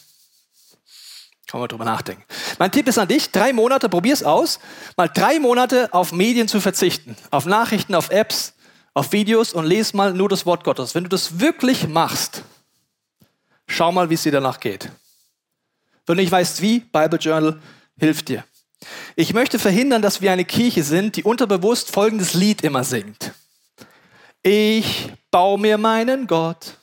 Kann 1.47 1.59
man 1.59 1.67
drüber 1.67 1.83
nachdenken. 1.83 2.23
Mein 2.59 2.71
Tipp 2.71 2.87
ist 2.87 2.97
an 2.97 3.09
dich, 3.09 3.31
drei 3.31 3.51
Monate, 3.51 3.89
probier's 3.89 4.23
aus, 4.23 4.59
mal 4.95 5.09
drei 5.09 5.39
Monate 5.39 5.93
auf 5.93 6.13
Medien 6.13 6.47
zu 6.47 6.61
verzichten. 6.61 7.17
Auf 7.29 7.45
Nachrichten, 7.45 7.93
auf 7.93 8.09
Apps, 8.09 8.53
auf 8.93 9.11
Videos 9.11 9.51
und 9.51 9.65
lese 9.65 9.97
mal 9.97 10.13
nur 10.13 10.29
das 10.29 10.45
Wort 10.45 10.63
Gottes. 10.63 10.95
Wenn 10.95 11.03
du 11.03 11.09
das 11.09 11.39
wirklich 11.39 11.87
machst, 11.87 12.43
schau 13.67 13.91
mal, 13.91 14.09
wie 14.09 14.13
es 14.13 14.23
dir 14.23 14.31
danach 14.31 14.61
geht. 14.61 14.89
Wenn 16.05 16.15
du 16.15 16.23
nicht 16.23 16.31
weißt 16.31 16.61
wie, 16.61 16.79
Bible 16.79 17.19
Journal 17.19 17.61
hilft 17.97 18.29
dir. 18.29 18.45
Ich 19.15 19.33
möchte 19.33 19.59
verhindern, 19.59 20.01
dass 20.01 20.21
wir 20.21 20.31
eine 20.31 20.45
Kirche 20.45 20.83
sind, 20.83 21.15
die 21.15 21.23
unterbewusst 21.23 21.91
folgendes 21.91 22.33
Lied 22.33 22.63
immer 22.63 22.83
singt. 22.83 23.33
Ich 24.41 25.11
baue 25.29 25.59
mir 25.59 25.77
meinen 25.77 26.27
Gott 26.27 26.77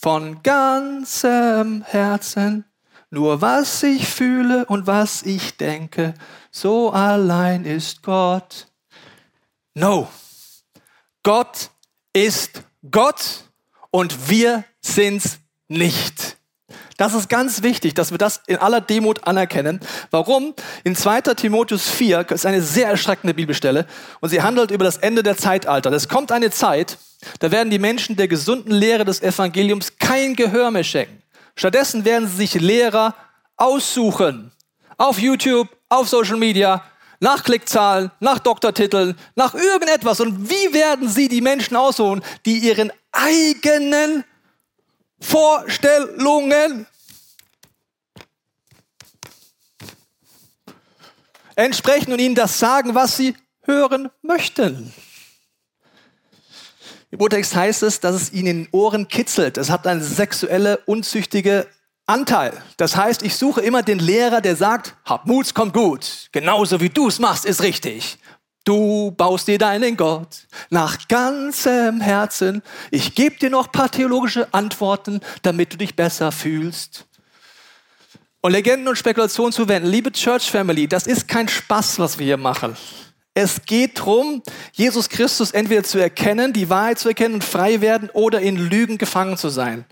von 0.00 0.42
ganzem 0.42 1.82
Herzen 1.82 2.64
nur 3.10 3.40
was 3.40 3.82
ich 3.82 4.06
fühle 4.06 4.66
und 4.66 4.86
was 4.86 5.22
ich 5.22 5.56
denke, 5.56 6.14
so 6.50 6.90
allein 6.90 7.64
ist 7.64 8.02
Gott. 8.02 8.66
No. 9.74 10.08
Gott 11.22 11.70
ist 12.12 12.62
Gott 12.90 13.44
und 13.90 14.28
wir 14.28 14.64
sind's 14.80 15.38
nicht. 15.68 16.36
Das 16.98 17.14
ist 17.14 17.28
ganz 17.28 17.62
wichtig, 17.62 17.94
dass 17.94 18.10
wir 18.10 18.18
das 18.18 18.42
in 18.46 18.56
aller 18.56 18.80
Demut 18.80 19.26
anerkennen. 19.26 19.80
Warum? 20.10 20.52
In 20.84 20.96
2. 20.96 21.20
Timotheus 21.34 21.88
4 21.88 22.28
ist 22.30 22.44
eine 22.44 22.60
sehr 22.60 22.88
erschreckende 22.88 23.34
Bibelstelle 23.34 23.86
und 24.20 24.30
sie 24.30 24.42
handelt 24.42 24.70
über 24.70 24.84
das 24.84 24.98
Ende 24.98 25.22
der 25.22 25.36
Zeitalter. 25.36 25.92
Es 25.92 26.08
kommt 26.08 26.32
eine 26.32 26.50
Zeit, 26.50 26.98
da 27.40 27.50
werden 27.50 27.70
die 27.70 27.78
Menschen 27.78 28.16
der 28.16 28.28
gesunden 28.28 28.72
Lehre 28.72 29.04
des 29.04 29.22
Evangeliums 29.22 29.98
kein 29.98 30.36
Gehör 30.36 30.70
mehr 30.70 30.84
schenken. 30.84 31.22
Stattdessen 31.56 32.04
werden 32.04 32.28
sie 32.28 32.36
sich 32.36 32.54
Lehrer 32.54 33.14
aussuchen. 33.56 34.52
Auf 34.96 35.18
YouTube, 35.18 35.68
auf 35.88 36.08
Social 36.08 36.36
Media, 36.36 36.84
nach 37.20 37.42
Klickzahlen, 37.42 38.12
nach 38.20 38.38
Doktortiteln, 38.38 39.18
nach 39.34 39.54
irgendetwas. 39.54 40.20
Und 40.20 40.48
wie 40.48 40.72
werden 40.72 41.08
sie 41.08 41.28
die 41.28 41.40
Menschen 41.40 41.76
aussuchen, 41.76 42.22
die 42.46 42.58
ihren 42.58 42.92
eigenen 43.10 44.24
Vorstellungen 45.20 46.86
entsprechen 51.56 52.12
und 52.12 52.20
ihnen 52.20 52.36
das 52.36 52.58
sagen, 52.58 52.94
was 52.94 53.16
sie 53.16 53.34
hören 53.62 54.10
möchten? 54.22 54.92
Im 57.10 57.20
Urtext 57.20 57.54
heißt 57.54 57.82
es, 57.84 58.00
dass 58.00 58.14
es 58.14 58.32
ihnen 58.32 58.46
in 58.46 58.64
den 58.64 58.68
Ohren 58.72 59.08
kitzelt. 59.08 59.56
Es 59.56 59.70
hat 59.70 59.86
eine 59.86 60.02
sexuelle, 60.02 60.78
unzüchtige 60.84 61.66
Anteil. 62.06 62.52
Das 62.76 62.96
heißt, 62.96 63.22
ich 63.22 63.36
suche 63.36 63.60
immer 63.62 63.82
den 63.82 63.98
Lehrer, 63.98 64.40
der 64.40 64.56
sagt, 64.56 64.94
hab 65.04 65.26
Mut, 65.26 65.54
kommt 65.54 65.72
gut. 65.72 66.28
Genauso 66.32 66.80
wie 66.80 66.90
du 66.90 67.08
es 67.08 67.18
machst, 67.18 67.44
ist 67.44 67.62
richtig. 67.62 68.18
Du 68.64 69.12
baust 69.12 69.48
dir 69.48 69.58
deinen 69.58 69.96
Gott 69.96 70.46
nach 70.68 71.08
ganzem 71.08 72.02
Herzen. 72.02 72.62
Ich 72.90 73.14
gebe 73.14 73.36
dir 73.36 73.48
noch 73.48 73.66
ein 73.66 73.72
paar 73.72 73.90
theologische 73.90 74.52
Antworten, 74.52 75.20
damit 75.40 75.72
du 75.72 75.78
dich 75.78 75.96
besser 75.96 76.32
fühlst. 76.32 77.06
Und 78.42 78.52
Legenden 78.52 78.88
und 78.88 78.96
Spekulationen 78.96 79.52
zu 79.52 79.68
wenden. 79.68 79.88
Liebe 79.88 80.12
Church 80.12 80.50
Family, 80.50 80.86
das 80.86 81.06
ist 81.06 81.26
kein 81.26 81.48
Spaß, 81.48 81.98
was 81.98 82.18
wir 82.18 82.26
hier 82.26 82.36
machen. 82.36 82.76
Es 83.40 83.66
geht 83.66 84.00
darum, 84.00 84.42
Jesus 84.72 85.08
Christus 85.08 85.52
entweder 85.52 85.84
zu 85.84 86.00
erkennen, 86.00 86.52
die 86.52 86.68
Wahrheit 86.70 86.98
zu 86.98 87.06
erkennen 87.06 87.34
und 87.34 87.44
frei 87.44 87.80
werden 87.80 88.10
oder 88.12 88.40
in 88.40 88.56
Lügen 88.56 88.98
gefangen 88.98 89.36
zu 89.36 89.48
sein. 89.48 89.84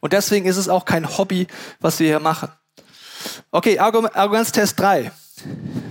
Und 0.00 0.12
deswegen 0.12 0.44
ist 0.44 0.56
es 0.56 0.68
auch 0.68 0.84
kein 0.84 1.18
Hobby, 1.18 1.46
was 1.78 2.00
wir 2.00 2.08
hier 2.08 2.18
machen. 2.18 2.48
Okay, 3.52 3.78
Arroganztest 3.78 4.76
3. 4.80 5.12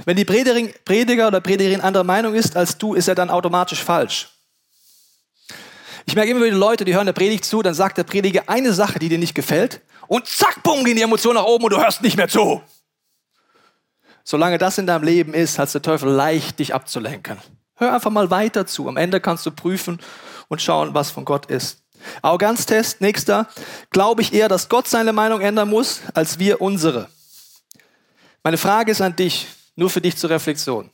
Wenn 0.03 0.17
die 0.17 0.25
Prediger 0.25 1.29
oder 1.29 1.39
Predigerin 1.39 1.79
anderer 1.79 2.03
Meinung 2.03 2.33
ist 2.33 2.57
als 2.57 2.77
du, 2.77 2.95
ist 2.95 3.07
er 3.07 3.15
dann 3.15 3.29
automatisch 3.29 3.81
falsch. 3.81 4.27
Ich 6.05 6.15
merke 6.15 6.31
immer 6.31 6.43
wieder 6.43 6.57
Leute, 6.57 6.83
die 6.83 6.95
hören 6.95 7.05
der 7.05 7.13
Predigt 7.13 7.45
zu, 7.45 7.61
dann 7.61 7.75
sagt 7.75 7.97
der 7.97 8.03
Prediger 8.03 8.43
eine 8.47 8.73
Sache, 8.73 8.99
die 8.99 9.07
dir 9.07 9.19
nicht 9.19 9.35
gefällt 9.35 9.79
und 10.07 10.27
zack, 10.27 10.63
bumm, 10.63 10.83
gehen 10.83 10.97
die 10.97 11.01
Emotionen 11.01 11.35
nach 11.35 11.45
oben 11.45 11.63
und 11.63 11.71
du 11.71 11.77
hörst 11.77 12.01
nicht 12.01 12.17
mehr 12.17 12.27
zu. 12.27 12.61
Solange 14.29 14.57
das 14.57 14.77
in 14.77 14.85
deinem 14.85 15.05
Leben 15.05 15.33
ist, 15.33 15.57
hat 15.57 15.73
der 15.73 15.81
Teufel 15.81 16.09
leicht, 16.09 16.59
dich 16.59 16.75
abzulenken. 16.75 17.37
Hör 17.75 17.93
einfach 17.93 18.11
mal 18.11 18.29
weiter 18.29 18.67
zu. 18.67 18.89
Am 18.89 18.97
Ende 18.97 19.21
kannst 19.21 19.45
du 19.45 19.51
prüfen 19.51 20.01
und 20.49 20.61
schauen, 20.61 20.93
was 20.93 21.11
von 21.11 21.23
Gott 21.23 21.45
ist. 21.45 21.81
Arroganztest, 22.21 22.99
nächster. 22.99 23.47
Glaube 23.89 24.21
ich 24.21 24.33
eher, 24.33 24.49
dass 24.49 24.67
Gott 24.67 24.89
seine 24.89 25.13
Meinung 25.13 25.39
ändern 25.39 25.69
muss, 25.69 26.01
als 26.13 26.39
wir 26.39 26.59
unsere? 26.59 27.07
Meine 28.43 28.57
Frage 28.57 28.91
ist 28.91 28.99
an 28.99 29.15
dich, 29.15 29.47
nur 29.77 29.89
für 29.89 30.01
dich 30.01 30.17
zur 30.17 30.29
Reflexion. 30.29 30.89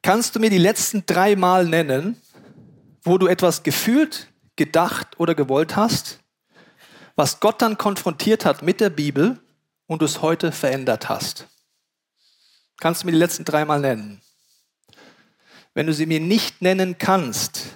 Kannst 0.00 0.34
du 0.34 0.40
mir 0.40 0.48
die 0.48 0.56
letzten 0.56 1.04
drei 1.04 1.36
Mal 1.36 1.66
nennen, 1.66 2.18
wo 3.02 3.18
du 3.18 3.26
etwas 3.26 3.62
gefühlt, 3.62 4.28
gedacht 4.56 5.20
oder 5.20 5.34
gewollt 5.34 5.76
hast, 5.76 6.20
was 7.14 7.40
Gott 7.40 7.60
dann 7.60 7.76
konfrontiert 7.76 8.46
hat 8.46 8.62
mit 8.62 8.80
der 8.80 8.88
Bibel 8.88 9.38
und 9.86 10.00
du 10.00 10.06
es 10.06 10.22
heute 10.22 10.50
verändert 10.50 11.10
hast? 11.10 11.46
Kannst 12.80 13.02
du 13.02 13.06
mir 13.06 13.12
die 13.12 13.18
letzten 13.18 13.44
drei 13.44 13.64
Mal 13.64 13.80
nennen? 13.80 14.20
Wenn 15.74 15.86
du 15.86 15.92
sie 15.92 16.06
mir 16.06 16.20
nicht 16.20 16.62
nennen 16.62 16.96
kannst, 16.98 17.66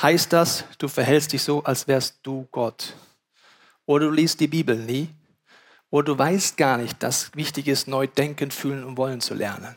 heißt 0.00 0.32
das, 0.32 0.64
du 0.78 0.88
verhältst 0.88 1.32
dich 1.32 1.42
so, 1.42 1.62
als 1.62 1.86
wärst 1.88 2.18
du 2.22 2.48
Gott. 2.50 2.94
Oder 3.86 4.06
du 4.06 4.12
liest 4.12 4.40
die 4.40 4.48
Bibel 4.48 4.76
nie. 4.76 5.08
Oder 5.90 6.06
du 6.06 6.18
weißt 6.18 6.56
gar 6.56 6.78
nicht, 6.78 7.02
dass 7.02 7.34
wichtig 7.36 7.68
ist, 7.68 7.86
neu 7.86 8.06
denken, 8.06 8.50
fühlen 8.50 8.84
und 8.84 8.96
wollen 8.96 9.20
zu 9.20 9.34
lernen. 9.34 9.76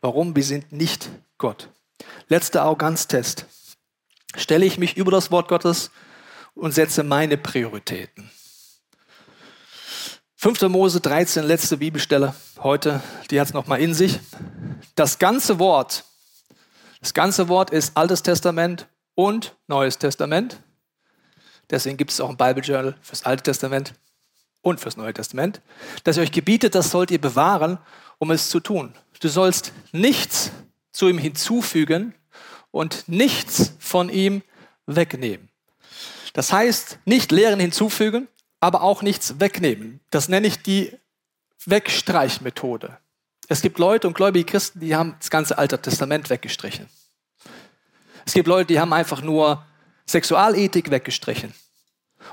Warum? 0.00 0.34
Wir 0.34 0.44
sind 0.44 0.72
nicht 0.72 1.08
Gott. 1.38 1.68
Letzter 2.28 2.62
Arroganztest. 2.62 3.46
Stelle 4.36 4.66
ich 4.66 4.78
mich 4.78 4.96
über 4.96 5.12
das 5.12 5.30
Wort 5.30 5.48
Gottes 5.48 5.90
und 6.54 6.72
setze 6.72 7.04
meine 7.04 7.36
Prioritäten. 7.36 8.30
5. 10.38 10.68
Mose 10.68 11.00
13, 11.00 11.44
letzte 11.44 11.78
Bibelstelle 11.78 12.34
heute, 12.62 13.02
die 13.30 13.40
hat 13.40 13.48
es 13.48 13.54
nochmal 13.54 13.80
in 13.80 13.94
sich. 13.94 14.20
Das 14.94 15.18
ganze 15.18 15.58
Wort, 15.58 16.04
das 17.00 17.14
ganze 17.14 17.48
Wort 17.48 17.70
ist 17.70 17.96
Altes 17.96 18.22
Testament 18.22 18.86
und 19.14 19.56
Neues 19.66 19.96
Testament. 19.96 20.60
Deswegen 21.70 21.96
gibt 21.96 22.10
es 22.10 22.20
auch 22.20 22.28
ein 22.28 22.36
Bible 22.36 22.62
Journal 22.62 22.96
fürs 23.00 23.24
Alte 23.24 23.44
Testament 23.44 23.94
und 24.60 24.78
fürs 24.78 24.98
Neue 24.98 25.14
Testament. 25.14 25.62
Dass 26.04 26.18
ihr 26.18 26.22
euch 26.22 26.32
gebietet, 26.32 26.74
das 26.74 26.90
sollt 26.90 27.10
ihr 27.10 27.20
bewahren, 27.20 27.78
um 28.18 28.30
es 28.30 28.50
zu 28.50 28.60
tun. 28.60 28.92
Du 29.20 29.28
sollst 29.28 29.72
nichts 29.92 30.50
zu 30.92 31.08
ihm 31.08 31.16
hinzufügen 31.16 32.14
und 32.70 33.04
nichts 33.08 33.72
von 33.78 34.10
ihm 34.10 34.42
wegnehmen. 34.84 35.48
Das 36.34 36.52
heißt, 36.52 36.98
nicht 37.06 37.32
Lehren 37.32 37.58
hinzufügen, 37.58 38.28
aber 38.66 38.82
auch 38.82 39.00
nichts 39.00 39.38
wegnehmen. 39.38 40.00
Das 40.10 40.28
nenne 40.28 40.48
ich 40.48 40.60
die 40.60 40.92
Wegstreichmethode. 41.66 42.98
Es 43.46 43.62
gibt 43.62 43.78
Leute 43.78 44.08
und 44.08 44.14
gläubige 44.14 44.44
Christen, 44.44 44.80
die 44.80 44.96
haben 44.96 45.14
das 45.20 45.30
ganze 45.30 45.56
Alte 45.56 45.80
Testament 45.80 46.30
weggestrichen. 46.30 46.88
Es 48.24 48.32
gibt 48.32 48.48
Leute, 48.48 48.66
die 48.66 48.80
haben 48.80 48.92
einfach 48.92 49.22
nur 49.22 49.64
Sexualethik 50.04 50.90
weggestrichen. 50.90 51.54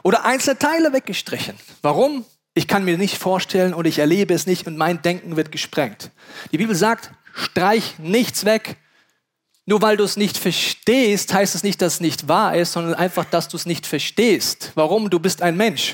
Oder 0.01 0.25
einzelne 0.25 0.57
Teile 0.57 0.91
weggestrichen. 0.91 1.55
Warum? 1.83 2.25
Ich 2.55 2.67
kann 2.67 2.83
mir 2.83 2.97
nicht 2.97 3.19
vorstellen 3.19 3.75
und 3.75 3.85
ich 3.85 3.99
erlebe 3.99 4.33
es 4.33 4.47
nicht 4.47 4.65
und 4.65 4.75
mein 4.75 5.03
Denken 5.03 5.35
wird 5.35 5.51
gesprengt. 5.51 6.09
Die 6.51 6.57
Bibel 6.57 6.75
sagt, 6.75 7.11
streich 7.35 7.99
nichts 7.99 8.43
weg. 8.43 8.77
Nur 9.67 9.83
weil 9.83 9.97
du 9.97 10.03
es 10.03 10.17
nicht 10.17 10.39
verstehst, 10.39 11.31
heißt 11.31 11.53
es 11.53 11.61
nicht, 11.61 11.79
dass 11.79 11.95
es 11.95 11.99
nicht 11.99 12.27
wahr 12.27 12.55
ist, 12.55 12.73
sondern 12.73 12.95
einfach, 12.95 13.25
dass 13.25 13.49
du 13.49 13.55
es 13.55 13.67
nicht 13.67 13.85
verstehst. 13.85 14.71
Warum? 14.73 15.11
Du 15.11 15.19
bist 15.19 15.43
ein 15.43 15.55
Mensch. 15.55 15.93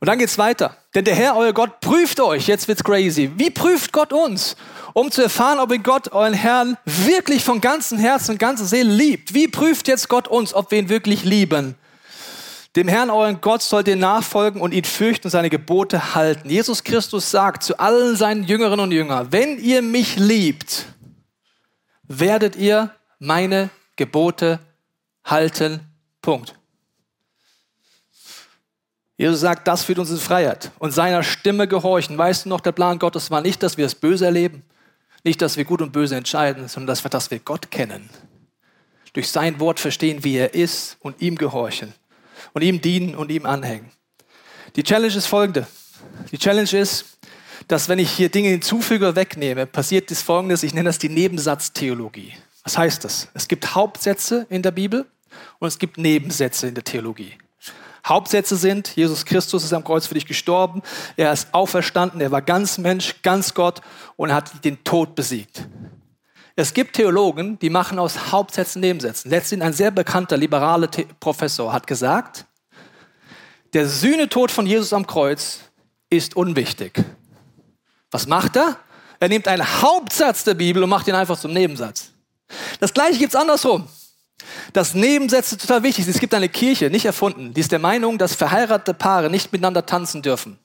Und 0.00 0.08
dann 0.08 0.18
geht's 0.18 0.38
weiter. 0.38 0.76
Denn 0.94 1.04
der 1.04 1.14
Herr, 1.14 1.36
euer 1.36 1.52
Gott, 1.52 1.80
prüft 1.80 2.20
euch. 2.20 2.46
Jetzt 2.46 2.66
wird's 2.68 2.82
crazy. 2.82 3.30
Wie 3.36 3.50
prüft 3.50 3.92
Gott 3.92 4.14
uns? 4.14 4.56
Um 4.94 5.10
zu 5.10 5.22
erfahren, 5.22 5.58
ob 5.58 5.70
ihr 5.70 5.78
Gott, 5.78 6.12
euren 6.12 6.32
Herrn, 6.32 6.78
wirklich 6.86 7.44
von 7.44 7.60
ganzem 7.60 7.98
Herzen 7.98 8.32
und 8.32 8.38
ganzer 8.38 8.64
Seele 8.64 8.90
liebt. 8.90 9.34
Wie 9.34 9.46
prüft 9.46 9.88
jetzt 9.88 10.08
Gott 10.08 10.26
uns, 10.26 10.54
ob 10.54 10.70
wir 10.70 10.78
ihn 10.78 10.88
wirklich 10.88 11.24
lieben? 11.24 11.74
Dem 12.76 12.88
Herrn, 12.88 13.10
euren 13.10 13.40
Gott, 13.40 13.62
sollt 13.62 13.88
ihr 13.88 13.96
nachfolgen 13.96 14.60
und 14.60 14.72
ihn 14.72 14.84
fürchten 14.84 15.26
und 15.26 15.32
seine 15.32 15.50
Gebote 15.50 16.14
halten. 16.14 16.48
Jesus 16.48 16.82
Christus 16.82 17.30
sagt 17.30 17.62
zu 17.62 17.78
allen 17.78 18.16
seinen 18.16 18.44
Jüngerinnen 18.44 18.80
und 18.80 18.92
Jüngern, 18.92 19.28
wenn 19.30 19.58
ihr 19.58 19.82
mich 19.82 20.16
liebt, 20.16 20.86
werdet 22.04 22.56
ihr 22.56 22.90
meine 23.18 23.70
Gebote 23.96 24.60
halten. 25.24 25.80
Punkt. 26.22 26.59
Jesus 29.20 29.40
sagt, 29.40 29.68
das 29.68 29.84
führt 29.84 29.98
uns 29.98 30.08
in 30.08 30.16
Freiheit 30.16 30.70
und 30.78 30.92
seiner 30.92 31.22
Stimme 31.22 31.68
gehorchen. 31.68 32.16
Weißt 32.16 32.46
du 32.46 32.48
noch, 32.48 32.60
der 32.62 32.72
Plan 32.72 32.98
Gottes 32.98 33.30
war 33.30 33.42
nicht, 33.42 33.62
dass 33.62 33.76
wir 33.76 33.84
das 33.84 33.94
Böse 33.94 34.24
erleben, 34.24 34.62
nicht, 35.24 35.42
dass 35.42 35.58
wir 35.58 35.66
gut 35.66 35.82
und 35.82 35.92
böse 35.92 36.16
entscheiden, 36.16 36.68
sondern 36.68 36.86
dass 36.86 37.04
wir, 37.04 37.10
dass 37.10 37.30
wir 37.30 37.38
Gott 37.38 37.70
kennen. 37.70 38.08
Durch 39.12 39.28
sein 39.28 39.60
Wort 39.60 39.78
verstehen, 39.78 40.24
wie 40.24 40.36
er 40.36 40.54
ist 40.54 40.96
und 41.00 41.20
ihm 41.20 41.36
gehorchen 41.36 41.92
und 42.54 42.62
ihm 42.62 42.80
dienen 42.80 43.14
und 43.14 43.30
ihm 43.30 43.44
anhängen. 43.44 43.90
Die 44.74 44.84
Challenge 44.84 45.14
ist 45.14 45.26
folgende. 45.26 45.66
Die 46.32 46.38
Challenge 46.38 46.72
ist, 46.72 47.18
dass 47.68 47.90
wenn 47.90 47.98
ich 47.98 48.10
hier 48.10 48.30
Dinge 48.30 48.48
hinzufüge 48.48 49.04
oder 49.08 49.16
wegnehme, 49.16 49.66
passiert 49.66 50.10
das 50.10 50.22
folgendes, 50.22 50.62
ich 50.62 50.72
nenne 50.72 50.88
das 50.88 50.98
die 50.98 51.10
Nebensatztheologie. 51.10 52.32
Was 52.64 52.78
heißt 52.78 53.04
das? 53.04 53.28
Es 53.34 53.48
gibt 53.48 53.74
Hauptsätze 53.74 54.46
in 54.48 54.62
der 54.62 54.70
Bibel 54.70 55.04
und 55.58 55.68
es 55.68 55.78
gibt 55.78 55.98
Nebensätze 55.98 56.68
in 56.68 56.74
der 56.74 56.84
Theologie. 56.84 57.34
Hauptsätze 58.10 58.56
sind, 58.56 58.94
Jesus 58.96 59.24
Christus 59.24 59.64
ist 59.64 59.72
am 59.72 59.84
Kreuz 59.84 60.06
für 60.06 60.14
dich 60.14 60.26
gestorben, 60.26 60.82
er 61.16 61.32
ist 61.32 61.54
auferstanden, 61.54 62.20
er 62.20 62.32
war 62.32 62.42
ganz 62.42 62.76
Mensch, 62.76 63.22
ganz 63.22 63.54
Gott 63.54 63.80
und 64.16 64.34
hat 64.34 64.64
den 64.64 64.82
Tod 64.82 65.14
besiegt. 65.14 65.66
Es 66.56 66.74
gibt 66.74 66.96
Theologen, 66.96 67.58
die 67.60 67.70
machen 67.70 68.00
aus 68.00 68.32
Hauptsätzen 68.32 68.80
Nebensätzen. 68.80 69.30
Letztendlich 69.30 69.66
ein 69.66 69.72
sehr 69.72 69.92
bekannter 69.92 70.36
liberaler 70.36 70.88
Professor 71.20 71.72
hat 71.72 71.86
gesagt, 71.86 72.44
der 73.72 73.88
Sühnetod 73.88 74.50
von 74.50 74.66
Jesus 74.66 74.92
am 74.92 75.06
Kreuz 75.06 75.60
ist 76.10 76.34
unwichtig. 76.34 77.00
Was 78.10 78.26
macht 78.26 78.56
er? 78.56 78.76
Er 79.20 79.28
nimmt 79.28 79.46
einen 79.46 79.82
Hauptsatz 79.82 80.42
der 80.42 80.54
Bibel 80.54 80.82
und 80.82 80.90
macht 80.90 81.06
ihn 81.06 81.14
einfach 81.14 81.38
zum 81.38 81.52
Nebensatz. 81.52 82.10
Das 82.80 82.92
gleiche 82.92 83.18
gibt 83.18 83.32
es 83.32 83.40
andersrum 83.40 83.88
dass 84.72 84.94
Nebensätze 84.94 85.56
total 85.56 85.82
wichtig 85.82 86.04
sind. 86.04 86.14
Es 86.14 86.20
gibt 86.20 86.34
eine 86.34 86.48
Kirche, 86.48 86.90
nicht 86.90 87.04
erfunden, 87.04 87.54
die 87.54 87.60
ist 87.60 87.72
der 87.72 87.78
Meinung, 87.78 88.18
dass 88.18 88.34
verheiratete 88.34 88.94
Paare 88.94 89.30
nicht 89.30 89.52
miteinander 89.52 89.86
tanzen 89.86 90.22
dürfen. 90.22 90.58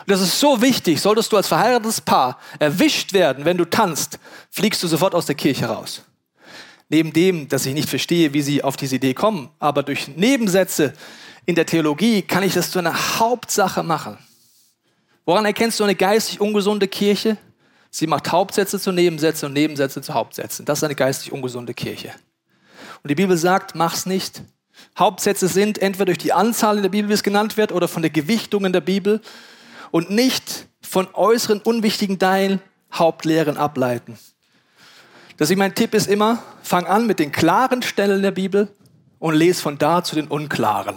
Und 0.00 0.10
das 0.10 0.20
ist 0.20 0.38
so 0.38 0.62
wichtig. 0.62 1.00
Solltest 1.00 1.32
du 1.32 1.36
als 1.36 1.48
verheiratetes 1.48 2.00
Paar 2.00 2.38
erwischt 2.58 3.12
werden, 3.12 3.44
wenn 3.44 3.56
du 3.56 3.64
tanzt, 3.64 4.18
fliegst 4.50 4.82
du 4.82 4.86
sofort 4.86 5.14
aus 5.14 5.26
der 5.26 5.34
Kirche 5.34 5.66
raus. 5.66 6.02
Neben 6.88 7.12
dem, 7.12 7.48
dass 7.48 7.66
ich 7.66 7.74
nicht 7.74 7.88
verstehe, 7.88 8.32
wie 8.32 8.42
sie 8.42 8.62
auf 8.64 8.76
diese 8.76 8.96
Idee 8.96 9.12
kommen, 9.12 9.50
aber 9.58 9.82
durch 9.82 10.08
Nebensätze 10.16 10.94
in 11.44 11.54
der 11.54 11.66
Theologie 11.66 12.22
kann 12.22 12.42
ich 12.42 12.54
das 12.54 12.70
zu 12.70 12.78
einer 12.78 13.18
Hauptsache 13.18 13.82
machen. 13.82 14.18
Woran 15.26 15.44
erkennst 15.44 15.78
du 15.78 15.84
eine 15.84 15.94
geistig 15.94 16.40
ungesunde 16.40 16.88
Kirche? 16.88 17.36
Sie 17.90 18.06
macht 18.06 18.32
Hauptsätze 18.32 18.80
zu 18.80 18.92
Nebensätzen 18.92 19.46
und 19.46 19.52
Nebensätze 19.52 20.00
zu 20.00 20.14
Hauptsätzen. 20.14 20.64
Das 20.64 20.78
ist 20.78 20.84
eine 20.84 20.94
geistig 20.94 21.32
ungesunde 21.32 21.74
Kirche. 21.74 22.12
Und 23.02 23.10
die 23.10 23.14
Bibel 23.14 23.36
sagt, 23.36 23.74
mach's 23.74 24.06
nicht. 24.06 24.42
Hauptsätze 24.98 25.48
sind 25.48 25.78
entweder 25.78 26.06
durch 26.06 26.18
die 26.18 26.32
Anzahl 26.32 26.76
in 26.76 26.82
der 26.82 26.90
Bibel, 26.90 27.08
wie 27.08 27.14
es 27.14 27.22
genannt 27.22 27.56
wird, 27.56 27.72
oder 27.72 27.88
von 27.88 28.02
der 28.02 28.10
Gewichtung 28.10 28.64
in 28.64 28.72
der 28.72 28.80
Bibel 28.80 29.20
und 29.90 30.10
nicht 30.10 30.66
von 30.80 31.08
äußeren 31.14 31.60
unwichtigen 31.60 32.18
Teilen 32.18 32.60
Hauptlehren 32.92 33.56
ableiten. 33.56 34.18
Deswegen 35.38 35.58
mein 35.58 35.74
Tipp 35.74 35.94
ist 35.94 36.08
immer, 36.08 36.42
fang 36.62 36.86
an 36.86 37.06
mit 37.06 37.18
den 37.18 37.32
klaren 37.32 37.82
Stellen 37.82 38.22
der 38.22 38.32
Bibel 38.32 38.68
und 39.18 39.34
lese 39.34 39.62
von 39.62 39.78
da 39.78 40.02
zu 40.02 40.16
den 40.16 40.28
unklaren. 40.28 40.96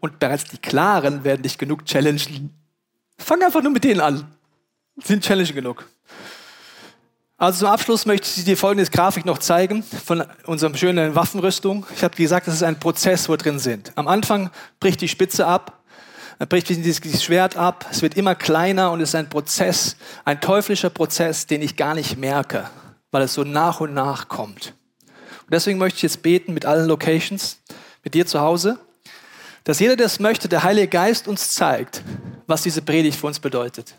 Und 0.00 0.18
bereits 0.18 0.44
die 0.44 0.58
klaren 0.58 1.24
werden 1.24 1.42
dich 1.42 1.58
genug 1.58 1.84
challengen. 1.86 2.54
Fang 3.18 3.42
einfach 3.42 3.62
nur 3.62 3.72
mit 3.72 3.84
denen 3.84 4.00
an. 4.00 4.30
Sind 5.02 5.24
challenge 5.24 5.52
genug. 5.52 5.88
Also 7.40 7.60
zum 7.60 7.68
Abschluss 7.68 8.04
möchte 8.04 8.28
ich 8.36 8.44
dir 8.44 8.56
folgende 8.56 8.90
Grafik 8.90 9.24
noch 9.24 9.38
zeigen 9.38 9.84
von 9.84 10.24
unserem 10.46 10.74
schönen 10.74 11.14
Waffenrüstung. 11.14 11.86
Ich 11.94 12.02
habe 12.02 12.16
gesagt, 12.16 12.48
das 12.48 12.54
ist 12.54 12.64
ein 12.64 12.80
Prozess, 12.80 13.28
wo 13.28 13.34
wir 13.34 13.36
drin 13.36 13.60
sind. 13.60 13.92
Am 13.94 14.08
Anfang 14.08 14.50
bricht 14.80 15.00
die 15.00 15.06
Spitze 15.06 15.46
ab, 15.46 15.84
dann 16.40 16.48
bricht 16.48 16.68
dieses 16.68 17.22
Schwert 17.22 17.56
ab, 17.56 17.86
es 17.92 18.02
wird 18.02 18.16
immer 18.16 18.34
kleiner 18.34 18.90
und 18.90 19.00
es 19.00 19.10
ist 19.10 19.14
ein 19.14 19.30
Prozess, 19.30 19.94
ein 20.24 20.40
teuflischer 20.40 20.90
Prozess, 20.90 21.46
den 21.46 21.62
ich 21.62 21.76
gar 21.76 21.94
nicht 21.94 22.18
merke, 22.18 22.68
weil 23.12 23.22
es 23.22 23.34
so 23.34 23.44
nach 23.44 23.78
und 23.78 23.94
nach 23.94 24.26
kommt. 24.26 24.74
Und 25.42 25.52
deswegen 25.52 25.78
möchte 25.78 25.98
ich 25.98 26.02
jetzt 26.02 26.22
beten 26.22 26.54
mit 26.54 26.66
allen 26.66 26.88
Locations, 26.88 27.60
mit 28.02 28.14
dir 28.14 28.26
zu 28.26 28.40
Hause, 28.40 28.80
dass 29.62 29.78
jeder, 29.78 29.94
der 29.94 30.06
es 30.06 30.18
möchte, 30.18 30.48
der 30.48 30.64
Heilige 30.64 30.88
Geist 30.88 31.28
uns 31.28 31.52
zeigt, 31.52 32.02
was 32.48 32.62
diese 32.64 32.82
Predigt 32.82 33.16
für 33.16 33.28
uns 33.28 33.38
bedeutet. 33.38 33.94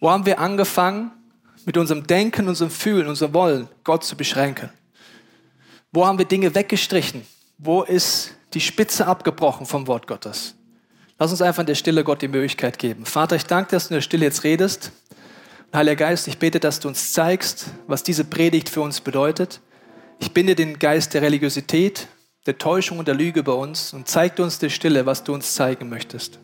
Wo 0.00 0.10
haben 0.10 0.24
wir 0.24 0.38
angefangen? 0.38 1.10
Mit 1.66 1.76
unserem 1.76 2.06
Denken, 2.06 2.48
unserem 2.48 2.70
Fühlen, 2.70 3.08
unserem 3.08 3.34
Wollen 3.34 3.68
Gott 3.84 4.04
zu 4.04 4.16
beschränken. 4.16 4.70
Wo 5.92 6.06
haben 6.06 6.16
wir 6.16 6.24
Dinge 6.24 6.54
weggestrichen? 6.54 7.26
Wo 7.58 7.82
ist 7.82 8.34
die 8.54 8.60
Spitze 8.60 9.06
abgebrochen 9.06 9.66
vom 9.66 9.86
Wort 9.86 10.06
Gottes? 10.06 10.54
Lass 11.18 11.30
uns 11.30 11.42
einfach 11.42 11.60
in 11.60 11.66
der 11.66 11.74
Stille 11.74 12.04
Gott 12.04 12.22
die 12.22 12.28
Möglichkeit 12.28 12.78
geben. 12.78 13.04
Vater, 13.04 13.36
ich 13.36 13.46
danke 13.46 13.70
dass 13.72 13.88
du 13.88 13.94
in 13.94 13.96
der 13.96 14.02
Stille 14.02 14.24
jetzt 14.24 14.44
redest. 14.44 14.92
Heiliger 15.74 15.96
Geist, 15.96 16.28
ich 16.28 16.38
bete, 16.38 16.60
dass 16.60 16.78
du 16.78 16.88
uns 16.88 17.12
zeigst, 17.12 17.66
was 17.86 18.02
diese 18.02 18.24
Predigt 18.24 18.68
für 18.68 18.80
uns 18.80 19.00
bedeutet. 19.00 19.60
Ich 20.20 20.32
binde 20.32 20.54
den 20.54 20.78
Geist 20.78 21.14
der 21.14 21.22
Religiosität, 21.22 22.06
der 22.46 22.58
Täuschung 22.58 22.98
und 22.98 23.08
der 23.08 23.14
Lüge 23.14 23.42
bei 23.42 23.52
uns 23.52 23.92
und 23.92 24.06
zeig 24.06 24.38
uns 24.38 24.58
der 24.60 24.70
Stille, 24.70 25.04
was 25.04 25.24
du 25.24 25.34
uns 25.34 25.54
zeigen 25.54 25.88
möchtest. 25.88 26.38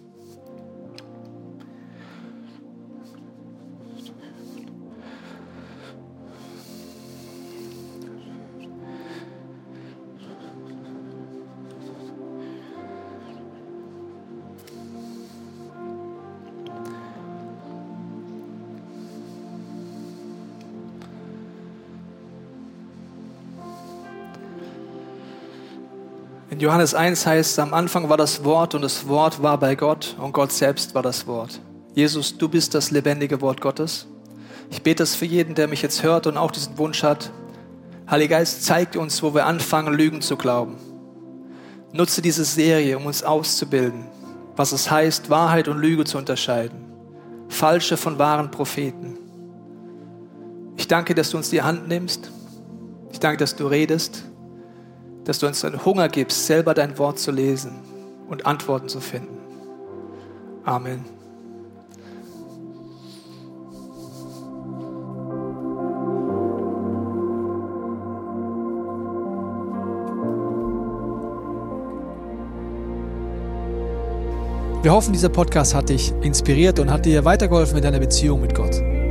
Johannes 26.63 26.95
1 26.95 27.27
heißt 27.27 27.59
am 27.59 27.75
Anfang 27.75 28.09
war 28.09 28.17
das 28.17 28.45
Wort 28.45 28.77
und 28.77 28.83
das 28.83 29.09
Wort 29.09 29.43
war 29.43 29.59
bei 29.59 29.75
Gott 29.75 30.15
und 30.21 30.31
Gott 30.31 30.53
selbst 30.53 30.95
war 30.95 31.03
das 31.03 31.27
Wort. 31.27 31.61
Jesus, 31.93 32.39
du 32.39 32.49
bist 32.49 32.77
das 32.77 32.93
lebendige 32.93 33.41
Wort 33.41 33.61
Gottes. 33.61 34.07
Ich 34.71 34.81
bete 34.81 35.03
es 35.03 35.17
für 35.17 35.25
jeden, 35.25 35.57
der 35.57 35.67
mich 35.67 35.83
jetzt 35.83 36.05
hört 36.05 36.29
und 36.29 36.37
auch 36.37 36.53
diesen 36.53 36.79
Wunsch 36.79 37.03
hat. 37.03 37.33
Heiliger 38.09 38.37
Geist, 38.37 38.65
zeig 38.65 38.95
uns, 38.95 39.25
wo 39.25 39.35
wir 39.35 39.45
anfangen, 39.47 39.93
Lügen 39.93 40.23
zu 40.23 40.37
glauben. 40.37 40.77
Nutze 41.91 42.23
diese 42.23 42.45
Serie, 42.45 42.97
um 42.97 43.07
uns 43.07 43.25
auszubilden, 43.25 44.07
was 44.55 44.71
es 44.71 44.89
heißt, 44.89 45.31
Wahrheit 45.31 45.67
und 45.67 45.79
Lüge 45.79 46.05
zu 46.05 46.17
unterscheiden. 46.17 46.79
Falsche 47.49 47.97
von 47.97 48.21
wahren 48.21 48.53
Propheten. 48.53 49.19
Ich 50.77 50.87
danke, 50.87 51.17
dass 51.17 51.31
du 51.31 51.39
uns 51.39 51.51
die 51.51 51.63
Hand 51.63 51.89
nimmst. 51.89 52.31
Ich 53.11 53.19
danke, 53.19 53.39
dass 53.39 53.57
du 53.57 53.67
redest 53.67 54.27
dass 55.25 55.39
du 55.39 55.47
uns 55.47 55.65
einen 55.65 55.85
Hunger 55.85 56.09
gibst, 56.09 56.47
selber 56.47 56.75
dein 56.75 56.99
Wort 56.99 57.19
zu 57.19 57.31
lesen 57.31 57.73
und 58.29 58.47
Antworten 58.47 58.89
zu 58.89 59.01
finden. 59.01 59.39
Amen. 60.65 61.05
Wir 74.83 74.93
hoffen, 74.93 75.13
dieser 75.13 75.29
Podcast 75.29 75.77
hat 75.77 75.91
dich 75.91 76.13
inspiriert 76.23 76.81
und 76.81 76.91
hat 76.91 77.07
dir 77.07 77.25
weitergeholfen 77.25 77.77
in 77.77 77.85
deiner 77.85 78.01
Beziehung 78.01 78.41
mit 78.41 78.53
Gott. 78.53 78.92